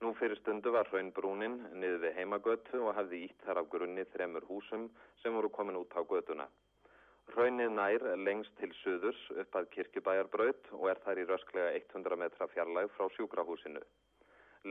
Nú 0.05 0.13
fyrir 0.19 0.37
stundu 0.43 0.75
var 0.75 0.91
raunbrúnin 0.93 1.57
niður 1.81 2.03
við 2.05 2.19
heimagötu 2.19 2.83
og 2.85 2.99
hafði 2.99 3.23
ítt 3.31 3.47
þar 3.47 3.63
af 3.63 3.73
grunni 3.73 4.05
þremur 4.13 4.45
húsum 4.51 4.91
sem 5.23 5.33
voru 5.33 5.49
komin 5.49 5.81
út 5.81 5.97
á 5.97 6.05
götuna. 6.05 6.51
Raunnið 7.33 7.71
nær 7.75 8.03
lengst 8.21 8.53
til 8.61 8.69
suðurs 8.83 9.21
upp 9.43 9.57
að 9.59 9.69
kirkjubæjarbraut 9.77 10.69
og 10.77 10.85
er 10.93 11.01
þar 11.05 11.21
í 11.23 11.25
rösklega 11.31 11.71
100 11.79 12.19
metra 12.21 12.49
fjarlæg 12.53 12.91
frá 12.97 13.09
sjúkrahúsinu. 13.17 13.81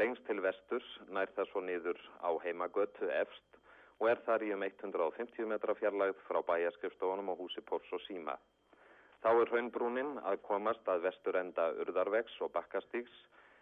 Lengst 0.01 0.23
til 0.27 0.39
vesturs 0.45 0.91
nær 1.17 1.33
það 1.35 1.49
svo 1.49 1.63
niður 1.65 1.99
á 2.21 2.29
heimagötu 2.45 3.09
efst 3.21 3.59
og 3.99 4.09
er 4.11 4.21
þar 4.27 4.45
í 4.47 4.53
um 4.55 4.63
150 4.67 5.49
metra 5.51 5.75
fjarlægð 5.81 6.21
frá 6.27 6.41
bæjarskrifstofunum 6.49 7.33
og 7.33 7.43
húsi 7.43 7.65
Pórs 7.67 7.91
og 7.97 8.01
Síma. 8.05 8.37
Þá 9.23 9.29
er 9.33 9.51
raunbrúnin 9.53 10.17
að 10.21 10.41
komast 10.47 10.89
að 10.91 11.05
vestur 11.07 11.37
enda 11.39 11.69
urðarvegs 11.83 12.39
og 12.45 12.51
bakkastíks 12.55 13.19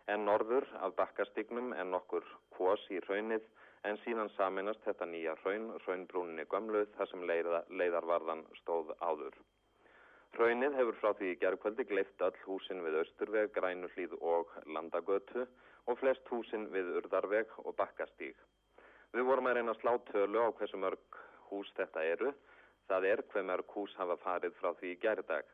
en 0.09 0.25
norður 0.25 0.65
af 0.81 0.95
bakkastíknum 0.97 1.73
en 1.77 1.91
nokkur 1.93 2.25
kvos 2.55 2.87
í 2.89 2.99
raunnið 3.07 3.45
en 3.89 3.97
síðan 4.03 4.29
saminast 4.35 4.83
þetta 4.85 5.07
nýja 5.09 5.33
raun, 5.41 5.71
raunbrúninni 5.85 6.45
gömlu 6.51 6.85
þar 6.97 7.09
sem 7.09 7.25
leiða, 7.31 7.63
leiðarvarðan 7.69 8.45
stóð 8.61 8.93
áður. 9.01 9.37
Raunnið 10.37 10.77
hefur 10.79 10.97
frá 11.01 11.09
því 11.19 11.31
í 11.33 11.39
gerðkvöldi 11.41 11.85
gleift 11.89 12.21
öll 12.23 12.37
húsin 12.45 12.83
við 12.85 13.01
austurveg, 13.01 13.51
grænuhlýð 13.57 14.13
og 14.21 14.53
landagötu 14.75 15.47
og 15.89 15.99
flest 15.99 16.29
húsin 16.31 16.69
við 16.71 16.93
urðarveg 17.01 17.51
og 17.65 17.75
bakkastík. 17.75 18.37
Við 19.11 19.27
vorum 19.27 19.49
að 19.51 19.57
reyna 19.57 19.73
að 19.75 19.81
slá 19.81 19.97
tölu 20.11 20.45
á 20.45 20.55
hversu 20.55 20.79
mörg 20.79 21.17
hús 21.49 21.73
þetta 21.75 22.05
eru. 22.13 22.31
Það 22.87 23.07
er 23.09 23.23
hver 23.33 23.47
mörg 23.49 23.75
hús 23.75 23.97
hafa 23.99 24.15
farið 24.23 24.55
frá 24.61 24.71
því 24.79 24.93
í 24.93 25.01
gerðdag. 25.01 25.49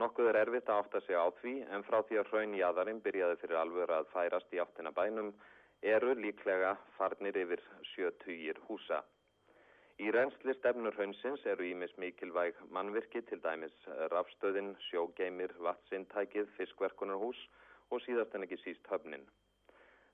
Nokkuð 0.00 0.28
er 0.28 0.40
erfitt 0.42 0.68
að 0.72 0.82
átta 0.82 1.00
sig 1.06 1.16
á 1.16 1.28
því 1.40 1.54
en 1.72 1.84
frá 1.88 1.98
því 2.08 2.20
að 2.20 2.30
hraun 2.32 2.54
í 2.56 2.62
aðarinn 2.64 3.00
byrjaði 3.04 3.40
fyrir 3.40 3.60
alvöru 3.60 3.96
að 3.96 4.12
færast 4.12 4.52
í 4.52 4.60
áttina 4.60 4.92
bænum 4.96 5.32
eru 5.82 6.14
líklega 6.14 6.76
farnir 6.96 7.36
yfir 7.36 7.60
sjötugir 7.92 8.58
húsa. 8.68 9.02
Í 9.98 10.10
reynsli 10.14 10.54
stefnur 10.56 10.94
haunsins 10.98 11.42
eru 11.46 11.66
ímis 11.66 11.92
mikilvæg 11.98 12.56
mannvirki 12.70 13.22
til 13.26 13.42
dæmis 13.42 13.74
rafstöðin, 14.14 14.72
sjógeimir, 14.88 15.52
vatsintækið, 15.58 16.48
fiskverkunarhús 16.56 17.40
og 17.90 18.00
síðast 18.06 18.34
en 18.34 18.46
ekki 18.46 18.60
síst 18.62 18.88
höfnin. 18.90 19.26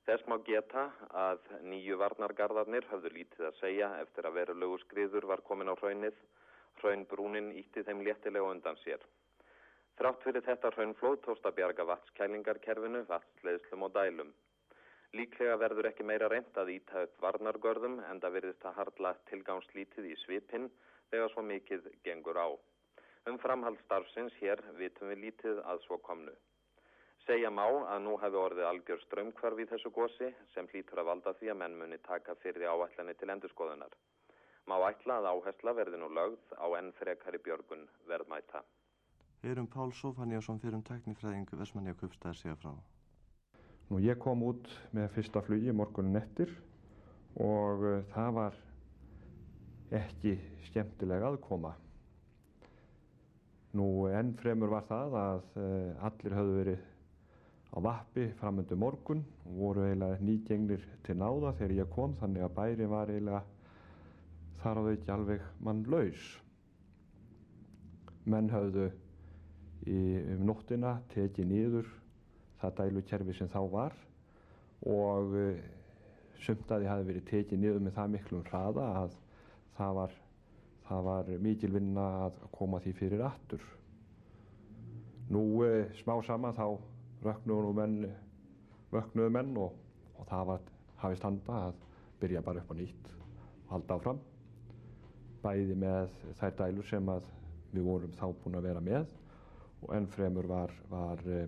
Þess 0.08 0.24
má 0.24 0.38
geta 0.44 0.88
að 1.12 1.44
nýju 1.68 2.00
varnargarðarnir 2.00 2.88
höfðu 2.88 3.12
lítið 3.12 3.46
að 3.50 3.58
segja 3.60 3.92
eftir 4.00 4.26
að 4.26 4.38
verulegu 4.40 4.80
skriður 4.86 5.28
var 5.28 5.44
komin 5.44 5.68
á 5.68 5.76
hraunið. 5.76 6.16
Hraunbrúnin 6.80 7.52
ítti 7.60 7.84
þeim 7.84 8.00
léttilega 8.06 8.48
undan 8.56 8.78
sér. 8.84 9.04
Þrátt 10.00 10.24
fyrir 10.24 10.44
þetta 10.46 10.72
hraunflóð 10.72 11.20
tósta 11.26 11.52
bjarga 11.52 11.84
vatskælingarkerfinu, 11.92 13.04
vatsleiðslum 13.08 13.84
og 13.84 13.92
dælum. 13.98 14.32
Líklega 15.16 15.56
verður 15.56 15.86
ekki 15.88 16.04
meira 16.04 16.28
reynd 16.28 16.58
að 16.60 16.74
íta 16.74 17.02
upp 17.06 17.22
varnargörðum 17.24 17.94
en 18.10 18.18
það 18.20 18.34
verðist 18.34 18.64
að 18.68 18.74
hardla 18.76 19.12
tilgangslítið 19.30 20.08
í 20.10 20.16
svipinn 20.22 20.66
þegar 21.10 21.32
svo 21.32 21.44
mikið 21.48 21.88
gengur 22.04 22.36
á. 22.36 22.48
Um 23.28 23.38
framhald 23.40 23.80
starfsins 23.86 24.36
hér 24.42 24.60
vitum 24.76 25.08
við 25.08 25.22
lítið 25.24 25.62
að 25.64 25.80
svo 25.86 25.96
komnu. 26.04 26.34
Segja 27.24 27.48
má 27.52 27.64
að 27.68 28.04
nú 28.04 28.18
hefur 28.20 28.50
orðið 28.50 28.68
algjör 28.68 29.00
strömmkvarf 29.06 29.64
í 29.64 29.66
þessu 29.72 29.92
gósi 29.96 30.28
sem 30.52 30.68
hlýtur 30.72 31.00
að 31.00 31.10
valda 31.10 31.34
því 31.40 31.50
að 31.52 31.58
menn 31.62 31.80
muni 31.80 31.98
taka 32.04 32.36
fyrir 32.44 32.68
áætlanir 32.68 33.16
til 33.20 33.30
endurskoðunar. 33.32 33.96
Má 34.68 34.76
ætla 34.90 35.18
að 35.22 35.30
áhersla 35.32 35.76
verði 35.80 36.02
nú 36.02 36.12
lögð 36.12 36.52
á 36.60 36.68
enn 36.80 36.92
frekari 37.00 37.40
björgun 37.48 37.88
verðmæta. 38.12 38.60
Erum 39.42 39.72
Pál 39.72 39.92
Sofaníasson 39.92 40.60
fyrir 40.60 40.80
um 40.80 40.84
teknifræðingu 40.84 41.96
kupstaði 42.00 42.40
segja 42.42 42.60
frá. 42.60 42.76
Nú 43.88 43.98
ég 44.04 44.18
kom 44.20 44.42
út 44.44 44.66
með 44.92 45.06
fyrsta 45.14 45.40
flugi 45.40 45.72
morgunin 45.72 46.18
eftir 46.20 46.50
og 47.40 47.84
uh, 47.88 48.00
það 48.12 48.32
var 48.36 48.56
ekki 49.96 50.34
skemmtilega 50.66 51.30
aðkoma. 51.30 51.70
Nú 53.80 53.86
enn 54.12 54.34
fremur 54.36 54.74
var 54.74 54.84
það 54.90 55.16
að 55.22 55.40
uh, 55.56 56.04
allir 56.08 56.36
höfðu 56.36 56.56
verið 56.58 56.82
á 57.72 57.78
vappi 57.84 58.26
framöndu 58.40 58.76
morgun 58.80 59.22
og 59.46 59.56
voru 59.62 59.86
eiginlega 59.86 60.20
nýgengnir 60.24 60.84
til 61.06 61.16
náða 61.20 61.54
þegar 61.56 61.74
ég 61.78 61.90
kom 61.94 62.16
þannig 62.20 62.44
að 62.44 62.54
bæri 62.58 62.88
var 62.92 63.12
eiginlega 63.12 63.42
þar 64.62 64.80
á 64.80 64.84
þau 64.84 64.92
ekki 64.92 65.14
alveg 65.14 65.46
mann 65.64 65.80
laus. 65.88 66.26
Menn 68.28 68.52
höfðu 68.52 68.90
í 69.88 70.02
um 70.34 70.44
nóttina 70.48 70.98
tekið 71.14 71.50
nýður 71.54 71.90
það 72.60 72.76
dælukerfi 72.80 73.34
sem 73.38 73.50
þá 73.52 73.60
var 73.72 73.96
og 74.88 75.34
uh, 75.38 75.58
sumtaði 76.44 76.88
hafi 76.90 77.08
verið 77.08 77.26
tekið 77.30 77.62
nýður 77.62 77.84
með 77.86 77.96
það 77.98 78.14
miklum 78.14 78.46
hraða 78.50 78.86
að 79.02 79.16
það 79.78 79.98
var, 79.98 80.14
það 80.88 81.02
var 81.08 81.32
mikil 81.46 81.72
vinna 81.74 82.06
að 82.26 82.40
koma 82.54 82.80
því 82.82 82.94
fyrir 82.98 83.24
aftur. 83.26 83.64
Nú 85.34 85.44
uh, 85.64 85.84
smá 86.00 86.14
saman 86.26 86.56
þá 86.56 86.66
vöknuðu 87.24 87.74
menn, 87.78 88.00
menn 89.34 89.54
og, 89.58 89.74
og 90.18 90.28
það 90.30 90.50
var 90.52 90.66
hafist 91.02 91.26
handa 91.26 91.62
að 91.68 91.80
byrja 92.22 92.42
bara 92.42 92.62
upp 92.62 92.74
á 92.74 92.76
nýtt 92.78 93.10
og 93.14 93.72
halda 93.72 93.98
áfram. 93.98 94.20
Bæði 95.42 95.76
með 95.78 96.14
þær 96.40 96.54
dælur 96.62 96.86
sem 96.86 97.10
við 97.72 97.84
vorum 97.86 98.14
þá 98.18 98.26
búin 98.42 98.58
að 98.58 98.70
vera 98.70 98.82
með 98.82 99.10
og 99.84 99.94
enn 99.94 100.08
fremur 100.10 100.48
var, 100.50 100.72
var, 100.90 101.20
eh, 101.30 101.46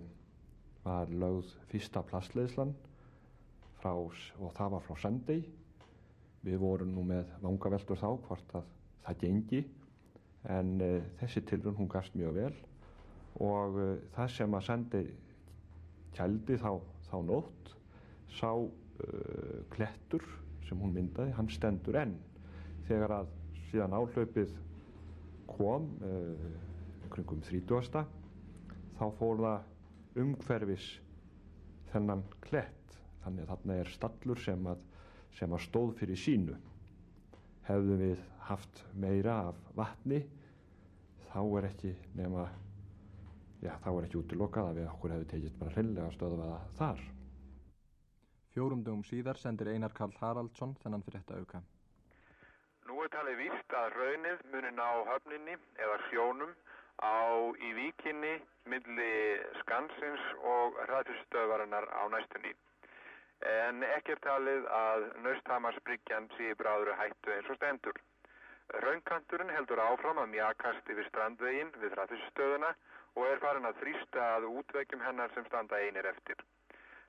var 0.83 1.11
lögð 1.13 1.51
fyrsta 1.69 2.01
plastleðslan 2.05 2.73
frá, 3.81 3.93
og 3.93 4.53
það 4.57 4.75
var 4.75 4.85
frá 4.85 4.97
Sunday. 5.01 5.43
Við 6.41 6.57
vorum 6.61 6.93
nú 6.95 7.05
með 7.05 7.29
vangaveldur 7.43 7.99
þá 8.01 8.09
hvort 8.25 8.55
að 8.57 8.69
það 9.05 9.19
gengi 9.21 9.61
en 10.49 10.71
uh, 10.81 11.01
þessi 11.19 11.43
tilrun 11.45 11.77
hún 11.77 11.89
gafst 11.89 12.15
mjög 12.17 12.33
vel 12.37 12.53
og 13.45 13.77
uh, 13.77 13.91
það 14.15 14.31
sem 14.35 14.55
að 14.57 14.65
Sunday 14.65 15.11
kældi 16.17 16.57
þá, 16.61 16.71
þá 17.09 17.17
nótt 17.27 17.71
sá 18.39 18.49
uh, 18.57 19.61
klettur 19.73 20.25
sem 20.67 20.81
hún 20.81 20.93
myndaði, 20.95 21.33
hann 21.37 21.49
stendur 21.51 21.99
enn 22.01 22.15
þegar 22.87 23.15
að 23.21 23.31
síðan 23.69 23.95
áhlaupið 23.97 24.55
kom 25.51 25.89
uh, 26.05 26.49
kringum 27.13 27.41
30. 27.45 28.05
þá 28.97 29.05
fór 29.19 29.41
það 29.45 29.70
umhverfis 30.19 30.87
þennan 31.91 32.23
klett 32.43 32.97
þannig 33.23 33.45
að 33.45 33.53
þarna 33.53 33.77
er 33.81 33.91
stallur 33.93 34.41
sem 34.41 34.67
að, 34.67 34.83
sem 35.37 35.53
að 35.53 35.63
stóð 35.67 35.93
fyrir 36.01 36.19
sínu 36.19 36.57
hefðum 37.67 38.01
við 38.01 38.25
haft 38.49 38.83
meira 38.97 39.37
af 39.51 39.63
vatni 39.77 40.21
þá 41.31 41.39
er 41.59 41.67
ekki 41.69 41.93
nema 42.17 42.47
já, 43.61 43.73
þá 43.83 43.89
er 43.91 44.07
ekki 44.07 44.19
útilokað 44.21 44.71
að 44.71 44.79
við 44.79 44.89
okkur 44.91 45.13
hefur 45.15 45.29
tekist 45.33 45.59
bara 45.59 45.75
hreinlega 45.75 46.15
stöðvaða 46.15 46.57
þar. 46.79 47.03
Fjórum 48.51 48.81
dögum 48.83 49.05
síðar 49.07 49.39
sendir 49.39 49.71
Einar 49.71 49.93
Karl 49.95 50.17
Haraldsson 50.19 50.73
þennan 50.81 51.05
fyrir 51.05 51.21
þetta 51.21 51.39
auka. 51.39 51.61
Nú 52.89 52.97
er 53.05 53.11
talið 53.13 53.37
víst 53.45 53.75
að 53.77 53.93
raunnið 53.95 54.43
muni 54.51 54.71
ná 54.75 54.87
höfninni 55.07 55.55
eða 55.79 55.99
sjónum 56.09 56.51
á 57.01 57.49
í 57.57 57.73
víkinni 57.77 58.35
milli 58.69 59.13
skansins 59.61 60.27
og 60.53 60.77
hraðfyrstöðvarinnar 60.85 61.87
á 61.89 62.03
næstunni. 62.13 62.53
En 63.51 63.81
ekki 63.83 64.13
er 64.15 64.21
talið 64.21 64.67
að 64.77 65.07
naustamarsbryggjan 65.25 66.29
sé 66.37 66.53
bráður 66.59 66.93
hættu 66.99 67.33
eins 67.33 67.49
og 67.49 67.57
stendur. 67.57 67.97
Raunkanturinn 68.85 69.51
heldur 69.51 69.81
áfram 69.83 70.21
að 70.21 70.29
mjakast 70.35 70.89
yfir 70.93 71.07
strandveginn 71.09 71.73
við 71.81 71.95
hraðfyrstöðuna 71.97 72.69
og 73.17 73.25
er 73.27 73.41
farin 73.43 73.67
að 73.67 73.79
þrýsta 73.81 74.27
að 74.37 74.49
útvegjum 74.51 75.01
hennar 75.03 75.33
sem 75.33 75.47
standa 75.49 75.79
einir 75.81 76.07
eftir. 76.13 76.37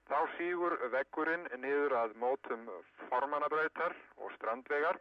Þá 0.09 0.19
sígur 0.37 0.75
veggurinn 0.95 1.45
niður 1.63 1.95
að 2.01 2.17
mótum 2.23 2.65
formannabrautar 3.11 3.95
og 4.19 4.33
strandvegar 4.39 4.99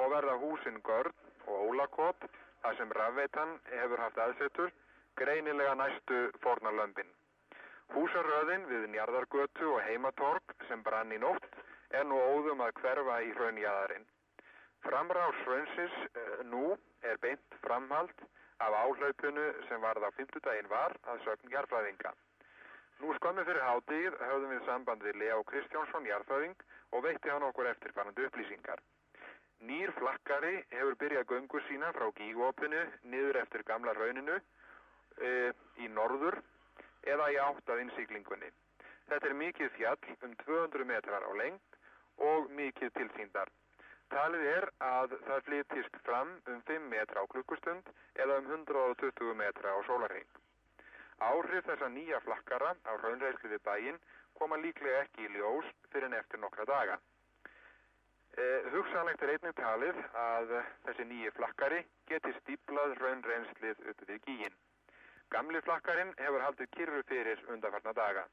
og 0.00 0.10
verða 0.10 0.38
húsin 0.40 0.80
Görn 0.88 1.14
og 1.46 1.68
Ólakop, 1.68 2.26
þar 2.62 2.78
sem 2.78 2.94
rafveitan 2.98 3.52
hefur 3.72 4.02
haft 4.04 4.22
aðsetur, 4.24 4.72
greinilega 5.18 5.74
næstu 5.78 6.22
fornarlömpin. 6.44 7.10
Húsaröðin 7.92 8.64
við 8.70 8.88
Njarðargötu 8.94 9.68
og 9.74 9.82
Heimatorg 9.84 10.54
sem 10.68 10.82
brann 10.86 11.12
í 11.12 11.18
nótt 11.20 11.48
er 11.92 12.06
nú 12.08 12.16
óðum 12.16 12.62
að 12.64 12.78
hverfa 12.80 13.18
í 13.26 13.32
hraunjæðarinn. 13.36 14.06
Framrás 14.86 15.42
hraunsins 15.44 15.98
uh, 16.06 16.38
nú 16.48 16.76
er 17.06 17.18
beint 17.22 17.58
framhald 17.66 18.24
af 18.62 18.78
áhlaupinu 18.78 19.44
sem 19.68 19.82
varð 19.82 20.06
á 20.08 20.10
fymtudaginn 20.16 20.70
var 20.70 20.96
að 21.10 21.20
sögn 21.26 21.52
jarfræðinga. 21.52 22.14
Nú 23.02 23.12
skömmu 23.18 23.44
fyrir 23.44 23.66
hátíð 23.66 24.16
höfðum 24.22 24.54
við 24.54 24.66
samband 24.70 25.04
við 25.06 25.20
Leo 25.20 25.42
Kristjánsson 25.50 26.06
jarfræðing 26.06 26.66
og 26.92 27.04
veitti 27.06 27.32
hann 27.32 27.46
okkur 27.50 27.70
eftirfannandi 27.74 28.28
upplýsingar. 28.28 28.82
Nýr 29.62 29.92
flakkari 29.94 30.56
hefur 30.72 30.96
byrjað 30.98 31.28
göngu 31.30 31.60
sína 31.68 31.92
frá 31.94 32.08
gígópinu 32.18 32.80
niður 33.12 33.36
eftir 33.44 33.62
gamla 33.68 33.92
rauninu 33.94 34.34
uh, 34.38 35.50
í 35.78 35.90
norður 35.98 36.40
eða 37.14 37.28
í 37.30 37.38
átt 37.44 37.70
af 37.70 37.82
innsiklingunni. 37.84 38.50
Þetta 39.10 39.28
er 39.28 39.36
mikið 39.38 39.70
fjall 39.76 40.10
um 40.26 40.34
200 40.42 40.88
metrar 40.90 41.22
á 41.22 41.30
lengt 41.38 41.78
og 42.30 42.50
mikið 42.58 42.90
tilsýndar. 42.98 43.52
Talið 44.12 44.48
er 44.48 44.66
að 44.88 45.14
það 45.28 45.46
flytist 45.46 46.00
fram 46.08 46.34
um 46.50 46.58
5 46.72 46.90
metra 46.96 47.22
á 47.22 47.30
klukkustund 47.34 47.94
eða 48.24 48.40
um 48.42 48.50
120 48.58 49.38
metra 49.44 49.72
á 49.72 49.78
sólarheng. 49.86 50.28
Áhrif 51.22 51.70
þessa 51.70 51.88
nýja 51.94 52.18
flakkara 52.26 52.74
á 52.82 52.92
raunreyslu 52.98 53.54
við 53.54 53.62
bæinn 53.70 54.02
koma 54.40 54.58
líklega 54.58 55.06
ekki 55.06 55.28
í 55.28 55.32
ljós 55.38 55.70
fyrir 55.94 56.10
en 56.10 56.18
eftir 56.18 56.42
nokkra 56.42 56.66
daga. 56.66 56.98
Eh, 58.40 58.66
hugsanlegt 58.72 59.22
er 59.24 59.30
einnig 59.34 59.56
talið 59.58 59.98
að 60.20 60.52
þessi 60.86 61.04
nýji 61.08 61.32
flakkari 61.38 61.80
geti 62.08 62.32
stíplað 62.38 62.94
raunreynslið 63.02 63.82
upp 63.92 64.04
við 64.08 64.22
gíin. 64.28 64.56
Gamli 65.36 65.60
flakkarinn 65.66 66.14
hefur 66.22 66.46
haldið 66.46 66.72
kyrru 66.78 67.02
fyrir 67.12 67.44
undarfarna 67.52 67.92
daga. 68.00 68.24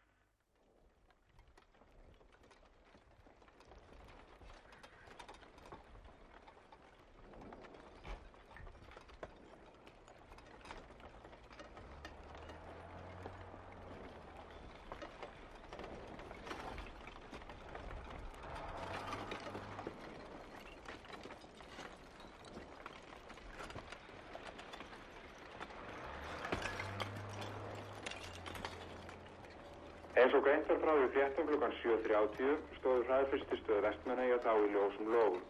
Eins 30.20 30.29
og 30.40 30.46
greint 30.46 30.70
var 30.72 30.78
frá 30.80 30.92
við 30.96 31.10
fréttum 31.16 31.48
klukkan 31.50 31.74
7.30 31.82 32.60
stóðu 32.78 33.02
hraðfyrstistöðu 33.10 33.80
vestmennægja 33.84 34.38
þá 34.46 34.52
í 34.56 34.68
ljósum 34.72 35.10
lógum. 35.12 35.42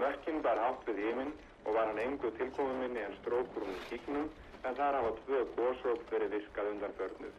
Mökkinn 0.00 0.38
bar 0.46 0.60
hátt 0.62 0.86
við 0.88 1.00
híminn 1.02 1.32
og 1.64 1.76
var 1.76 1.90
hann 1.90 2.00
engu 2.00 2.30
tilkomuminni 2.38 3.02
en 3.04 3.16
strókur 3.18 3.66
um 3.66 3.74
kíknum 3.90 4.30
en 4.64 4.78
þar 4.78 4.96
hafa 4.96 5.10
tvö 5.18 5.42
gósróp 5.58 6.06
verið 6.14 6.38
virkað 6.38 6.70
undan 6.70 6.96
börnuð. 7.00 7.34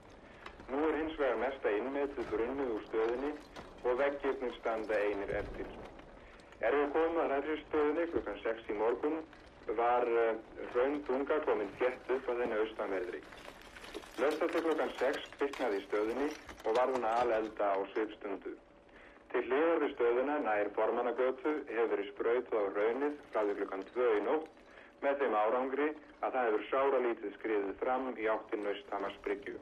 Nú 0.69 0.83
er 0.91 0.99
hins 0.99 1.17
vegar 1.23 1.41
mesta 1.41 1.73
innmetið 1.73 2.29
brunnuð 2.35 2.75
úr 2.75 2.85
stöðinni 2.91 3.33
og 3.81 3.99
veggirnir 4.03 4.53
standa 4.59 5.01
einir 5.07 5.33
eftir. 5.41 5.73
Er 6.61 6.77
við 6.77 6.87
komum 6.93 7.21
að 7.23 7.31
hraðfyrstistöðinni 7.31 8.07
klukkan 8.13 8.39
6 8.45 8.69
í 8.69 8.77
morgun 8.83 9.17
var 9.81 10.05
uh, 10.05 10.37
raun 10.77 11.01
dunga 11.09 11.41
komin 11.49 11.73
þétt 11.81 12.13
upp 12.19 12.29
að 12.29 12.45
þenni 12.45 12.61
austanverðri. 12.61 13.25
Til 14.15 14.61
klokkan 14.63 14.91
6 14.97 15.23
kviknaði 15.35 15.79
í 15.81 15.83
stöðinni 15.89 16.27
og 16.63 16.77
var 16.77 16.91
hún 16.93 17.03
að 17.09 17.33
elda 17.37 17.71
á 17.75 17.79
svipstundu. 17.91 18.53
Til 19.33 19.41
hliðar 19.49 19.81
við 19.83 19.91
stöðuna 19.95 20.37
nær 20.45 20.69
formannagötu 20.77 21.51
hefur 21.67 21.89
verið 21.91 22.11
spröytuð 22.13 22.55
á 22.55 22.63
raunið 22.77 23.17
frá 23.33 23.41
því 23.43 23.55
klokkan 23.59 23.83
2 23.91 24.07
í 24.15 24.21
nótt 24.29 24.63
með 25.03 25.19
þeim 25.19 25.35
árangri 25.41 25.89
að 26.21 26.37
það 26.37 26.47
hefur 26.47 26.67
sáralítið 26.71 27.35
skriðið 27.35 27.73
fram 27.83 28.07
í 28.15 28.29
áttin 28.31 28.63
Nausthamars 28.63 29.19
bryggju. 29.27 29.57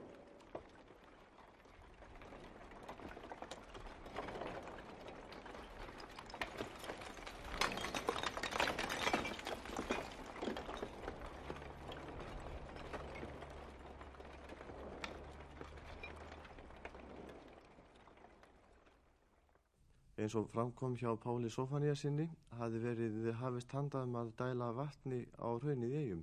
Eins 20.24 20.36
og 20.40 20.46
framkom 20.54 20.94
hjá 20.96 21.10
Páli 21.20 21.50
Sofaníasinni 21.52 22.26
hafi 22.56 22.80
verið 22.80 23.26
hafist 23.42 23.74
handað 23.76 24.06
um 24.08 24.14
að 24.22 24.30
dæla 24.40 24.70
vatni 24.78 25.18
á 25.36 25.52
raunnið 25.52 25.96
í 25.96 25.98
eigum. 26.00 26.22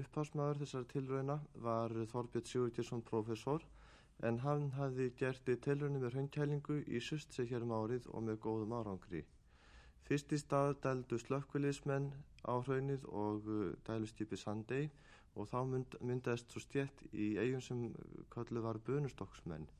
Upphásmaður 0.00 0.60
þessar 0.62 0.84
tilrauna 0.90 1.36
var 1.68 1.94
Þorbjörn 2.10 2.50
Sigurgjersson 2.50 3.04
professor 3.08 3.64
en 4.28 4.42
hann 4.44 4.68
hafði 4.76 5.08
gert 5.22 5.48
tilraunum 5.48 6.04
með 6.04 6.18
raunkælingu 6.18 6.78
í 6.84 7.00
sustse 7.08 7.48
hér 7.48 7.64
um 7.64 7.72
árið 7.78 8.12
og 8.12 8.26
með 8.28 8.40
góðum 8.48 8.76
árangri. 8.82 9.24
Fyrst 10.04 10.36
í 10.36 10.44
stað 10.44 10.76
dældu 10.84 11.24
slökkviliðsmenn 11.24 12.12
á 12.44 12.54
raunnið 12.68 13.06
og 13.24 13.48
dælustýpi 13.88 14.42
Sandey 14.44 14.90
og 15.36 15.48
þá 15.48 15.60
mynd, 15.72 15.96
myndaðist 16.04 16.52
svo 16.52 16.66
stjett 16.66 17.06
í 17.16 17.32
eigum 17.40 17.64
sem 17.64 17.86
kallu 18.36 18.60
var 18.68 18.84
bönustokksmenn. 18.90 19.70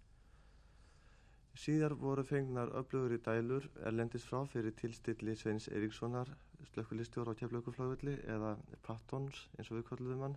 Síðar 1.53 1.93
voru 2.01 2.23
fengnar 2.25 2.71
öflugur 2.81 3.13
í 3.13 3.19
dælur 3.21 3.67
erlendis 3.89 4.25
frá 4.25 4.39
fyrir 4.49 4.73
tilstilli 4.79 5.35
Sveins 5.37 5.69
Eiríkssonar, 5.69 6.31
slökkulistjóra 6.73 7.35
á 7.37 7.39
keflauguflögulli 7.41 8.15
eða 8.35 8.55
Pattons 8.87 9.43
eins 9.59 9.69
og 9.69 9.77
við 9.79 9.87
kalluðum 9.91 10.25
hann 10.25 10.37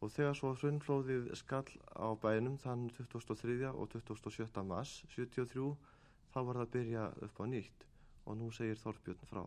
og 0.00 0.12
þegar 0.14 0.38
svo 0.38 0.54
hrunflóðið 0.56 1.28
skall 1.36 1.68
á 1.92 2.08
bænum 2.22 2.56
þann 2.62 2.88
2003. 2.96 3.68
og 3.68 3.92
27. 3.92 4.64
mars 4.64 4.94
73 5.12 5.66
þá 6.32 6.38
var 6.40 6.56
það 6.56 6.64
að 6.64 6.72
byrja 6.76 7.04
upp 7.26 7.40
á 7.40 7.44
nýtt 7.52 7.86
og 8.24 8.38
nú 8.40 8.48
segir 8.54 8.80
Þorbjörn 8.80 9.28
frá. 9.28 9.42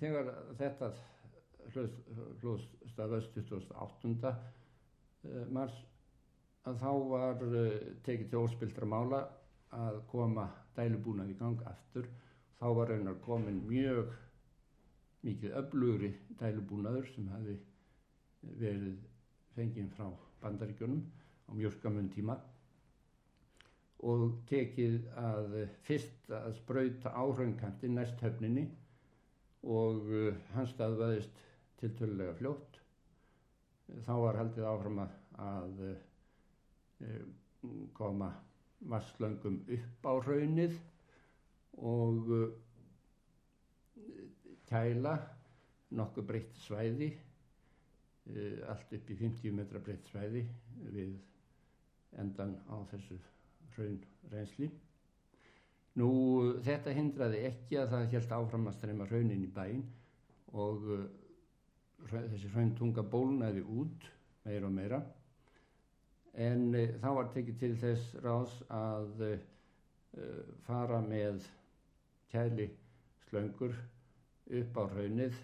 Þegar 0.00 0.32
þetta 0.60 0.92
hljóðstafast 1.72 3.40
28. 3.40 4.34
mars 5.48 5.80
að 6.68 6.80
þá 6.84 6.90
var 7.08 7.44
tekið 8.04 8.28
til 8.28 8.42
óspildra 8.44 8.88
mála 8.88 9.24
að 9.76 10.00
koma 10.10 10.46
dælubúnað 10.76 11.32
í 11.32 11.36
gang 11.38 11.62
aftur 11.68 12.08
þá 12.58 12.66
var 12.78 12.92
raunar 12.92 13.18
komin 13.24 13.60
mjög 13.68 14.12
mikið 15.26 15.56
öflugri 15.60 16.12
dælubúnaður 16.40 17.08
sem 17.12 17.28
hafi 17.34 17.56
verið 18.62 18.98
fengið 19.56 19.90
frá 19.96 20.08
bandaríkjunum 20.42 21.02
á 21.48 21.50
mjög 21.58 21.76
skamun 21.78 22.10
tíma 22.14 22.38
og 24.08 24.38
tekið 24.46 25.08
að 25.18 25.54
fyrst 25.86 26.30
að 26.30 26.52
spröyta 26.60 27.12
áhraunkantinn 27.18 27.96
næst 27.98 28.20
höfninni 28.22 28.68
og 29.66 30.06
hans 30.54 30.70
staðvaðist 30.76 31.40
tiltölulega 31.80 32.36
fljótt. 32.38 32.78
Þá 34.06 34.12
var 34.22 34.38
haldið 34.38 34.68
áfram 34.70 35.00
að 35.02 35.82
koma 37.98 38.30
vasslöngum 38.80 39.62
upp 39.76 40.06
á 40.06 40.12
raunnið 40.26 40.76
og 41.78 42.30
kæla 44.68 45.14
nokkuð 45.98 46.28
breytt 46.28 46.60
svæði 46.62 47.08
allt 48.68 48.92
upp 48.92 49.10
í 49.10 49.16
50 49.16 49.56
metra 49.56 49.80
breytt 49.80 50.10
svæði 50.10 50.44
við 50.92 51.16
endan 52.20 52.54
á 52.68 52.76
þessu 52.90 53.16
raun 53.76 53.98
reynsli 54.32 54.68
nú 55.98 56.10
þetta 56.64 56.94
hindraði 56.94 57.40
ekki 57.48 57.78
að 57.80 57.94
það 57.94 58.12
held 58.14 58.34
áfram 58.36 58.68
að 58.70 58.76
streyma 58.78 59.08
raunin 59.10 59.46
í 59.46 59.50
bæin 59.54 59.84
og 60.54 60.84
uh, 60.94 61.06
þessi 62.10 62.52
hrauntunga 62.52 63.02
bólnaði 63.02 63.64
út 63.64 64.06
meira 64.44 64.68
og 64.68 64.74
meira 64.74 65.00
en 66.34 66.74
uh, 66.74 66.88
þá 67.02 67.08
var 67.20 67.30
tekið 67.34 67.60
til 67.62 67.74
þess 67.82 68.14
ráðs 68.24 68.56
að 68.74 69.22
uh, 69.28 69.38
fara 70.66 71.00
með 71.04 71.46
kæli 72.32 72.68
slöngur 73.28 73.74
upp 74.58 74.80
á 74.80 74.84
raunnið 74.92 75.36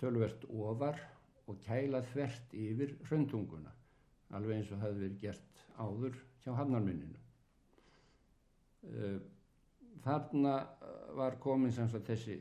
tölvert 0.00 0.44
ofar 0.48 0.98
og 1.48 1.58
kæla 1.64 2.02
þvert 2.12 2.54
yfir 2.56 2.94
hraundunguna 3.08 3.72
alveg 4.36 4.58
eins 4.58 4.72
og 4.72 4.80
hefði 4.84 5.02
verið 5.02 5.18
gert 5.20 5.62
áður 5.80 6.16
hjá 6.42 6.54
hafnarminninu. 6.56 7.18
Þarna 10.04 10.54
var 11.18 11.36
komin 11.42 11.74
sem 11.74 11.90
sagt 11.92 12.08
þessi 12.08 12.38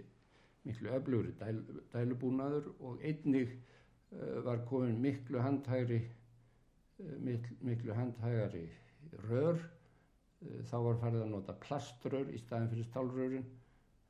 miklu 0.65 0.93
öflugri 0.95 1.33
dæl, 1.39 1.59
dælubúnaður 1.91 2.71
og 2.79 3.03
einnig 3.05 3.57
var 4.45 4.63
komin 4.69 5.01
miklu 5.03 5.41
handhægri 5.43 6.01
miklu, 7.23 7.57
miklu 7.65 7.95
handhægari 7.97 8.65
rör 9.27 9.59
þá 10.41 10.77
var 10.85 10.99
farið 11.01 11.25
að 11.25 11.33
nota 11.35 11.55
plaströr 11.65 12.29
í 12.33 12.39
staðin 12.41 12.71
fyrir 12.71 12.87
stálrörin 12.89 13.49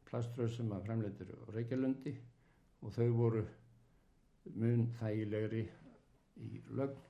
plaströr 0.07 0.51
sem 0.51 0.71
að 0.75 0.85
fremleitur 0.87 1.31
á 1.31 1.51
Reykjalundi 1.55 2.13
og 2.81 2.93
þau 2.95 3.09
voru 3.15 3.43
mun 4.57 4.87
þægilegri 4.99 5.65
í 6.41 6.61
lögn 6.77 7.09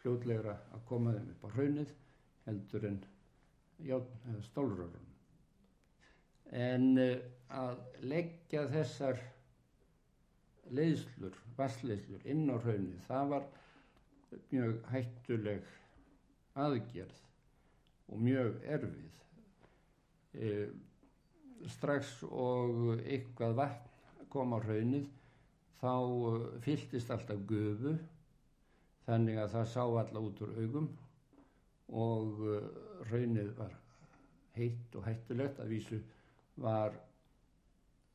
fljótlegra 0.00 0.54
að 0.76 0.84
koma 0.88 1.14
þeim 1.16 1.30
upp 1.34 1.46
á 1.46 1.48
hraunið 1.56 1.94
heldur 2.46 2.86
en 2.88 3.00
stálrörun. 4.46 5.08
En 6.54 6.86
uh, 6.98 7.16
að 7.52 7.80
leggja 8.08 8.64
þessar 8.72 9.18
leiðslur, 10.74 11.36
vassleiðslur 11.56 12.24
inn 12.28 12.48
á 12.52 12.56
hraunið, 12.56 13.00
það 13.08 13.32
var 13.34 13.48
mjög 14.50 14.80
hættuleg 14.92 15.68
aðgerð 16.58 17.22
og 18.08 18.22
mjög 18.24 18.60
erfið. 18.76 19.16
E, 20.34 20.52
strax 21.68 22.18
og 22.28 23.00
eitthvað 23.00 23.56
vatn 23.58 24.26
kom 24.32 24.54
á 24.54 24.58
hraunið 24.60 25.08
þá 25.80 25.92
fylltist 26.64 27.10
alltaf 27.14 27.40
gufu 27.48 27.96
þannig 29.06 29.40
að 29.40 29.52
það 29.56 29.68
sá 29.72 29.82
alla 29.84 30.22
út 30.22 30.42
úr 30.44 30.54
augum 30.60 30.88
og 31.98 32.40
raunnið 33.10 33.52
var 33.56 33.74
heitt 34.58 34.96
og 34.98 35.06
hættulegt 35.08 35.60
að 35.62 35.72
vísu 35.72 36.00
var 36.58 36.96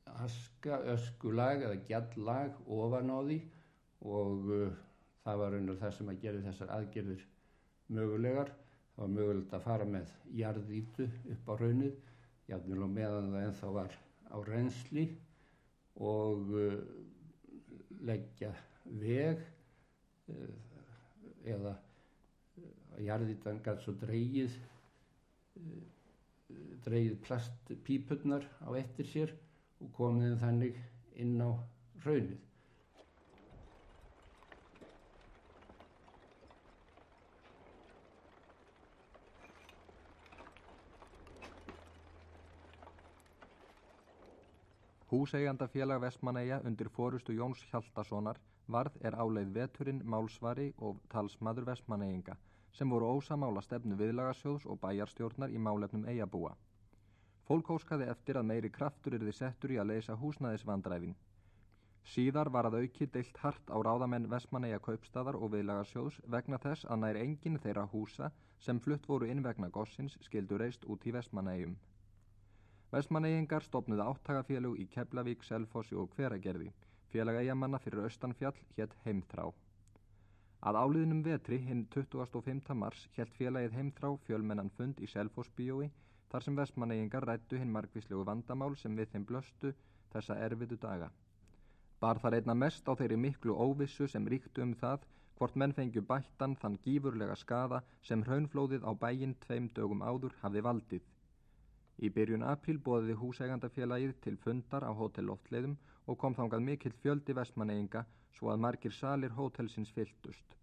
aska, 0.06 0.80
öskulag 0.94 1.64
eða 1.64 1.80
gjallag 1.88 2.58
ofan 2.68 3.12
á 3.12 3.20
því 3.24 3.40
og 4.04 4.50
uh, 4.52 4.74
það 5.24 5.40
var 5.42 5.54
raunir 5.56 5.80
það 5.82 5.96
sem 5.98 6.12
að 6.12 6.22
gera 6.26 6.44
þessar 6.48 6.74
aðgerðir 6.78 7.26
mögulegar 7.98 8.52
það 8.96 9.04
var 9.04 9.14
mögulegt 9.18 9.56
að 9.58 9.66
fara 9.68 9.88
með 9.90 10.12
jarðítu 10.40 11.08
upp 11.36 11.50
á 11.50 11.54
raunnið 11.62 11.96
jafnvel 12.52 12.84
og 12.86 12.94
meðan 12.98 13.32
það 13.34 13.48
ennþá 13.48 13.72
var 13.78 13.98
á 14.34 14.38
reynsli 14.50 15.08
og 16.04 16.54
uh, 16.58 16.78
leggja 18.04 18.52
veg 19.00 19.42
uh, 20.34 20.54
eða 21.56 21.76
að 22.94 23.04
jarðítan 23.08 23.62
gæti 23.66 23.86
svo 23.86 23.96
dreyið 24.04 24.56
dreyið 26.84 27.16
plastpípurnar 27.26 28.46
á 28.68 28.70
eftir 28.78 29.08
sér 29.08 29.32
og 29.82 29.92
komið 29.98 30.36
þannig 30.42 30.80
inn 31.20 31.40
á 31.40 31.52
raunnið. 32.06 32.42
Húseigandafélag 45.14 46.00
Vestmanneia 46.02 46.56
undir 46.66 46.88
fórustu 46.90 47.34
Jóns 47.38 47.60
Hjaltasonar 47.70 48.40
varð 48.76 48.96
er 49.06 49.14
áleið 49.14 49.52
veturinn, 49.54 50.00
málsvari 50.10 50.72
og 50.88 51.04
talsmaður 51.14 51.68
Vestmanneinga 51.68 52.34
sem 52.74 52.90
voru 52.90 53.12
ósamála 53.20 53.62
stefnu 53.62 53.94
viðlagasjóðs 54.00 54.66
og 54.66 54.80
bæjarstjórnar 54.82 55.54
í 55.54 55.62
málefnum 55.68 56.08
eigabúa. 56.10 56.56
Fólk 57.46 57.70
óskaði 57.76 58.10
eftir 58.16 58.42
að 58.42 58.50
meiri 58.56 58.74
kraftur 58.80 59.14
er 59.14 59.28
þið 59.28 59.38
settur 59.44 59.76
í 59.76 59.80
að 59.84 59.92
leysa 59.92 60.18
húsnæðisvandræfin. 60.18 61.14
Síðar 62.16 62.50
var 62.58 62.72
að 62.72 62.82
auki 62.82 63.06
deilt 63.06 63.38
hart 63.46 63.70
á 63.70 63.78
ráðamenn 63.86 64.30
Vestmanneia 64.34 64.82
kaupstæðar 64.82 65.38
og 65.38 65.54
viðlagasjóðs 65.54 66.24
vegna 66.26 66.58
þess 66.66 66.90
að 66.90 67.04
nær 67.06 67.22
enginn 67.22 67.62
þeirra 67.62 67.86
húsa 67.94 68.34
sem 68.58 68.82
flutt 68.82 69.06
voru 69.06 69.30
inn 69.30 69.46
vegna 69.46 69.70
gossins 69.70 70.18
skildu 70.26 70.58
reist 70.58 70.90
út 70.90 71.06
í 71.06 71.14
Vestmanneium. 71.14 71.78
Vestmanneyingar 72.94 73.64
stopnuði 73.66 74.04
áttagafélug 74.06 74.76
í 74.78 74.84
Keflavík, 74.94 75.42
Selfossi 75.42 75.96
og 75.98 76.12
Hveragerði. 76.14 76.68
Félag 77.10 77.40
eigamanna 77.40 77.80
fyrir 77.82 78.04
austanfjall 78.06 78.60
hétt 78.78 78.92
Heimþrá. 79.06 79.48
Að 80.70 80.78
áliðinum 80.78 81.24
vetri 81.26 81.58
hinn 81.66 81.88
25. 81.96 82.76
mars 82.78 83.08
helt 83.16 83.34
félagið 83.40 83.74
Heimþrá 83.80 84.12
fjölmennan 84.28 84.70
fund 84.78 85.02
í 85.02 85.10
Selfossbíói 85.10 85.88
þar 86.30 86.46
sem 86.46 86.60
vestmanneyingar 86.62 87.26
rættu 87.32 87.58
hinn 87.58 87.74
margvíslegu 87.74 88.28
vandamál 88.30 88.78
sem 88.84 88.94
við 89.02 89.10
þeim 89.16 89.26
blöstu 89.32 89.74
þessa 90.14 90.38
erfiðu 90.46 90.78
daga. 90.86 91.10
Bar 91.98 92.22
þar 92.22 92.38
einna 92.38 92.54
mest 92.54 92.86
á 92.86 92.94
þeirri 92.94 93.18
miklu 93.26 93.58
óvissu 93.58 94.06
sem 94.06 94.30
ríktu 94.30 94.62
um 94.68 94.78
það 94.84 95.10
hvort 95.42 95.58
menn 95.58 95.74
fengju 95.74 96.06
bættan 96.14 96.54
þann 96.62 96.78
gífurlega 96.86 97.42
skada 97.42 97.82
sem 98.06 98.22
hraunflóðið 98.30 98.86
á 98.86 98.94
bæinn 98.94 99.34
tveim 99.48 99.74
dögum 99.74 100.06
áður 100.06 100.38
hafði 100.46 100.66
valdið. 100.70 101.13
Í 102.02 102.10
byrjun 102.10 102.44
apríl 102.48 102.80
bóðiði 102.82 103.20
húsegandafélagið 103.22 104.16
til 104.26 104.38
fundar 104.38 104.84
á 104.88 104.92
hótel 104.98 105.28
Loftleiðum 105.30 105.78
og 106.08 106.18
kom 106.18 106.36
þangað 106.36 106.66
mikill 106.68 106.96
fjöldi 107.04 107.36
vestmanneyinga 107.38 108.06
svo 108.34 108.50
að 108.54 108.64
margir 108.66 108.96
salir 108.98 109.36
hótelsins 109.38 109.94
fylltust. 109.94 110.58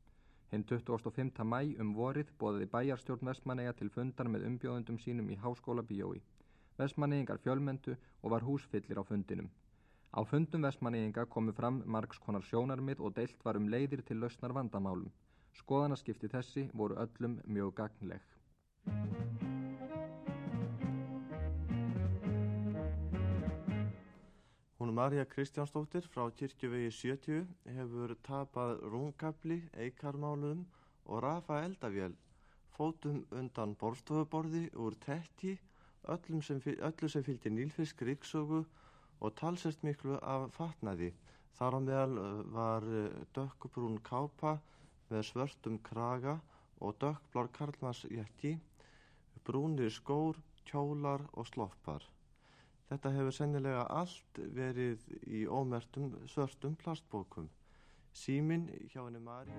Hinn 0.51 0.65
25. 0.67 1.45
mæ 1.47 1.61
um 1.79 1.95
vorið 1.95 2.33
bóðiði 2.41 2.67
bæjarstjórn 2.75 3.31
vestmanneyja 3.31 3.77
til 3.79 3.91
fundar 3.95 4.29
með 4.29 4.49
umbjóðundum 4.49 4.99
sínum 4.99 5.31
í 5.31 5.39
háskóla 5.39 5.87
bíói. 5.87 6.19
Vestmanneyingar 6.81 7.39
fjölmendu 7.45 7.95
og 8.23 8.31
var 8.35 8.47
húsfyllir 8.49 8.99
á 8.99 9.05
fundinum. 9.07 9.51
Á 10.11 10.21
fundum 10.27 10.67
vestmanneyinga 10.67 11.27
komu 11.31 11.55
fram 11.55 11.83
margs 11.87 12.19
konar 12.19 12.43
sjónarmið 12.43 13.05
og 13.07 13.15
deilt 13.15 13.45
var 13.47 13.61
um 13.61 13.71
leiðir 13.71 14.03
til 14.03 14.19
lausnar 14.19 14.57
vandamálum. 14.59 15.13
Skoðanaskipti 15.63 16.33
þessi 16.35 16.71
voru 16.75 16.99
öllum 17.05 17.39
mjög 17.47 17.77
gagnleg. 17.83 19.30
Marja 25.01 25.25
Kristjánsdóttir 25.25 26.05
frá 26.13 26.27
Kirkjuvegi 26.37 26.91
70 26.93 27.47
hefur 27.73 28.11
tapað 28.27 28.83
rungkabli, 28.93 29.57
eikarmálum 29.85 30.67
og 31.07 31.23
rafa 31.25 31.63
eldavél, 31.65 32.13
fótum 32.75 33.23
undan 33.41 33.73
borstofuborði 33.81 34.67
úr 34.77 34.99
tekki, 35.07 35.55
sem, 36.45 36.61
öllu 36.91 37.09
sem 37.15 37.25
fylgdi 37.31 37.55
nýlfisk 37.55 38.05
ríksögu 38.11 38.61
og 39.25 39.35
talsest 39.41 39.89
miklu 39.89 40.21
af 40.21 40.51
fatnaði. 40.59 41.15
Þar 41.57 41.73
á 41.73 41.81
meðal 41.89 42.21
var 42.61 42.91
dökkubrún 43.33 43.99
kápa 44.05 44.59
með 45.09 45.29
svörtum 45.33 45.81
kraga 45.91 46.37
og 46.77 47.01
dökkblár 47.01 47.49
karlmarsjekki, 47.57 48.59
brúnir 49.49 49.97
skór, 49.97 50.37
kjólar 50.69 51.25
og 51.33 51.49
sloppar. 51.49 52.05
Þetta 52.91 53.11
hefur 53.15 53.35
sennilega 53.35 53.83
allt 53.95 54.39
verið 54.51 55.05
í 55.31 55.45
ómertum 55.47 56.09
svörstum 56.27 56.73
plastbókum. 56.75 57.47
Símin 58.11 58.65
hjá 58.91 59.05
henni 59.05 59.21
Mari. 59.23 59.55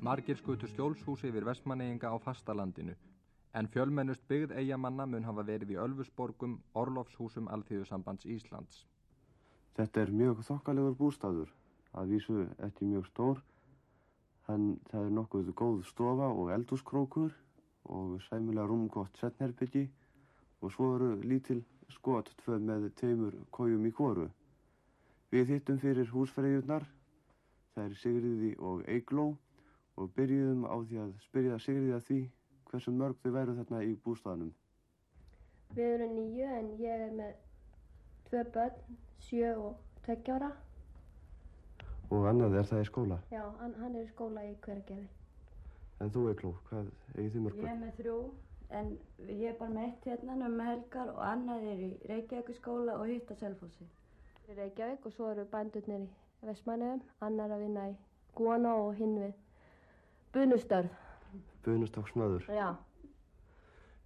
Margir 0.00 0.40
skutu 0.40 0.72
skjólshúsi 0.72 1.28
yfir 1.28 1.44
vestmanneyinga 1.44 2.08
á 2.08 2.16
fastalandinu 2.16 2.96
en 3.52 3.68
fjölmennust 3.68 4.24
byggð 4.30 4.56
eigamanna 4.56 5.04
mun 5.04 5.28
hafa 5.28 5.44
verið 5.44 5.76
í 5.76 5.80
Ölfusborgum, 5.84 6.62
Orlofshúsum 6.72 7.52
Alþýðusambands 7.52 8.24
Íslands. 8.24 8.86
Þetta 9.76 10.06
er 10.06 10.12
mjög 10.16 10.46
þokkalegur 10.48 10.96
bústaður 10.96 11.52
að 11.98 12.14
vísu 12.14 12.44
ekki 12.66 12.88
mjög 12.90 13.06
stór 13.10 13.40
þann 14.46 14.66
það 14.90 15.06
er 15.06 15.16
nokkuð 15.18 15.50
góð 15.62 15.82
stofa 15.88 16.28
og 16.34 16.52
eldúskrókur 16.56 17.34
og 17.96 18.16
sæmulega 18.28 18.66
rúmgótt 18.70 19.18
setnerbyggi 19.20 19.84
og 20.60 20.72
svo 20.74 20.94
eru 20.96 21.10
lítil 21.22 21.62
skot 21.94 22.30
tvö 22.42 22.58
með 22.62 22.88
teimur 23.00 23.36
kójum 23.54 23.86
í 23.88 23.92
kóru. 23.94 24.28
Við 25.30 25.54
hittum 25.54 25.78
fyrir 25.82 26.10
húsferðjurnar, 26.10 26.86
það 27.74 27.84
er 27.84 27.96
Sigriði 28.02 28.50
og 28.58 28.82
Eigló 28.90 29.26
og 29.96 30.10
byrjuðum 30.16 30.66
á 30.66 30.76
því 30.82 31.02
að 31.04 31.12
spyrja 31.26 31.58
Sigriði 31.62 31.94
að 31.96 32.06
því 32.08 32.20
hversu 32.70 32.94
mörg 32.94 33.22
þau 33.22 33.30
væru 33.36 33.56
þarna 33.58 33.84
í 33.86 33.94
bústaðanum. 34.04 34.50
Við 35.74 35.94
erum 35.94 36.16
nýju 36.18 36.50
en 36.58 36.72
ég 36.82 37.06
er 37.06 37.14
með 37.14 37.38
tvö 38.28 38.44
börn, 38.54 38.98
sjö 39.22 39.54
og 39.58 40.02
tveggjára. 40.04 40.50
Og 42.10 42.26
annað 42.26 42.56
er 42.58 42.66
það 42.66 42.82
í 42.82 42.86
skóla? 42.88 43.18
Já, 43.30 43.42
hann, 43.60 43.74
hann 43.78 43.94
er 43.94 44.02
í 44.02 44.10
skóla 44.10 44.44
í 44.48 44.54
hverjargerði. 44.64 45.06
En 46.00 46.10
þú 46.14 46.24
Egló, 46.32 46.52
hvað 46.68 46.90
eigið 47.14 47.32
þið 47.34 47.44
mörg 47.44 47.60
Ég 47.60 47.70
er 47.70 47.78
með 47.80 47.96
þrjú, 48.00 48.16
en 48.80 48.90
ég 49.28 49.46
er 49.50 49.56
bara 49.60 49.74
með 49.76 49.86
eitt 49.86 50.08
hérna 50.10 50.36
um 50.48 50.60
helgar 50.64 51.12
og 51.12 51.22
annað 51.28 51.66
er 51.70 51.82
í 51.86 51.90
Reykjavík 52.10 52.52
skóla 52.58 52.96
og 52.98 53.06
hitt 53.10 53.30
á 53.30 53.34
Selfossi. 53.38 53.86
Í 54.48 54.58
Reykjavík 54.58 55.06
og 55.06 55.14
svo 55.14 55.30
eru 55.34 55.46
bændurnir 55.52 56.06
í 56.08 56.50
Vestmanniðum, 56.50 57.02
annar 57.28 57.54
að 57.54 57.66
vinna 57.66 57.88
í 57.92 57.96
Guana 58.38 58.74
og 58.80 58.94
hinn 58.98 59.18
við 59.20 59.34
Bunustörð. 60.34 60.94
Bunustáksmaður. 61.66 62.46
Já, 62.50 62.70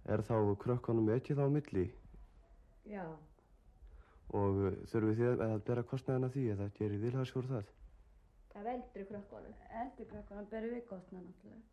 Er 0.05 0.21
þá 0.21 0.35
krökkunum 0.61 1.07
ekki 1.15 1.33
þá 1.33 1.47
á 1.49 1.49
milli 1.49 1.87
Já. 2.85 3.05
og 4.37 4.59
uh, 4.61 4.75
þurfið 4.91 5.21
þið 5.21 5.41
að 5.47 5.63
bera 5.65 5.83
kostnæðina 5.89 6.29
því 6.35 6.43
eða 6.53 6.67
gerir 6.77 7.01
vilhaðsjór 7.01 7.47
það? 7.49 7.63
það 7.63 7.74
er 8.59 8.67
eldri 8.73 9.05
krökkunum. 9.09 9.53
Eldri 9.83 10.05
krökkunum 10.11 10.45
berum 10.51 10.75
við 10.75 10.85
kostna 10.89 11.19
náttúrulega. 11.21 11.63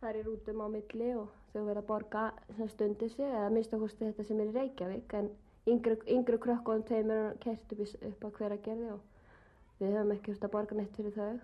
Það 0.00 0.10
er 0.10 0.18
í 0.20 0.22
rútum 0.26 0.60
á 0.60 0.66
milli 0.68 1.08
og 1.16 1.32
þau 1.52 1.62
verða 1.64 1.80
að 1.82 1.88
borga 1.88 2.22
sem 2.58 2.68
stundir 2.68 3.10
sig 3.14 3.24
eða 3.30 3.50
mista 3.54 3.78
kosti 3.80 4.04
þetta 4.10 4.24
sem 4.28 4.40
er 4.44 4.50
í 4.50 4.54
Reykjavík 4.58 5.14
en 5.20 5.30
yngri, 5.70 5.96
yngri 6.16 6.38
krökkunum 6.44 6.84
teimur 6.88 7.36
kert 7.44 7.72
upp, 7.72 7.80
í- 7.80 8.00
upp 8.10 8.24
á 8.24 8.28
hver 8.38 8.56
að 8.56 8.62
gerði 8.66 8.90
og 8.92 9.00
við 9.80 9.94
höfum 9.96 10.12
ekki 10.16 10.32
þurft 10.32 10.44
að 10.48 10.54
borga 10.56 10.78
neitt 10.80 10.96
fyrir 10.98 11.16
þau. 11.16 11.40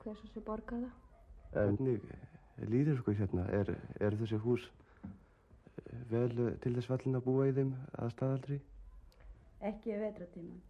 Hver 0.00 0.22
sem 0.32 0.42
borgar 0.46 0.80
það? 0.86 0.92
Hvernig 1.52 2.00
líður 2.70 3.00
ykkur 3.02 3.18
hérna? 3.20 3.44
Er, 3.52 3.74
er 4.00 4.16
þessi 4.22 4.38
hús 4.46 4.64
eh, 5.04 6.00
vel 6.12 6.30
til 6.62 6.74
þess 6.78 6.88
vallin 6.92 7.18
að 7.20 7.26
búa 7.26 7.48
í 7.50 7.54
þeim 7.58 7.74
að 8.00 8.12
staðaldri? 8.16 8.60
Ekki 9.60 9.92
við 9.92 10.04
vetratíman. 10.06 10.60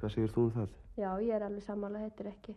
Hvað 0.00 0.14
segir 0.14 0.32
þú 0.34 0.46
um 0.48 0.54
það? 0.58 0.74
Já, 0.94 1.10
ég 1.22 1.34
er 1.34 1.44
alveg 1.46 1.64
sammála, 1.66 2.02
þetta 2.06 2.24
er 2.24 2.30
ekki. 2.30 2.56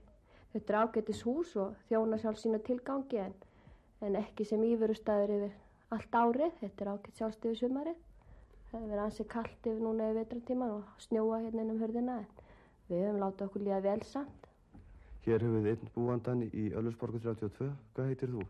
Þetta 0.53 0.73
er 0.73 0.79
ágættis 0.81 1.21
hús 1.27 1.53
og 1.59 1.77
þjóna 1.89 2.19
sjálf 2.21 2.41
sína 2.41 2.59
tilgangi 2.65 3.21
en, 3.21 3.33
en 4.05 4.17
ekki 4.19 4.45
sem 4.47 4.63
íverustæður 4.67 5.33
yfir 5.37 5.55
allt 5.95 6.17
árið. 6.21 6.59
Þetta 6.61 6.85
er 6.85 6.91
ágætt 6.93 7.21
sjálfst 7.21 7.47
yfir 7.47 7.61
sumarið. 7.61 8.03
Það 8.67 8.75
hefur 8.77 8.91
verið 8.91 9.05
ansið 9.05 9.29
kallt 9.31 9.69
yfir 9.71 9.83
núna 9.83 10.09
yfir 10.09 10.19
vetratíman 10.21 10.75
og 10.75 11.01
snjóa 11.07 11.41
hérna 11.45 11.63
innum 11.63 11.81
hörðina 11.81 12.17
en 12.21 12.29
við 12.89 13.03
höfum 13.05 13.21
látið 13.23 13.45
okkur 13.47 13.65
líða 13.67 13.81
vel 13.85 14.01
samt. 14.07 14.47
Hér 15.27 15.43
hefur 15.43 15.63
við 15.63 15.73
einn 15.73 15.93
búandan 15.95 16.43
í 16.47 16.69
Ölfusborgu 16.71 17.19
32. 17.23 17.69
Hvað 17.95 18.11
heitir 18.11 18.33
þú? 18.35 18.43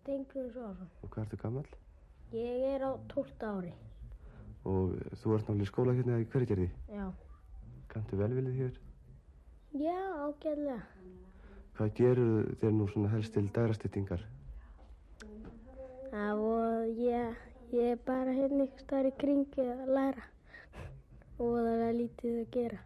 Stengur 0.00 0.48
Svarsson. 0.52 0.90
Og 1.00 1.12
hvað 1.12 1.26
ertu 1.26 1.40
gammal? 1.40 1.66
Ég 2.34 2.64
er 2.74 2.82
á 2.84 2.92
12 3.12 3.46
ári. 3.48 3.70
Og 4.68 4.96
þú 5.20 5.36
ert 5.36 5.46
náttúrulega 5.46 5.64
í 5.64 5.70
skóla 5.70 5.94
hérna 5.96 6.18
í 6.20 6.26
hverjargerði. 6.28 6.70
Já. 6.92 7.06
Kanntu 7.94 8.18
velvilið 8.18 8.56
hér? 8.58 8.78
Já, 9.78 9.98
ágæðlega. 10.26 10.80
Hvað 11.74 11.92
gerur 11.98 12.48
þér 12.60 12.72
nú 12.74 12.86
svona 12.90 13.10
helst 13.12 13.34
til 13.34 13.44
dærastyttingar? 13.54 14.24
Það 16.10 16.40
voru, 16.40 16.88
ég, 16.98 17.38
ég 17.74 17.92
er 17.92 18.02
bara 18.06 18.34
hérna 18.34 18.66
ykkur 18.66 18.82
staðar 18.82 19.10
í 19.10 19.14
kringi 19.22 19.68
að 19.76 19.94
læra. 19.98 20.26
Og 21.38 21.54
það 21.54 21.84
er 21.86 21.96
lítið 22.00 22.40
að 22.42 22.50
gera. 22.58 22.82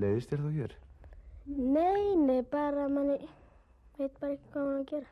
Leiðist 0.00 0.32
þér 0.32 0.44
þá 0.46 0.50
hér? 0.56 0.76
Nei, 1.52 2.16
nei, 2.24 2.40
bara 2.56 2.88
manni 2.88 3.20
veit 3.98 4.18
bara 4.20 4.32
ekki 4.32 4.52
hvað 4.54 4.66
maður 4.70 4.80
að 4.80 4.90
gera. 4.94 5.10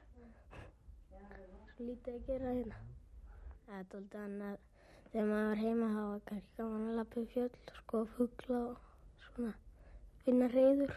Svo 1.75 1.89
lítið 1.91 2.17
að 2.17 2.27
gera 2.33 2.55
hérna. 2.57 2.83
Það 3.67 3.79
er 3.83 3.89
doldið 3.95 4.21
annað. 4.25 4.70
Þegar 5.11 5.27
maður 5.27 5.49
var 5.49 5.61
heima 5.65 5.87
þá 5.91 6.03
var 6.07 6.21
kannski 6.29 6.57
gaman 6.61 6.83
að 6.87 6.99
lappa 7.01 7.21
upp 7.21 7.33
fjöll 7.33 7.49
og 7.51 7.79
skoða 7.81 8.11
fugla 8.17 8.59
og 8.69 9.25
svona 9.25 9.53
finna 10.23 10.49
reyður. 10.53 10.93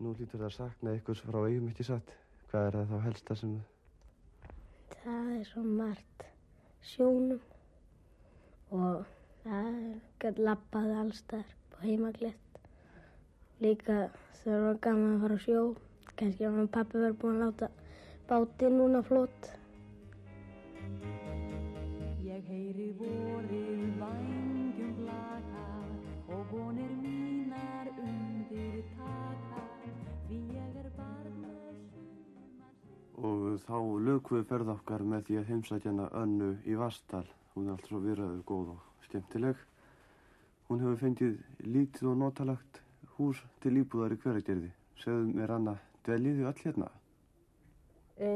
Nú 0.00 0.14
hlýtur 0.16 0.40
það 0.40 0.46
að 0.48 0.54
sakna 0.56 0.94
ykkur 0.96 1.20
frá 1.20 1.38
eigum 1.42 1.68
ekki 1.68 1.84
satt. 1.90 2.14
Hvað 2.48 2.68
er 2.70 2.78
það 2.78 2.94
þá 2.94 3.04
helsta 3.06 3.38
sem... 3.42 3.52
Það 5.02 5.28
er 5.34 5.44
svo 5.50 5.66
margt 5.66 6.26
sjónum 6.94 7.40
og 8.72 9.04
það 9.44 9.78
gæti 10.24 10.48
lappaði 10.48 10.98
allstaðar 11.04 11.54
på 11.74 11.84
heimaglett. 11.84 12.60
Líka 13.62 14.02
þegar 14.42 14.68
var 14.70 14.84
gaman 14.88 15.18
að 15.18 15.24
fara 15.26 15.42
á 15.42 15.44
sjó. 15.44 15.62
Kannski 16.16 16.48
að 16.48 16.54
mamma 16.56 16.70
og 16.70 16.76
pappi 16.78 17.04
verið 17.04 17.20
búin 17.20 17.36
að 17.36 17.44
láta 17.50 17.74
bátinn 18.32 18.80
núna 18.80 19.04
flott. 19.04 19.52
Heyri 22.72 22.92
vorið 22.96 23.80
vængjum 24.00 24.92
blaka 24.96 25.64
og 26.32 26.44
vonir 26.52 26.92
mínar 27.02 27.90
undir 28.00 28.78
taka 28.94 29.64
því 30.28 30.38
ég 30.54 30.78
er 30.80 30.88
barn 30.96 31.34
með 31.42 33.26
Og 33.28 33.44
þá 33.66 33.76
lögum 34.06 34.38
við 34.38 34.48
ferð 34.54 34.72
okkar 34.76 35.04
með 35.04 35.26
því 35.26 35.36
að 35.40 35.50
heimsækjana 35.50 36.08
önnu 36.22 36.48
í 36.64 36.78
Vastal. 36.80 37.26
Hún 37.52 37.68
er 37.68 37.74
alltaf 37.74 37.92
svo 37.92 38.00
virðaðu 38.06 38.40
góð 38.48 38.72
og 38.78 39.04
skemmtileg. 39.04 39.60
Hún 40.70 40.80
hefur 40.80 40.98
fengið 41.04 41.36
lítið 41.76 42.08
og 42.14 42.18
notalagt 42.24 42.80
hús 43.18 43.44
til 43.60 43.76
íbúðar 43.82 44.16
í 44.16 44.20
hverjargerði. 44.24 44.72
Segðu 45.04 45.36
mér 45.36 45.56
Anna, 45.58 45.76
dveljið 46.08 46.40
þið 46.40 46.52
all 46.54 46.60
hérna? 46.64 46.92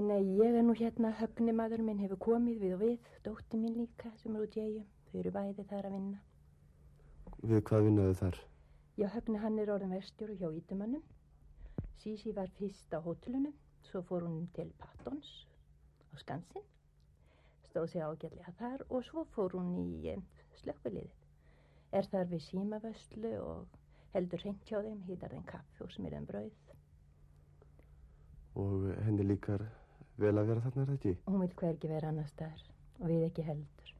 Nei, 0.06 0.22
ég 0.38 0.54
er 0.54 0.62
nú 0.62 0.74
hérna, 0.76 1.10
högni 1.18 1.52
maður 1.56 1.82
minn 1.82 1.98
hefur 1.98 2.18
komið 2.22 2.58
við 2.62 2.74
og 2.76 2.82
við, 2.84 3.06
dótti 3.24 3.58
mín 3.58 3.78
líka 3.80 4.10
sem 4.20 4.36
er 4.36 4.44
út 4.44 4.56
í 4.58 4.62
eigum, 4.62 4.88
þau 5.08 5.14
eru 5.22 5.32
bæði 5.34 5.64
þar 5.70 5.88
að 5.88 5.94
vinna. 5.96 6.18
Við 7.42 7.62
hvað 7.70 7.86
vinnaðu 7.88 8.16
þar? 8.20 8.40
Já, 9.00 9.06
högni 9.16 9.40
hann 9.42 9.56
er 9.58 9.72
orðin 9.74 9.94
verstjóru 9.96 10.36
hjá 10.38 10.46
Ítumannum, 10.60 11.02
Sísi 12.02 12.32
var 12.36 12.52
fyrst 12.58 12.92
á 12.94 13.02
hótelunum, 13.02 13.54
svo 13.88 14.02
fór 14.06 14.28
hún 14.28 14.44
til 14.54 14.68
Pattons 14.78 15.30
á 16.12 16.14
Skansin, 16.20 16.66
stóð 17.66 17.88
sig 17.90 18.04
ágætlega 18.04 18.52
þar 18.60 18.84
og 18.90 19.02
svo 19.08 19.24
fór 19.34 19.56
hún 19.56 19.72
í 19.80 20.12
eh, 20.12 20.20
slökkviliðið. 20.60 21.16
Er 21.98 22.06
þar 22.12 22.30
við 22.30 22.44
símavöslu 22.44 23.32
og 23.40 23.80
heldur 24.12 24.44
hreint 24.44 24.70
hjá 24.70 24.84
þeim, 24.84 25.02
hýtar 25.08 25.34
þeim 25.34 25.48
kaffi 25.50 25.82
og 25.82 25.90
smirðum 25.96 26.30
brauð. 26.30 26.62
Og 28.62 28.86
henni 29.08 29.26
líkar 29.26 29.66
vel 30.20 30.34
að 30.36 30.50
vera 30.50 30.64
þarna 30.64 30.82
er 30.82 30.90
það 30.90 30.98
ekki? 30.98 31.14
Hún 31.26 31.42
vil 31.42 31.54
hvergi 31.60 31.90
vera 31.90 32.10
annar 32.12 32.28
staðar 32.30 32.62
og 33.00 33.08
við 33.10 33.24
ekki 33.28 33.44
heldur. 33.46 33.94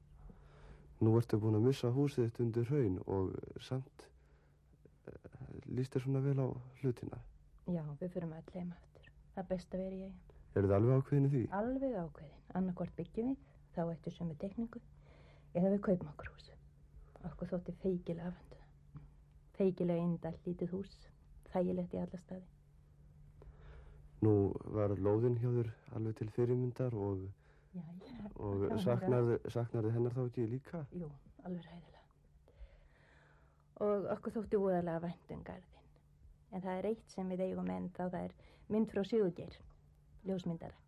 Nú 1.05 1.13
ertu 1.19 1.39
búin 1.41 1.59
að 1.59 1.67
missa 1.69 1.91
húsið 1.93 2.29
þitt 2.29 2.43
undir 2.45 2.71
hraun 2.71 2.95
og 3.05 3.35
samt 3.61 4.07
eh, 5.11 5.35
líst 5.69 5.93
þér 5.93 6.07
svona 6.07 6.23
vel 6.25 6.39
á 6.41 6.47
hlutina. 6.81 7.21
Já, 7.69 7.83
við 8.01 8.15
fyrum 8.15 8.33
öll 8.33 8.55
heim 8.55 8.73
aftur. 8.73 9.11
Það 9.35 9.49
best 9.53 9.77
að 9.77 9.85
vera 9.85 9.99
eigin. 10.01 10.17
Er 10.57 10.65
þið 10.65 10.75
alveg 10.79 11.03
ákveðinu 11.03 11.33
því? 11.35 11.43
Alveg 11.61 11.97
ákveðin. 12.01 12.43
Annarkvort 12.57 12.97
byggjum 12.97 13.33
við, 13.33 13.41
þá 13.77 13.83
eftir 13.91 14.17
sömu 14.17 14.37
tekningu, 14.41 14.81
eða 15.53 15.73
við 15.75 15.83
kaupum 15.91 16.13
okkur 16.15 16.33
hús. 16.33 16.51
Okkur 17.29 17.51
þótti 17.53 17.75
feikilega 17.83 18.31
afandu. 18.33 18.63
Feikilega 19.59 20.07
indall 20.07 20.39
lítið 20.47 20.73
hús, 20.73 20.95
þægilegt 21.53 21.97
í 21.97 22.01
alla 22.01 22.21
staði. 22.23 22.56
Nú 24.27 24.37
var 24.75 24.95
lóðin 24.99 25.37
hjá 25.39 25.51
þér 25.55 25.69
alveg 25.95 26.17
til 26.19 26.31
fyrirmyndar 26.35 26.95
og, 26.99 27.27
Já, 27.77 27.83
já. 28.09 28.25
og 28.47 28.65
saknarði, 28.83 29.37
saknarði 29.53 29.93
hennar 29.95 30.17
þá 30.17 30.23
ekki 30.25 30.47
líka? 30.51 30.83
Jú, 30.97 31.11
alveg 31.45 31.69
ræðilega. 31.69 32.03
Og 33.87 34.09
okkur 34.17 34.35
þótti 34.39 34.59
úðalega 34.59 35.03
vænt 35.05 35.35
um 35.37 35.45
garðin. 35.47 35.85
En 36.51 36.65
það 36.65 36.81
er 36.81 36.89
eitt 36.91 37.13
sem 37.13 37.31
við 37.31 37.45
eigum 37.47 37.71
enn 37.75 37.91
þá 37.95 38.03
það 38.07 38.19
er 38.25 38.35
mynd 38.73 38.91
frá 38.91 39.05
Sigurgeir, 39.05 39.61
ljósmyndara. 40.27 40.79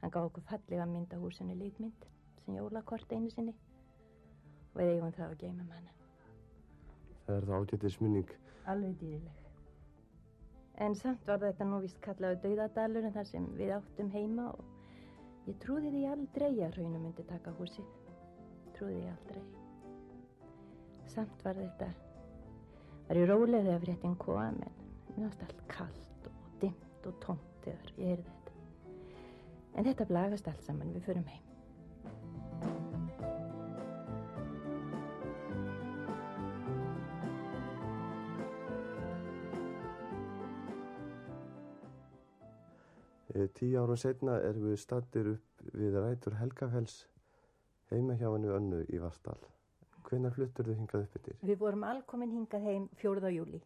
Hann 0.00 0.14
gaf 0.14 0.30
okkur 0.30 0.46
fallega 0.48 0.88
mynd 0.88 1.12
á 1.12 1.18
húsinu 1.20 1.58
lítmynd 1.58 2.08
sem 2.44 2.56
jólakort 2.56 3.12
einu 3.12 3.30
sinni 3.30 3.54
og 4.72 4.80
við 4.80 4.94
eigum 4.96 5.12
það 5.18 5.28
að 5.28 5.38
geymum 5.44 5.76
hana. 5.76 5.94
Það 7.26 7.36
er 7.36 7.48
það 7.50 7.60
ágætið 7.60 7.96
sminning. 7.98 8.34
Alveg 8.72 8.98
dýrileg. 9.02 9.41
En 10.80 10.94
samt 10.96 11.26
var 11.28 11.40
þetta 11.42 11.66
nú 11.68 11.80
vist 11.82 12.00
kallaðu 12.04 12.38
dauðadalurinn 12.46 13.12
þar 13.12 13.26
sem 13.28 13.48
við 13.58 13.74
áttum 13.76 14.08
heima 14.14 14.48
og 14.54 15.50
ég 15.50 15.58
trúði 15.60 15.90
því 15.92 16.04
aldrei 16.08 16.48
að 16.52 16.78
hraunum 16.78 17.04
myndi 17.04 17.26
taka 17.28 17.52
húsið. 17.58 17.84
Trúði 18.76 19.02
því 19.02 19.10
aldrei. 19.12 19.42
Samt 21.12 21.44
var 21.44 21.60
þetta, 21.60 21.90
var 23.08 23.20
ég 23.20 23.28
róleg 23.28 23.66
þegar 23.66 23.84
fréttin 23.84 24.18
kom 24.22 24.40
en 24.46 24.60
mér 25.12 25.26
varst 25.26 25.44
allt 25.44 25.64
kallt 25.68 26.28
og 26.30 26.42
dimmt 26.62 27.08
og 27.10 27.20
tómt 27.26 27.64
þegar 27.66 27.94
ég 27.98 28.12
heyrði 28.14 28.28
þetta. 28.30 28.58
En 29.76 29.88
þetta 29.88 30.08
blagast 30.08 30.48
allt 30.48 30.64
saman, 30.64 30.94
við 30.96 31.10
förum 31.10 31.28
heim. 31.28 31.51
Tíu 43.56 43.80
árum 43.80 43.96
setna 43.96 44.36
erum 44.44 44.68
við 44.70 44.78
stattir 44.82 45.32
upp 45.34 45.66
við 45.72 45.96
rætur 45.96 46.36
Helgafells 46.40 47.02
heima 47.92 48.16
hjá 48.16 48.28
hennu 48.32 48.54
önnu 48.56 48.80
í 48.92 49.00
Vastal. 49.02 49.38
Hvenær 50.08 50.34
fluttur 50.36 50.68
þau 50.68 50.76
hingað 50.76 51.06
upp 51.06 51.18
yfir? 51.20 51.38
Við 51.40 51.60
vorum 51.60 51.84
alkomin 51.88 52.32
hingað 52.32 52.66
heim 52.68 52.88
4. 53.00 53.30
júli. 53.36 53.62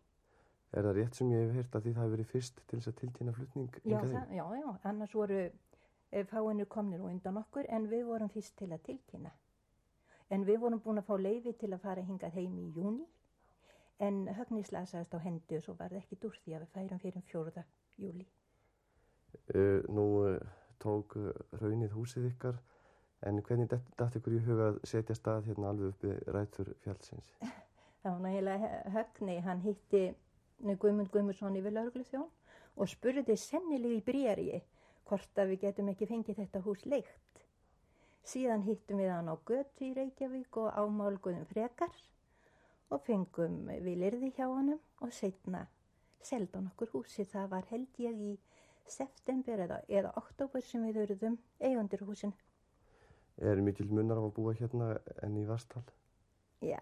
Er 0.76 0.86
það 0.86 0.96
rétt 0.98 1.18
sem 1.18 1.30
ég 1.32 1.44
hef 1.46 1.56
heyrt 1.56 1.78
að 1.78 1.86
því 1.86 1.94
það 1.94 2.02
hefur 2.04 2.14
verið 2.16 2.30
fyrst 2.32 2.62
til 2.62 2.78
þess 2.78 2.90
að 2.90 2.96
tilkynna 3.00 3.34
flutning 3.36 3.80
hingað 3.84 4.12
það, 4.12 4.32
já, 4.36 4.44
já, 4.60 4.68
annars 4.90 5.14
voru 5.14 5.40
eh, 5.42 6.24
fáinir 6.30 6.70
komnir 6.70 7.02
og 7.02 7.10
undan 7.10 7.42
okkur 7.42 7.68
en 7.72 7.90
við 7.90 8.06
vorum 8.10 8.32
fyrst 8.34 8.56
til 8.58 8.70
að 8.70 8.82
tilkynna. 8.90 9.32
En 10.30 10.46
við 10.46 10.58
vorum 10.62 10.82
búin 10.82 11.00
að 11.00 11.06
fá 11.06 11.14
leifi 11.22 11.54
til 11.58 11.72
að 11.72 11.84
fara 11.86 12.06
hingað 12.06 12.34
heim 12.38 12.58
í 12.58 12.70
júni 12.74 13.06
en 14.02 14.26
högni 14.36 14.64
slasaðist 14.66 15.14
á 15.16 15.18
hendi 15.22 15.56
og 15.56 15.64
svo 15.64 15.76
var 15.78 15.94
það 15.94 16.02
ekki 16.02 16.18
úr 16.28 16.40
því 16.42 16.56
að 16.56 16.64
við 16.66 16.74
færum 16.74 17.02
fyrir 17.02 17.26
4. 17.30 17.64
júli. 18.02 18.26
Nú 19.92 20.06
tók 20.82 21.16
raunið 21.60 21.94
húsið 21.96 22.30
ykkar 22.30 22.58
en 23.26 23.40
hvernig 23.42 23.70
dætt 23.72 24.18
ykkur 24.18 24.36
í 24.36 24.42
huga 24.44 24.70
að 24.72 24.80
setja 24.88 25.16
stað 25.16 25.48
hérna 25.50 25.72
alveg 25.72 25.94
uppi 25.94 26.32
rætur 26.36 26.72
fjallsins? 26.84 27.32
Það 28.02 28.12
var 28.12 28.22
náttúrulega 28.22 28.72
högni, 28.94 29.36
hann 29.42 29.62
hitti 29.64 30.02
Guðmund 30.62 31.10
Guðmundsson 31.10 31.56
yfir 31.58 31.74
laurugluþjón 31.74 32.28
og 32.76 32.90
spurði 32.92 33.34
sennilega 33.40 33.98
í 33.98 34.04
brýjarið 34.06 34.68
hvort 35.08 35.40
að 35.40 35.52
við 35.52 35.64
getum 35.64 35.90
ekki 35.92 36.08
fengið 36.10 36.38
þetta 36.42 36.62
hús 36.64 36.84
leikt. 36.86 37.42
Síðan 38.26 38.64
hittum 38.66 39.00
við 39.02 39.12
hann 39.14 39.30
á 39.30 39.34
götu 39.48 39.86
í 39.86 39.94
Reykjavík 39.96 40.58
og 40.62 40.74
ámálguðum 40.74 41.46
frekar 41.50 41.92
og 42.90 43.02
fengum 43.06 43.64
við 43.70 44.00
lirði 44.02 44.32
hjá 44.36 44.46
honum 44.48 44.80
og 45.02 45.12
setna 45.14 45.66
seldan 46.26 46.70
okkur 46.72 46.94
húsi. 46.94 47.26
Það 47.26 47.50
var 47.52 47.68
held 47.70 48.00
ég 48.02 48.22
í 48.30 48.32
september 48.92 49.62
eða, 49.66 49.80
eða 49.88 50.12
oktober 50.20 50.64
sem 50.64 50.84
við 50.86 51.02
auðvum 51.02 51.38
eigundir 51.60 52.04
húsinu. 52.06 52.34
Er 53.36 53.60
mikil 53.60 53.90
munnar 53.92 54.16
á 54.16 54.24
að 54.24 54.34
búa 54.38 54.54
hérna 54.56 54.94
enn 55.24 55.36
í 55.36 55.44
Vastal? 55.48 55.84
Já, 56.64 56.80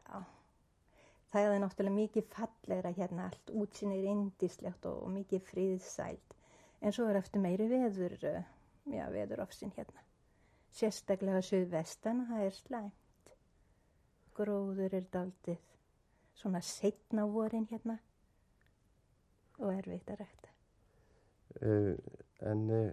það 1.33 1.49
er 1.51 1.63
náttúrulega 1.65 1.97
mikið 1.97 2.29
fallegra 2.31 2.93
hérna 2.95 3.27
allt, 3.27 3.51
útsinni 3.51 3.99
er 3.99 4.13
indislegt 4.13 4.87
og, 4.87 5.01
og 5.03 5.11
mikið 5.17 5.43
friðsælt. 5.49 6.37
En 6.85 6.95
svo 6.95 7.09
er 7.11 7.19
eftir 7.19 7.43
meiri 7.43 7.67
veður, 7.73 8.15
eh, 8.31 8.47
já, 8.93 9.05
veðurofsin 9.11 9.75
hérna. 9.75 10.05
Sérstaklega 10.75 11.43
suðvestan, 11.43 12.25
það 12.31 12.47
er 12.47 12.57
slæmt. 12.61 13.35
Gróður 14.35 14.99
er 15.01 15.11
daldið, 15.11 15.63
svona 16.39 16.63
setna 16.63 17.27
vorin 17.31 17.67
hérna 17.71 17.99
og 19.59 19.71
erfitt 19.75 20.11
að 20.11 20.23
rækta. 20.23 20.54
Uh, 21.63 21.95
en 22.51 22.65
uh, 22.75 22.89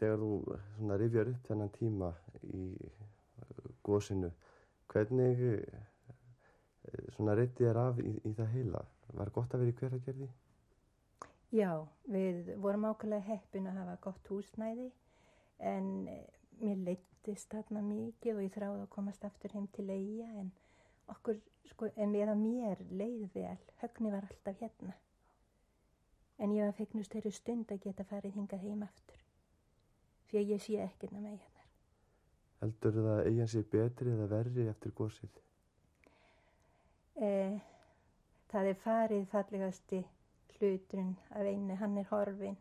þegar 0.00 0.22
þú 0.22 0.96
rifjar 1.02 1.32
upp 1.32 1.48
þennan 1.50 1.72
tíma 1.74 2.12
í 2.48 2.68
gósinu, 3.84 4.30
hvernig 4.90 5.42
uh, 5.50 5.82
svona 7.16 7.36
reytið 7.36 7.72
er 7.72 7.80
af 7.82 8.00
í, 8.00 8.14
í 8.24 8.32
það 8.38 8.54
heila? 8.54 8.84
Var 9.18 9.34
gott 9.34 9.54
að 9.54 9.64
vera 9.64 9.74
í 9.74 9.78
hveragerði? 9.80 10.30
Já, 11.50 11.70
við 12.06 12.52
vorum 12.62 12.86
ákveðlega 12.92 13.26
heppin 13.26 13.66
að 13.66 13.80
hafa 13.82 13.96
gott 14.06 14.28
húsnæði 14.30 14.90
en 15.66 15.88
mér 16.60 16.82
leittist 16.86 17.50
þarna 17.52 17.82
mikið 17.84 18.36
og 18.36 18.44
ég 18.44 18.52
þráði 18.54 18.84
að 18.84 18.92
komast 18.94 19.24
aftur 19.26 19.54
heim 19.56 19.66
til 19.74 19.88
eiga 19.90 20.28
en 20.40 20.52
okkur, 21.10 21.40
sko, 21.72 21.90
en 21.96 22.12
með 22.14 22.32
að 22.34 22.42
mér 22.44 22.82
leið 22.90 23.24
vel, 23.34 23.58
högni 23.82 24.12
var 24.14 24.28
alltaf 24.28 24.60
hérna. 24.62 24.94
En 26.40 26.52
ég 26.56 26.64
var 26.64 26.76
fegnust 26.76 27.12
þeirri 27.12 27.32
stund 27.36 27.72
að 27.72 27.82
geta 27.84 28.06
farið 28.08 28.36
hingað 28.38 28.64
heim 28.64 28.84
aftur. 28.86 29.24
Því 30.30 30.38
að 30.40 30.52
ég 30.54 30.62
sé 30.64 30.78
ekkert 30.80 31.12
með 31.12 31.26
mig 31.26 31.36
hérna. 31.36 31.66
Heldur 32.60 32.96
það 32.96 33.10
að 33.12 33.26
eigin 33.26 33.50
sé 33.52 33.62
betri 33.74 34.14
eða 34.14 34.28
verri 34.30 34.66
eftir 34.72 34.94
gósið? 34.96 35.42
Eh, 37.20 37.60
það 38.52 38.70
er 38.72 38.80
farið 38.84 39.28
fallegasti 39.32 40.00
hluturinn 40.56 41.14
af 41.30 41.46
einu, 41.48 41.76
hann 41.76 41.98
er 42.00 42.08
horfin 42.10 42.56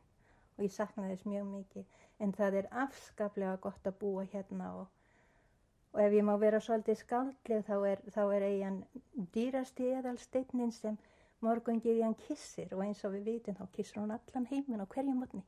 og 0.58 0.64
ég 0.66 0.74
sakna 0.76 1.08
þess 1.08 1.28
mjög 1.28 1.46
mikið. 1.54 1.86
En 2.20 2.34
það 2.36 2.58
er 2.62 2.72
afskaplega 2.84 3.60
gott 3.64 3.88
að 3.88 4.00
búa 4.02 4.26
hérna 4.34 4.74
og, 4.82 4.88
og 5.94 6.02
ef 6.04 6.16
ég 6.18 6.26
má 6.28 6.34
vera 6.42 6.60
svolítið 6.64 7.00
skaldleg 7.00 7.64
þá 7.68 7.76
er, 7.94 8.04
er 8.26 8.48
eigin 8.50 8.82
dýrasti 9.36 9.88
eðalsteinin 9.96 10.76
sem 10.76 11.00
morgun 11.46 11.80
geði 11.84 12.04
hann 12.04 12.18
kissir 12.28 12.74
og 12.76 12.84
eins 12.86 13.04
og 13.08 13.16
við 13.16 13.32
vitum 13.32 13.58
þá 13.60 13.66
kissur 13.78 14.02
hann 14.02 14.16
allan 14.18 14.50
heiminn 14.52 14.84
á 14.84 14.88
hverju 14.88 15.16
mótni. 15.16 15.44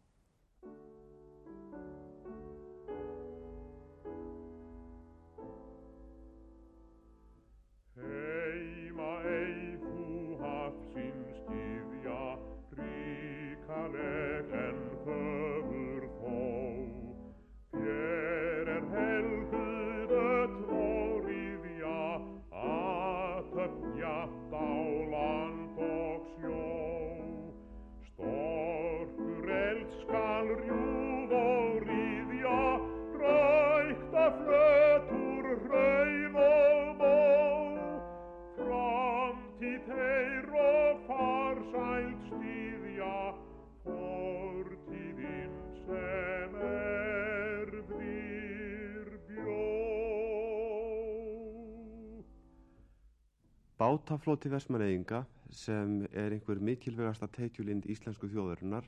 Bátaflóti 54.11 54.49
Vestmaneyinga 54.51 55.21
sem 55.55 55.91
er 56.11 56.33
einhver 56.35 56.59
mikilvægasta 56.59 57.29
teikjulind 57.31 57.85
íslensku 57.93 58.27
þjóðarinnar 58.27 58.83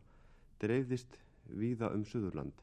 dreifðist 0.59 1.15
víða 1.61 1.87
um 1.95 2.01
Suðurland. 2.03 2.57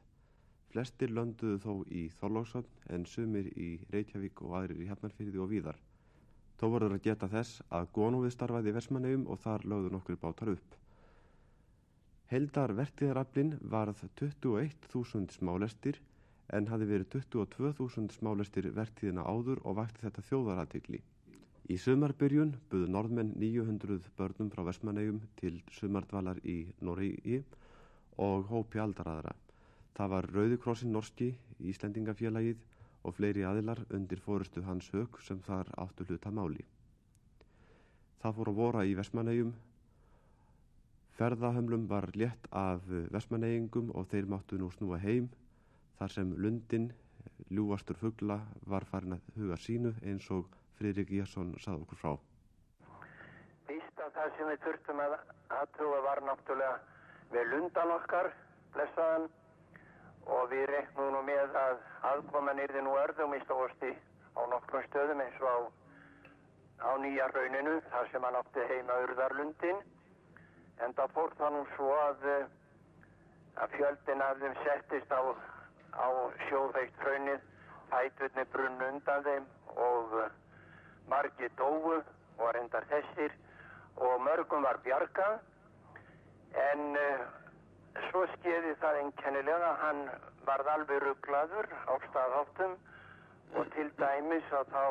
Flestir 0.69 1.09
lönduðu 1.09 1.55
þó 1.63 1.71
í 1.89 2.03
Þorlóksson 2.19 2.67
en 2.93 3.07
sumir 3.09 3.47
í 3.57 3.69
Reykjavík 3.95 4.43
og 4.45 4.53
aðrir 4.59 4.83
í 4.85 4.89
Hafnarfyrði 4.91 5.41
og 5.41 5.49
víðar. 5.55 5.79
Þó 6.59 6.65
voruður 6.75 6.99
að 6.99 7.07
geta 7.07 7.29
þess 7.31 7.63
að 7.79 7.89
Gónúið 7.97 8.35
starfaði 8.35 8.69
í 8.69 8.75
Vestmaneyjum 8.75 9.23
og 9.25 9.41
þar 9.41 9.65
lögðu 9.73 9.93
nokkur 9.95 10.19
bátar 10.21 10.51
upp. 10.53 10.75
Heldar 12.29 12.75
vertiðaraflin 12.77 13.55
varð 13.73 14.03
21.000 14.21 15.33
smálestir 15.39 15.97
en 16.53 16.69
hafi 16.69 16.91
verið 16.93 17.09
22.000 17.17 18.19
smálestir 18.19 18.69
vertiðina 18.77 19.25
áður 19.25 19.65
og 19.65 19.81
vakti 19.81 20.05
þetta 20.05 20.27
þjóðaratikli. 20.29 21.01
Í 21.71 21.77
sumarbyrjun 21.79 22.49
buðu 22.71 22.87
norðmenn 22.91 23.29
900 23.39 24.09
börnum 24.17 24.49
frá 24.51 24.65
Vestmaneyjum 24.67 25.21
til 25.39 25.61
sumardvalar 25.71 26.41
í 26.43 26.65
Noregi 26.83 27.37
og 28.25 28.49
hópi 28.49 28.81
aldaraðra. 28.83 29.31
Það 29.95 30.11
var 30.13 30.27
Rauðikrossin 30.35 30.91
Norski, 30.91 31.29
Íslendingafélagið 31.71 32.59
og 33.07 33.15
fleiri 33.15 33.45
aðilar 33.47 33.85
undir 33.95 34.19
fórustu 34.25 34.65
hans 34.65 34.89
hög 34.91 35.15
sem 35.23 35.39
þar 35.45 35.71
áttu 35.85 36.09
hluta 36.09 36.33
máli. 36.35 36.65
Það 38.19 38.35
fór 38.39 38.51
að 38.51 38.59
vora 38.59 38.85
í 38.89 38.97
Vestmaneyjum. 38.99 39.53
Ferðahömlum 41.21 41.87
var 41.87 42.09
létt 42.19 42.49
af 42.51 42.83
Vestmaneyingum 43.15 43.93
og 43.95 44.09
þeir 44.11 44.27
máttu 44.33 44.59
nú 44.59 44.73
snúa 44.75 44.99
heim 44.99 45.31
þar 46.01 46.19
sem 46.19 46.35
Lundin, 46.35 46.91
ljúastur 47.47 47.95
fuggla, 48.01 48.41
var 48.67 48.83
farin 48.91 49.15
að 49.15 49.31
huga 49.37 49.61
sínu 49.61 49.95
eins 50.03 50.27
og 50.35 50.51
Friðrik 50.81 51.11
Jésson 51.13 51.51
sað 51.61 51.83
okkur 51.83 51.99
frá. 52.01 52.13
Fyrst 53.67 53.99
af 54.01 54.15
það 54.15 54.31
sem 54.37 54.47
við 54.49 54.63
þurftum 54.63 55.01
að 55.03 55.11
aðtrúa 55.59 55.99
var 56.07 56.21
náttúrulega 56.25 56.79
við 57.35 57.51
lundan 57.51 57.93
okkar, 57.99 58.29
blessaðan, 58.73 59.27
og 60.37 60.49
við 60.49 60.65
reknum 60.71 61.13
nú 61.13 61.21
með 61.27 61.53
að 61.61 61.85
aðkoman 62.13 62.63
yrði 62.65 62.81
nú 62.87 62.95
örðum 63.03 63.37
í 63.37 63.43
stóðasti 63.43 63.93
á 64.33 64.41
nokkrum 64.55 64.87
stöðum 64.87 65.21
eins 65.21 65.39
og 65.45 65.53
á, 65.53 65.57
á 66.89 66.91
nýja 67.05 67.29
rauninu, 67.35 67.77
þar 67.93 68.11
sem 68.15 68.25
hann 68.25 68.41
átti 68.41 68.67
heima 68.73 68.99
urðarlundin, 69.05 69.85
en 70.81 70.97
það 70.97 71.15
fór 71.19 71.39
það 71.43 71.57
nú 71.59 71.63
svo 71.75 71.93
að, 72.09 72.29
að 73.61 73.77
fjöldin 73.77 74.27
af 74.31 74.41
þeim 74.41 74.61
settist 74.65 75.13
á, 75.13 75.21
á 75.93 76.09
sjóðveikt 76.49 77.05
raunin, 77.05 77.49
hætturni 77.93 78.49
brunn 78.49 78.87
undan 78.89 79.27
þeim 79.29 79.51
og 79.77 80.21
margi 81.11 81.49
dóu 81.59 81.95
og 81.97 82.49
reyndar 82.55 82.87
þessir 82.89 83.35
og 84.01 84.21
mörgum 84.25 84.63
var 84.65 84.79
bjargað. 84.85 85.39
En 86.71 86.97
uh, 86.99 87.25
svo 88.09 88.25
skeiði 88.35 88.75
það 88.81 89.01
einkennilega, 89.03 89.73
hann 89.83 90.05
varð 90.47 90.71
alveg 90.75 91.03
rugglaður 91.03 91.67
á 91.87 91.93
staðháttum 92.07 92.77
og 93.59 93.67
til 93.75 93.89
dæmis 93.99 94.53
að 94.55 94.71
þá 94.71 94.85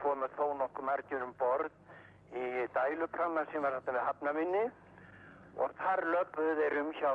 komu 0.00 0.28
þó 0.36 0.46
nokkuð 0.60 0.86
margir 0.88 1.24
um 1.24 1.32
borð 1.40 2.36
í 2.36 2.66
dælupranna 2.74 3.44
sem 3.50 3.62
var 3.62 3.76
þetta 3.78 3.96
með 3.96 4.06
hafnavinni 4.08 4.64
og 5.60 5.74
þar 5.80 6.04
löpuðu 6.14 6.56
þeir 6.60 6.76
um 6.80 6.92
hjá, 6.96 7.12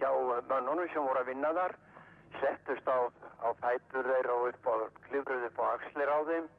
hjá 0.00 0.10
mönnunum 0.50 0.90
sem 0.92 1.06
voru 1.08 1.22
að 1.22 1.30
vinna 1.32 1.52
þar, 1.56 1.76
settust 2.40 2.88
á, 2.88 2.98
á 3.42 3.48
fætur 3.62 4.10
þeir 4.10 4.30
og 4.36 4.98
klifruðu 5.08 5.48
upp 5.50 5.62
á 5.62 5.66
axlir 5.72 6.12
á 6.12 6.18
þeim 6.30 6.50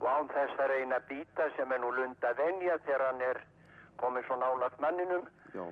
og 0.00 0.08
án 0.08 0.28
þess 0.32 0.60
að 0.60 0.72
reyna 0.72 0.98
að 1.00 1.08
býta 1.10 1.48
sem 1.56 1.72
er 1.72 1.80
nú 1.82 1.90
lunda 1.94 2.32
venja 2.38 2.78
þegar 2.86 3.06
hann 3.06 3.24
er 3.24 3.40
komið 4.00 4.26
svo 4.26 4.36
nálagt 4.40 4.80
manninum. 4.80 5.26
Já. 5.54 5.64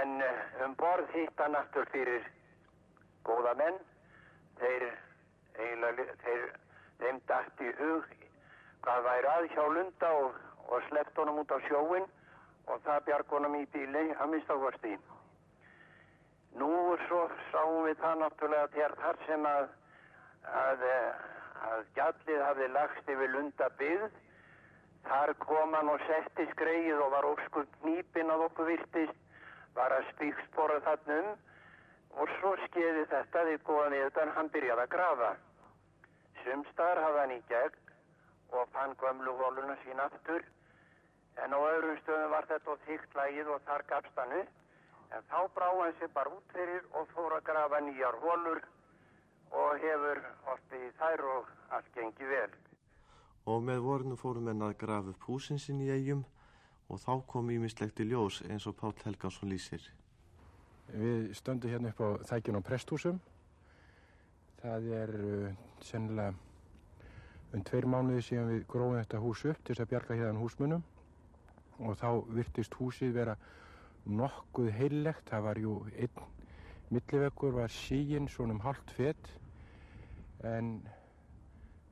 en 0.00 0.20
eh, 0.22 0.64
um 0.64 0.74
borð 0.80 1.10
hitt 1.12 1.40
hann 1.40 1.56
aftur 1.58 1.88
fyrir 1.92 2.24
góða 3.24 3.54
menn. 3.58 3.78
Þeir 4.60 4.84
eiginlega 5.58 6.06
þeir, 6.22 6.44
þeim 7.00 7.20
dætt 7.28 7.60
í 7.60 7.72
hug 7.80 8.06
hvað 8.84 9.04
væri 9.08 9.30
að 9.32 9.48
hjá 9.54 9.64
lunda 9.76 10.12
og, 10.22 10.38
og 10.68 10.86
sleppt 10.88 11.18
honum 11.20 11.42
út 11.42 11.52
á 11.52 11.58
sjóin 11.68 12.06
og 12.66 12.80
það 12.86 13.04
bjarg 13.08 13.36
honum 13.36 13.58
í 13.58 13.66
bíli 13.74 14.06
að 14.14 14.32
mista 14.32 14.56
hvorsti 14.60 14.96
nú 16.60 16.70
svo 17.06 17.22
sáum 17.50 17.84
við 17.88 17.98
það 18.02 18.20
náttúrulega 18.22 18.72
þér 18.76 18.96
þar 19.02 19.20
sem 19.26 19.48
að 19.50 19.64
að, 20.44 20.82
eh, 20.82 21.12
að 21.70 21.82
gjallið 21.96 22.42
hafði 22.44 22.68
lagst 22.74 23.10
yfir 23.14 23.32
lunda 23.32 23.68
byggð. 23.80 24.20
Þar 25.04 25.32
kom 25.42 25.74
hann 25.76 25.90
og 25.92 26.04
setti 26.08 26.46
skreið 26.52 27.00
og 27.04 27.10
var 27.12 27.28
óskur 27.28 27.66
knýpin 27.80 28.32
að 28.32 28.46
okkur 28.46 28.70
virtist 28.70 29.20
var 29.76 29.92
að 29.92 30.08
spíkspora 30.14 30.80
þarna 30.86 31.18
um. 31.20 31.30
Og 32.14 32.30
svo 32.38 32.52
skeiði 32.66 33.06
þetta 33.10 33.42
því 33.48 33.56
góðan 33.68 33.96
þetta 33.98 34.26
hann 34.36 34.50
byrjaði 34.54 34.84
að 34.86 34.92
grafa. 34.96 35.30
Sumstar 36.42 37.00
hafði 37.02 37.22
hann 37.22 37.34
í 37.34 37.40
gegn 37.48 37.80
og 38.54 38.68
fann 38.74 38.94
gömlu 39.00 39.34
hóluna 39.40 39.76
sín 39.82 40.02
aftur. 40.04 40.44
En 41.42 41.56
á 41.56 41.58
öðrum 41.58 41.98
stöðum 42.02 42.30
var 42.30 42.46
þetta 42.50 42.76
á 42.78 42.82
þygt 42.86 43.16
lagið 43.18 43.50
og 43.56 43.64
þar 43.66 43.86
gafst 43.90 44.20
hann 44.22 44.36
upp. 44.40 44.52
En 45.14 45.26
þá 45.30 45.40
brá 45.56 45.68
hann 45.80 45.96
sér 45.98 46.12
bara 46.14 46.30
út 46.36 46.54
fyrir 46.54 46.86
og 46.94 47.10
fór 47.14 47.34
að 47.36 47.46
grafa 47.50 47.80
nýjar 47.82 48.20
hólur 48.22 48.62
og 49.54 49.82
hefur 49.82 50.22
orðið 50.52 50.86
í 50.88 50.92
þær 50.98 51.26
og 51.30 51.50
allt 51.76 51.90
gengi 51.96 52.30
vel 52.30 52.52
Og 53.44 53.60
með 53.60 53.82
vorinu 53.84 54.16
fórum 54.16 54.48
enn 54.48 54.64
að 54.64 54.78
grafa 54.80 55.12
upp 55.12 55.26
húsin 55.28 55.58
sinn 55.60 55.82
í 55.84 55.90
eigum 55.92 56.22
og 56.88 57.00
þá 57.02 57.12
kom 57.28 57.50
ímislegt 57.52 58.00
í 58.00 58.06
ljós 58.08 58.40
eins 58.48 58.64
og 58.70 58.76
Páll 58.78 58.96
Helgansson 59.04 59.52
lýsir. 59.52 59.84
Við 60.88 61.34
stöndum 61.36 61.72
hérna 61.72 61.92
upp 61.92 62.00
á 62.00 62.08
þækjun 62.30 62.60
á 62.60 62.62
presthúsum. 62.64 63.20
Það 64.62 64.88
er 64.96 65.12
uh, 65.18 65.52
sennilega 65.84 66.32
um 67.52 67.64
tveir 67.68 67.88
mánuði 67.88 68.24
síðan 68.24 68.50
við 68.54 68.66
gróðum 68.72 68.98
þetta 69.02 69.22
hús 69.26 69.44
upp 69.52 69.60
til 69.60 69.74
þess 69.74 69.84
að 69.84 69.92
bjarga 69.92 70.18
hérna 70.22 70.40
húsmunum 70.40 70.88
og 71.84 72.00
þá 72.00 72.08
virtist 72.32 72.80
húsið 72.80 73.12
vera 73.18 73.36
nokkuð 74.08 74.72
heillegt. 74.78 75.28
Það 75.28 75.48
var 75.50 75.60
jú 75.60 75.78
einn 75.94 76.28
milliveggur 76.94 77.56
var 77.60 77.72
síginn 77.72 78.28
svona 78.28 78.56
um 78.56 78.64
halvt 78.64 78.96
fett 78.96 79.34
en 80.44 80.74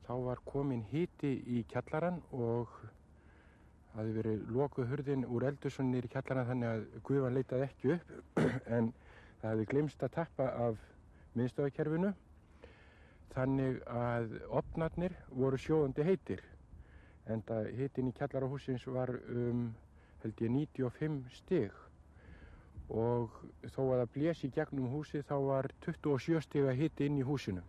þá 0.05 0.13
var 0.25 0.41
komin 0.45 0.83
híti 0.91 1.33
í 1.47 1.63
kjallaran 1.71 2.19
og 2.35 2.71
það 3.93 3.99
hefði 3.99 4.15
verið 4.17 4.49
lokuð 4.57 4.89
hurðin 4.91 5.25
úr 5.25 5.47
eldursunni 5.49 6.01
í 6.03 6.11
kjallaran 6.11 6.49
þannig 6.49 6.69
að 6.69 6.85
guðvan 7.07 7.37
leitaði 7.37 7.67
ekki 7.69 7.93
upp. 7.97 8.13
En 8.77 8.91
það 9.41 9.49
hefði 9.49 9.69
glemst 9.71 10.03
að 10.05 10.15
tappa 10.17 10.49
af 10.67 10.81
miðstöðakerfinu 11.37 12.13
þannig 13.33 13.79
að 13.89 14.35
opnarnir 14.53 15.15
voru 15.31 15.57
sjóðandi 15.57 16.05
heitir. 16.05 16.43
En 17.25 17.41
það 17.47 17.71
hitin 17.79 18.11
í 18.11 18.15
kjallarahúsins 18.17 18.85
var 18.91 19.15
um 19.31 19.69
held 20.23 20.43
ég 20.43 20.51
95 20.51 21.21
stig. 21.39 21.71
Og 22.93 23.31
þó 23.73 23.81
að 23.87 24.01
það 24.03 24.09
blési 24.15 24.49
gegnum 24.53 24.91
húsi 24.91 25.23
þá 25.25 25.37
var 25.47 25.71
27 25.85 26.43
stig 26.43 26.67
að 26.67 26.81
hiti 26.83 27.07
inn 27.07 27.21
í 27.21 27.25
húsinu 27.27 27.63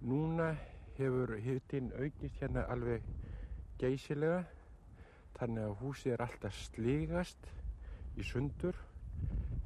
Núna 0.00 0.52
hefur 0.94 1.32
hitin 1.42 1.88
aukist 1.98 2.36
hérna 2.38 2.62
alveg 2.70 3.02
geysilega 3.82 4.44
þannig 5.38 5.64
að 5.64 5.72
húsið 5.80 6.12
er 6.14 6.22
alltaf 6.22 6.54
sligast 6.54 7.48
í 8.14 8.26
sundur. 8.26 8.78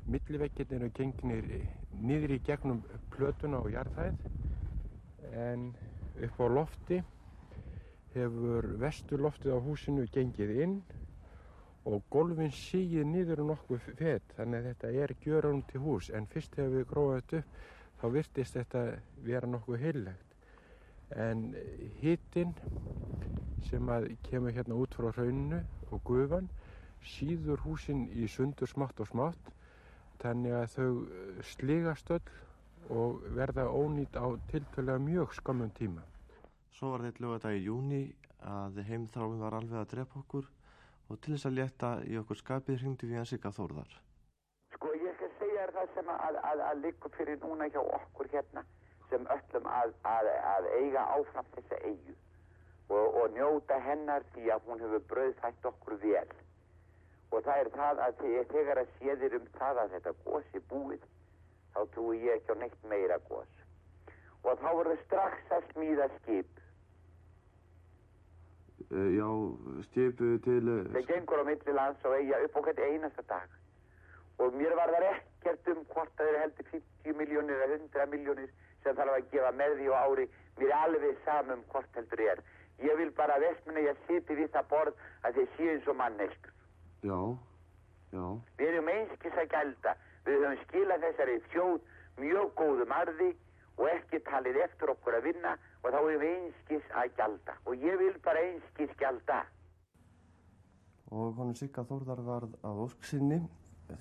Milliveggin 0.08 0.72
eru 0.78 0.88
gengnir 0.96 1.50
niður 1.92 2.32
í 2.32 2.38
gegnum 2.46 2.80
plötuna 3.12 3.60
og 3.60 3.68
jarðhæð 3.74 4.24
en 5.42 5.68
upp 6.24 6.40
á 6.40 6.46
lofti 6.48 7.02
hefur 8.16 8.70
vesturloftið 8.80 9.52
á 9.52 9.58
húsinu 9.68 10.08
gengið 10.16 10.54
inn 10.64 10.78
og 11.84 12.08
golfin 12.08 12.56
sígið 12.56 13.04
niður 13.12 13.44
nokkuð 13.52 13.84
fett 14.00 14.32
þannig 14.38 14.62
að 14.64 14.72
þetta 14.72 14.96
er 15.04 15.14
gjörun 15.26 15.62
til 15.68 15.84
hús 15.84 16.08
en 16.08 16.26
fyrst 16.32 16.56
hefur 16.56 16.78
við 16.80 16.90
gróðað 16.94 17.22
upp 17.22 17.46
þá 18.02 18.06
virtist 18.10 18.58
þetta 18.58 18.82
vera 19.22 19.46
nokkuð 19.46 19.78
heillegt 19.86 20.36
en 21.22 21.52
hittinn 22.02 22.56
sem 23.62 23.90
kemur 24.26 24.54
hérna 24.56 24.74
út 24.82 24.98
frá 24.98 25.12
rauninu 25.14 25.62
og 25.92 26.02
gufan 26.08 26.48
síður 27.06 27.62
húsin 27.62 28.08
í 28.10 28.26
sundur 28.30 28.70
smátt 28.70 29.00
og 29.02 29.10
smátt 29.12 29.52
þannig 30.22 30.56
að 30.58 30.66
þau 30.74 30.88
sligast 31.52 32.10
öll 32.14 32.32
og 32.90 33.22
verða 33.36 33.68
ónýtt 33.70 34.18
á 34.18 34.26
tiltölega 34.50 34.98
mjög 34.98 35.34
skamum 35.38 35.70
tíma. 35.70 36.02
Svo 36.74 36.92
var 36.92 37.06
þetta 37.06 37.22
lögadag 37.24 37.58
í 37.58 37.64
júni 37.66 38.02
að 38.42 38.82
heimþráin 38.88 39.42
var 39.42 39.54
alveg 39.58 39.78
að 39.78 39.90
drepa 39.94 40.22
okkur 40.22 40.48
og 41.08 41.20
til 41.20 41.36
þess 41.36 41.48
að 41.50 41.58
leta 41.58 41.92
í 42.08 42.16
okkur 42.18 42.40
skapið 42.40 42.80
hringdi 42.82 43.10
við 43.10 43.22
hans 43.22 43.34
ykkar 43.36 43.54
þórðar. 43.54 43.90
Sko 44.74 44.94
ég 44.96 45.14
skal 45.18 45.30
segja 45.38 45.66
þér 45.66 45.71
það 45.82 45.94
sem 45.96 46.10
að, 46.14 46.36
að, 46.46 46.60
að 46.68 46.82
liggur 46.84 47.12
fyrir 47.16 47.38
núna 47.42 47.66
hjá 47.72 47.80
okkur 47.82 48.28
hérna 48.32 48.62
sem 49.10 49.24
öllum 49.34 49.66
að, 49.68 49.94
að 50.06 50.68
eiga 50.78 51.06
áfram 51.16 51.48
þessa 51.56 51.78
eigu 51.88 52.14
og, 52.92 53.16
og 53.22 53.34
njóta 53.34 53.78
hennar 53.82 54.24
því 54.34 54.50
að 54.54 54.68
hún 54.68 54.84
hefur 54.84 55.04
brauðfætt 55.10 55.68
okkur 55.72 55.98
vel. 56.04 56.30
Og 57.32 57.44
það 57.46 57.62
er 57.64 57.70
það 57.74 58.02
að 58.06 58.22
þegar 58.52 58.82
að 58.82 58.94
séðir 58.98 59.36
um 59.40 59.50
það 59.58 59.82
að 59.82 59.94
þetta 59.96 60.14
gósi 60.26 60.62
búið 60.70 61.04
þá 61.74 61.80
trúi 61.94 62.22
ég 62.26 62.38
ekki 62.38 62.54
á 62.54 62.56
neitt 62.60 62.88
meira 62.88 63.18
gós 63.28 63.60
og 64.42 64.58
þá 64.58 64.68
voru 64.74 64.96
strax 65.04 65.52
að 65.54 65.68
smíða 65.70 66.08
skip. 66.18 66.62
Uh, 68.90 69.08
já, 69.14 69.28
skipu 69.86 70.32
til... 70.44 70.62
Uh, 70.66 70.88
það 70.96 71.12
gengur 71.12 71.42
á 71.42 71.44
milli 71.46 71.74
lands 71.76 72.08
og 72.08 72.16
eiga 72.18 72.40
upp 72.44 72.58
okkar 72.60 72.82
einasta 72.82 73.22
dag. 73.30 73.54
Og 74.42 74.58
mér 74.58 74.74
var 74.76 74.90
það 74.90 75.06
ekkert 75.42 75.68
um 75.74 75.84
hvort 75.90 76.12
það 76.16 76.28
er 76.30 76.40
heldur 76.42 76.66
50 76.70 77.16
miljónir 77.18 77.62
eða 77.66 77.78
100 77.78 78.06
miljónir 78.12 78.50
sem 78.82 78.96
þarf 78.96 79.14
að 79.16 79.30
gefa 79.32 79.52
með 79.58 79.76
því 79.78 79.88
og 79.90 79.96
ári. 79.98 80.26
Mér 80.58 80.74
alveg 80.78 81.22
samum 81.26 81.62
hvort 81.72 81.96
heldur 81.98 82.22
er. 82.22 82.42
Ég 82.82 82.98
vil 82.98 83.10
bara 83.14 83.38
vestmenni 83.42 83.88
að 83.90 84.02
sitja 84.06 84.36
við 84.38 84.50
það 84.54 84.68
borð 84.70 85.06
að 85.22 85.38
þeir 85.38 85.48
séu 85.56 85.70
eins 85.72 85.88
og 85.88 85.96
manneskur 85.98 86.52
Já, 87.02 87.18
já. 88.14 88.26
Við 88.58 88.68
erum 88.68 88.90
einskis 88.92 89.38
að 89.38 89.48
gælda. 89.54 89.94
Við 90.26 90.38
höfum 90.38 90.60
skilað 90.66 91.06
þessari 91.06 91.38
þjóð 91.50 91.78
mjög 92.22 92.52
góðum 92.60 92.94
arði 92.94 93.30
og 93.78 93.88
ekki 93.90 94.20
talið 94.28 94.60
eftir 94.62 94.92
okkur 94.92 95.16
að 95.18 95.26
vinna 95.30 95.56
og 95.82 95.88
þá 95.88 95.98
erum 95.98 96.22
við 96.22 96.36
einskis 96.36 96.92
að 96.94 97.16
gælda. 97.18 97.56
Og 97.66 97.86
ég 97.88 97.98
vil 97.98 98.14
bara 98.22 98.44
einskis 98.46 98.94
gælda. 99.00 99.40
Og 101.12 101.34
honum 101.36 101.56
Sigga 101.58 101.82
Þórðar 101.84 102.22
varð 102.24 102.54
að 102.64 102.86
ósksinni 102.86 103.42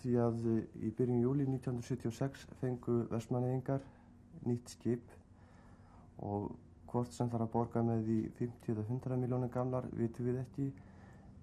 því 0.01 0.17
að 0.25 0.49
í 0.51 0.91
byrjun 0.97 1.23
júli 1.23 1.47
1976 1.47 2.45
fengu 2.61 3.01
vestmannegingar 3.11 3.83
nýtt 4.47 4.75
skip 4.75 5.15
og 6.21 6.51
hvort 6.91 7.13
sem 7.15 7.29
þarf 7.31 7.47
að 7.47 7.53
borga 7.55 7.83
með 7.87 7.99
því 8.07 8.19
50-100 8.39 9.19
miljónir 9.21 9.51
gamlar 9.53 9.87
vitum 9.95 10.27
við 10.27 10.41
ekki 10.41 10.67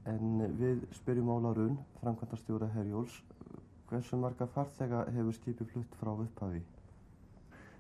en 0.09 0.25
við 0.59 0.77
spyrjum 0.97 1.31
Óla 1.35 1.51
Runn, 1.57 1.79
framkvæmdarstjóra 2.01 2.69
Herjóls 2.75 3.15
hversu 3.89 4.17
marga 4.21 4.47
farþega 4.53 4.99
hefur 5.15 5.35
skipið 5.37 5.67
flutt 5.73 5.93
frá 6.01 6.11
upphafi? 6.13 6.63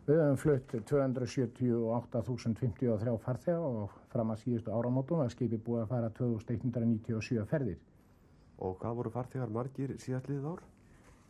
Við 0.08 0.18
hefum 0.22 0.38
flutt 0.40 0.70
278.053 0.88 3.18
farþega 3.24 3.60
og 3.60 3.90
fram 4.12 4.28
að 4.32 4.40
síðustu 4.44 4.70
áramótum 4.72 5.20
var 5.20 5.30
skipið 5.34 5.60
búið 5.66 5.82
að 5.82 5.90
fara 5.92 6.08
2197 6.16 7.44
ferðir. 7.50 7.78
Og 8.58 8.78
hvað 8.80 8.98
voru 8.98 9.10
farþegar 9.14 9.52
margir 9.54 9.94
síðastlið 10.02 10.46
ár? 10.50 10.62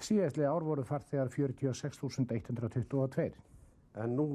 Síðastlið 0.01 0.49
ár 0.49 0.65
voru 0.65 0.85
farþegar 0.89 1.29
46.122. 1.35 3.33
En 3.99 4.15
nú 4.17 4.27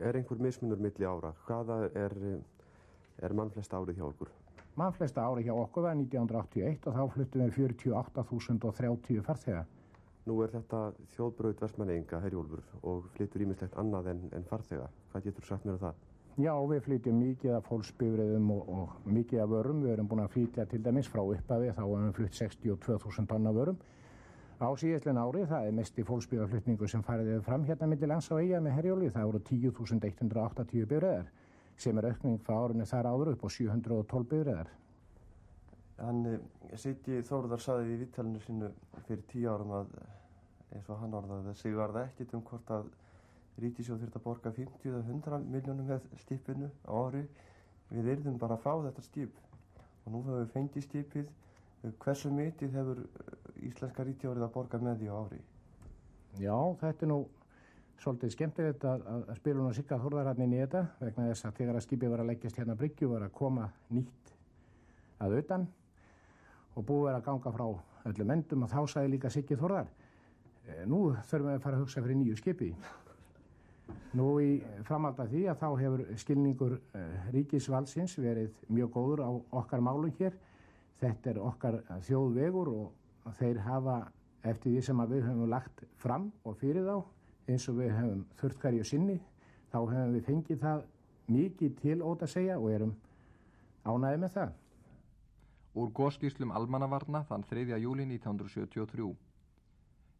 er 0.00 0.16
einhver 0.16 0.40
mismunur 0.40 0.80
milli 0.80 1.04
ára. 1.08 1.34
Hvaða 1.46 1.80
er, 1.98 2.14
er 3.20 3.34
mannflesta 3.36 3.80
árið 3.80 4.00
hjá 4.00 4.06
okkur? 4.08 4.30
Mannflesta 4.78 5.24
árið 5.26 5.48
hjá 5.48 5.56
okkur 5.58 5.88
var 5.88 5.96
1981 5.98 6.86
og 6.86 6.94
þá 6.94 7.02
fluttum 7.16 7.42
við 7.44 7.56
48.030 7.58 9.24
farþega. 9.26 9.64
Nú 10.28 10.36
er 10.44 10.52
þetta 10.52 10.82
þjóðbraut 11.16 11.62
Vestmanneginga, 11.64 12.20
Herjólfur, 12.20 12.62
og 12.84 13.08
flyttur 13.16 13.42
ímislegt 13.46 13.76
annað 13.80 14.12
en, 14.12 14.20
en 14.36 14.44
farþega. 14.46 14.86
Hvað 15.12 15.28
getur 15.30 15.48
sagt 15.48 15.66
mér 15.66 15.80
á 15.80 15.84
það? 15.88 16.07
Já, 16.38 16.52
við 16.70 16.84
flytjum 16.84 17.16
mikið 17.18 17.54
af 17.56 17.64
fólksbifriðum 17.66 18.50
og, 18.54 18.68
og 18.70 19.06
mikið 19.10 19.40
af 19.42 19.48
vörum. 19.50 19.80
Við 19.82 19.92
erum 19.96 20.08
búin 20.10 20.20
að 20.22 20.34
flytja 20.36 20.66
til 20.70 20.78
dæmis 20.84 21.08
frá 21.10 21.24
upphafi, 21.24 21.72
þá 21.74 21.80
hefum 21.80 22.04
við 22.04 22.12
flytt 22.14 22.36
62.000 22.38 23.26
tonna 23.32 23.52
vörum. 23.56 23.80
Á 24.62 24.70
síðastlun 24.78 25.18
ári, 25.18 25.42
það 25.50 25.66
er 25.66 25.74
mest 25.74 25.98
í 25.98 26.04
fólksbifraflutningu 26.06 26.86
sem 26.90 27.02
fariði 27.06 27.40
fram 27.46 27.66
hérna 27.66 27.88
myndir 27.90 28.10
lands 28.10 28.30
á 28.30 28.38
eiga 28.38 28.60
með 28.62 28.76
Herjóli. 28.76 29.10
Það 29.16 29.26
voru 29.32 29.40
10.180 29.48 30.86
bifriðar 30.92 31.26
sem 31.78 31.98
er 31.98 32.08
aukning 32.12 32.38
frá 32.46 32.56
árinu 32.60 32.86
þar 32.86 33.10
áður 33.10 33.32
upp 33.34 33.42
á 33.42 33.48
712 33.56 34.30
bifriðar. 34.30 34.72
Hann 35.98 36.22
Siggi 36.78 37.18
Þórðar 37.26 37.62
saði 37.66 37.96
í 37.96 38.00
vittalinu 38.04 38.42
sínu 38.46 38.70
fyrir 39.08 39.26
tíu 39.30 39.50
árum 39.50 39.74
að 39.80 39.92
eins 40.70 40.86
og 40.86 41.02
hann 41.02 41.18
orðaði 41.18 41.50
að 41.50 41.62
það 41.66 42.02
ekkit 42.04 42.38
um 42.38 42.46
hvort 42.46 42.74
að 42.78 42.90
Ríkisjóð 43.62 44.04
þurft 44.04 44.18
að 44.18 44.24
borga 44.24 44.52
50 44.54 44.90
eða 44.92 45.02
100 45.04 45.46
miljónum 45.52 45.88
með 45.90 46.08
skipinu 46.22 46.70
á 46.86 46.92
ári. 46.94 47.24
Við 47.90 48.10
erum 48.14 48.38
bara 48.38 48.58
fá 48.60 48.72
þetta 48.84 49.04
skip 49.06 49.38
og 50.04 50.12
nú 50.12 50.22
höfum 50.26 50.42
við 50.42 50.52
fengið 50.54 50.86
skipið. 50.86 51.32
Hversu 52.02 52.30
mitið 52.34 52.74
hefur 52.74 53.02
Íslenska 53.62 54.06
ríkjórið 54.06 54.46
að 54.46 54.54
borga 54.54 54.80
með 54.82 55.02
því 55.02 55.10
á 55.10 55.16
ári? 55.18 55.40
Já, 56.38 56.56
þetta 56.80 57.06
er 57.06 57.10
nú 57.12 57.18
svolítið 58.02 58.34
skemmtilegt 58.34 58.84
að, 58.86 59.04
að, 59.10 59.48
hún 59.48 59.66
og 59.66 59.74
sigga 59.76 59.98
þorðararnin 59.98 60.54
í 60.54 60.60
þetta 60.60 60.84
vegna 61.00 61.28
þess 61.32 61.48
að 61.48 61.56
þegar 61.58 61.78
að 61.78 61.86
skipið 61.86 62.12
var 62.12 62.22
að 62.22 62.30
leggjast 62.30 62.60
hérna 62.60 62.76
bryggju 62.78 63.10
var 63.10 63.24
að 63.26 63.34
koma 63.38 63.66
nýtt 63.94 64.34
að 65.24 65.34
utan 65.40 65.66
og 66.78 66.86
búið 66.86 67.16
að 67.16 67.24
ganga 67.26 67.54
frá 67.56 67.66
öllum 68.08 68.32
endum 68.36 68.64
og 68.66 68.70
þá 68.70 68.78
sagði 68.92 69.12
líka 69.16 69.32
Siggi 69.34 69.58
Þorðar 69.58 69.90
e, 69.90 70.84
nú 70.86 71.00
þurfum 71.26 71.50
við 71.50 71.56
að 71.56 71.64
fara 71.64 71.78
að 71.78 71.82
hugsa 71.82 72.04
fyrir 72.04 72.20
nýju 72.20 72.38
skipi 72.38 72.70
nú 74.18 74.28
í 74.42 74.50
framhald 74.88 75.20
af 75.20 75.30
því 75.32 75.44
að 75.48 75.60
þá 75.62 75.68
hefur 75.82 76.04
skilningur 76.22 76.76
e, 76.78 77.02
ríkisvalsins 77.34 78.16
verið 78.20 78.54
mjög 78.68 78.92
góður 78.96 79.24
á 79.24 79.30
okkar 79.60 79.84
málum 79.84 80.12
hér 80.18 80.36
þetta 81.00 81.32
er 81.32 81.40
okkar 81.42 81.80
þjóðvegur 82.06 82.70
og 82.74 83.32
þeir 83.38 83.62
hafa 83.66 83.98
eftir 84.42 84.74
því 84.74 84.84
sem 84.86 85.02
við 85.10 85.26
höfum 85.26 85.50
lagt 85.50 85.82
fram 86.00 86.30
og 86.44 86.56
fyrir 86.60 86.86
þá 86.86 86.96
eins 87.48 87.68
og 87.70 87.80
við 87.80 87.92
höfum 87.96 88.24
þurft 88.40 88.62
hverju 88.62 88.86
sinni 88.86 89.18
þá 89.72 89.78
höfum 89.80 90.14
við 90.16 90.24
fengið 90.28 90.62
það 90.64 90.86
mikið 91.28 91.76
til 91.82 91.98
óta 92.02 92.26
að 92.26 92.34
segja 92.34 92.58
og 92.58 92.70
erum 92.72 92.94
ánæðið 93.84 94.22
með 94.24 94.34
það. 94.36 94.52
Úr 95.78 95.90
góðskýrslum 95.94 96.52
almannavarna 96.56 97.22
þann 97.28 97.44
3. 97.50 97.76
júli 97.82 98.06
1973. 98.08 99.27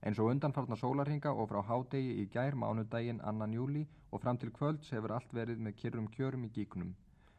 Eins 0.06 0.18
og 0.22 0.30
undanfarnar 0.30 0.78
sólarhinga 0.78 1.32
og 1.34 1.48
frá 1.50 1.62
hádegi 1.66 2.12
í 2.22 2.26
gær 2.34 2.54
mánudaginn 2.54 3.22
annan 3.30 3.54
júli 3.56 3.84
og 4.12 4.22
fram 4.22 4.38
til 4.38 4.52
kvölds 4.58 4.92
hefur 4.94 5.14
allt 5.16 5.32
verið 5.38 5.64
með 5.66 5.78
kyrrum 5.80 6.06
kjörum 6.16 6.44
í 6.46 6.50
gíknum. 6.58 6.92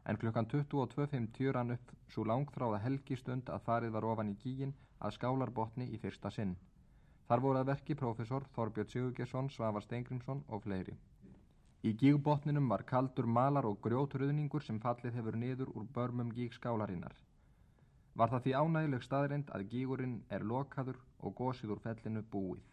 En 0.05 0.17
klukkan 0.17 0.47
22.50 0.53 1.53
rann 1.55 1.75
upp 1.75 1.93
svo 2.13 2.25
langþráða 2.31 2.81
helgistund 2.85 3.51
að 3.55 3.63
farið 3.67 3.95
var 3.95 4.09
ofan 4.11 4.33
í 4.33 4.35
gígin 4.43 4.75
að 4.99 5.15
skálarbotni 5.17 5.87
í 5.95 6.01
fyrsta 6.03 6.31
sinn. 6.35 6.57
Þar 7.29 7.43
voru 7.45 7.61
að 7.61 7.71
verki 7.71 7.95
prófessor 7.95 8.47
Þorbjörn 8.55 8.91
Sigurgesson, 8.91 9.49
Svavar 9.53 9.85
Steingrimsson 9.85 10.43
og 10.49 10.63
fleiri. 10.65 10.97
Í 11.87 11.93
gígbotninum 11.95 12.67
var 12.73 12.83
kaldur 12.83 13.27
malar 13.39 13.67
og 13.69 13.79
grjótruðningur 13.85 14.65
sem 14.65 14.81
fallið 14.83 15.21
hefur 15.21 15.37
niður 15.39 15.69
úr 15.77 15.85
börmum 15.95 16.33
gígskálarinnar. 16.35 17.13
Var 18.19 18.33
það 18.33 18.43
því 18.45 18.55
ánægileg 18.61 19.05
staðrind 19.05 19.53
að 19.55 19.67
gígurinn 19.71 20.17
er 20.35 20.43
lokaður 20.43 20.99
og 21.23 21.35
gósið 21.39 21.75
úr 21.75 21.83
fellinu 21.85 22.25
búið. 22.33 22.65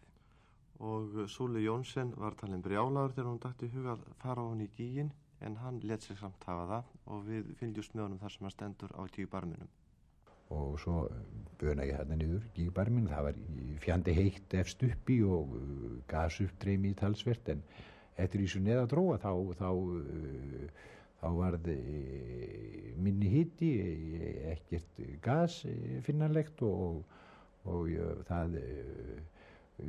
Og 0.83 1.23
Súli 1.31 1.63
Jónsson 1.63 2.11
var 2.19 2.35
talin 2.37 2.61
brjálaður 2.65 3.15
þegar 3.15 3.31
hún 3.31 3.41
dætti 3.45 3.71
hugað 3.73 4.03
fara 4.21 4.43
á 4.43 4.49
hann 4.51 4.65
í 4.65 4.69
gígin 4.77 5.13
en 5.41 5.57
hann 5.63 5.79
let 5.87 6.05
sér 6.05 6.19
samt 6.19 6.45
hafa 6.49 6.67
það 6.71 6.93
og 7.13 7.27
við 7.31 7.51
fylgjumst 7.59 7.95
með 7.95 8.07
honum 8.07 8.21
þar 8.21 8.33
sem 8.33 8.47
hann 8.47 8.55
stendur 8.55 8.93
á 8.97 9.01
gígbarminum 9.13 9.69
og 10.53 10.77
svo 10.79 11.07
böna 11.59 11.85
ég 11.87 11.97
hérna 11.97 12.15
niður 12.15 12.45
gígbarmin, 12.55 13.07
það 13.09 13.25
var 13.27 13.39
fjandi 13.83 14.13
heitt 14.15 14.53
efst 14.55 14.83
uppi 14.87 15.19
og 15.25 15.55
uh, 15.57 15.97
gasuppdreimi 16.07 16.93
í 16.93 16.97
talsvert 16.97 17.49
en 17.51 17.63
eftir 18.15 18.41
því 18.41 18.51
sem 18.53 18.63
neða 18.67 18.85
dróa 18.93 19.17
þá 19.19 19.31
þá, 19.59 19.67
uh, 19.73 20.85
þá 21.21 21.27
var 21.37 21.57
minni 22.97 23.31
hitti 23.31 23.71
ekkert 24.53 25.01
gas 25.23 25.63
finnanlegt 26.05 26.61
og, 26.65 27.01
og 27.65 27.89
uh, 27.89 28.21
það 28.29 28.59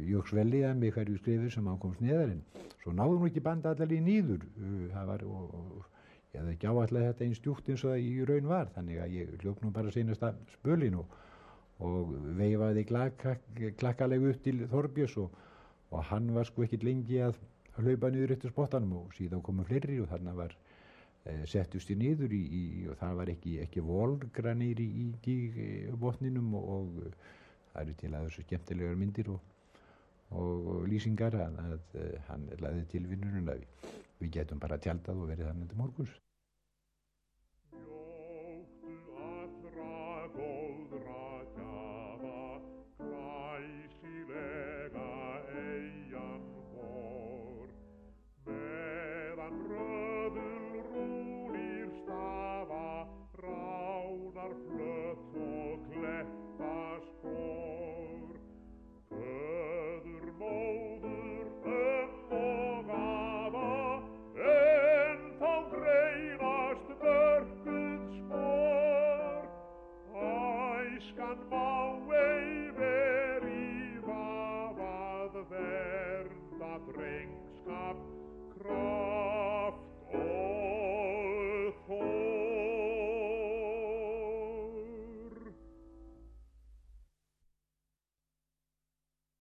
jöks 0.08 0.34
vel 0.36 0.50
í 0.52 0.64
það 0.64 0.80
með 0.80 0.96
hverju 0.96 1.20
skrifir 1.20 1.52
sem 1.52 1.68
ákomst 1.70 2.02
neðar 2.04 2.34
en 2.34 2.42
svo 2.82 2.92
náðum 2.92 3.22
við 3.24 3.30
ekki 3.32 3.44
banda 3.46 3.72
allar 3.72 3.94
í 3.94 4.00
nýður 4.04 4.44
það 4.92 5.08
var 5.12 5.24
og, 5.28 5.54
og 5.56 5.86
ég 6.34 6.42
hafði 6.42 6.54
ekki 6.54 6.68
áallega 6.68 7.12
þetta 7.12 7.24
einn 7.24 7.36
stjúkt 7.38 7.70
eins 7.72 7.84
og 7.84 7.94
það 7.94 8.04
í 8.04 8.12
raun 8.28 8.50
var 8.50 8.72
þannig 8.74 9.00
að 9.00 9.14
ég 9.16 9.30
hljók 9.42 9.62
nú 9.64 9.72
bara 9.72 9.92
sínast 9.94 10.24
að 10.28 10.40
spölin 10.52 10.98
og, 11.00 11.14
og 11.84 12.12
veifaði 12.36 12.84
klakkalegu 13.80 14.32
upp 14.34 14.42
til 14.44 14.58
Þorbjörns 14.68 15.16
og, 15.24 15.38
og 15.92 16.04
hann 16.10 16.32
var 16.36 16.48
sko 16.48 16.66
ekkit 16.66 16.84
lengi 16.84 17.22
að 17.24 17.40
hlaupa 17.78 18.10
niður 18.12 18.34
eftir 18.36 18.52
spottanum 18.52 18.96
og 19.00 19.16
síðan 19.16 19.44
komu 19.46 19.64
fleiri 19.64 20.00
og 20.02 20.10
þannig 20.12 20.36
var 20.36 20.52
e, 20.52 20.67
settust 21.50 21.90
í 21.92 21.98
niður 21.98 22.32
í, 22.32 22.42
í, 22.60 22.64
og 22.88 22.98
það 23.00 23.20
var 23.20 23.32
ekki, 23.34 23.58
ekki 23.64 23.84
volgranir 23.84 24.80
í, 24.80 24.88
í 25.28 25.38
botninum 26.00 26.54
og, 26.58 26.74
og 26.74 27.22
það 27.72 27.82
eru 27.84 27.96
til 28.00 28.12
að 28.14 28.28
þessu 28.28 28.46
skemmtilegar 28.46 28.98
myndir 28.98 29.32
og 29.34 29.46
og 30.36 30.84
lýsingar 30.88 31.36
að, 31.40 31.58
að 31.64 32.16
hann 32.28 32.48
laði 32.60 32.84
til 32.92 33.04
vinnunum 33.08 33.48
að 33.48 33.62
við, 33.62 33.92
við 34.20 34.32
getum 34.38 34.60
bara 34.60 34.80
tjaldað 34.82 35.22
og 35.22 35.30
verið 35.30 35.48
þannig 35.50 35.70
til 35.70 35.78
morgus. 35.80 36.16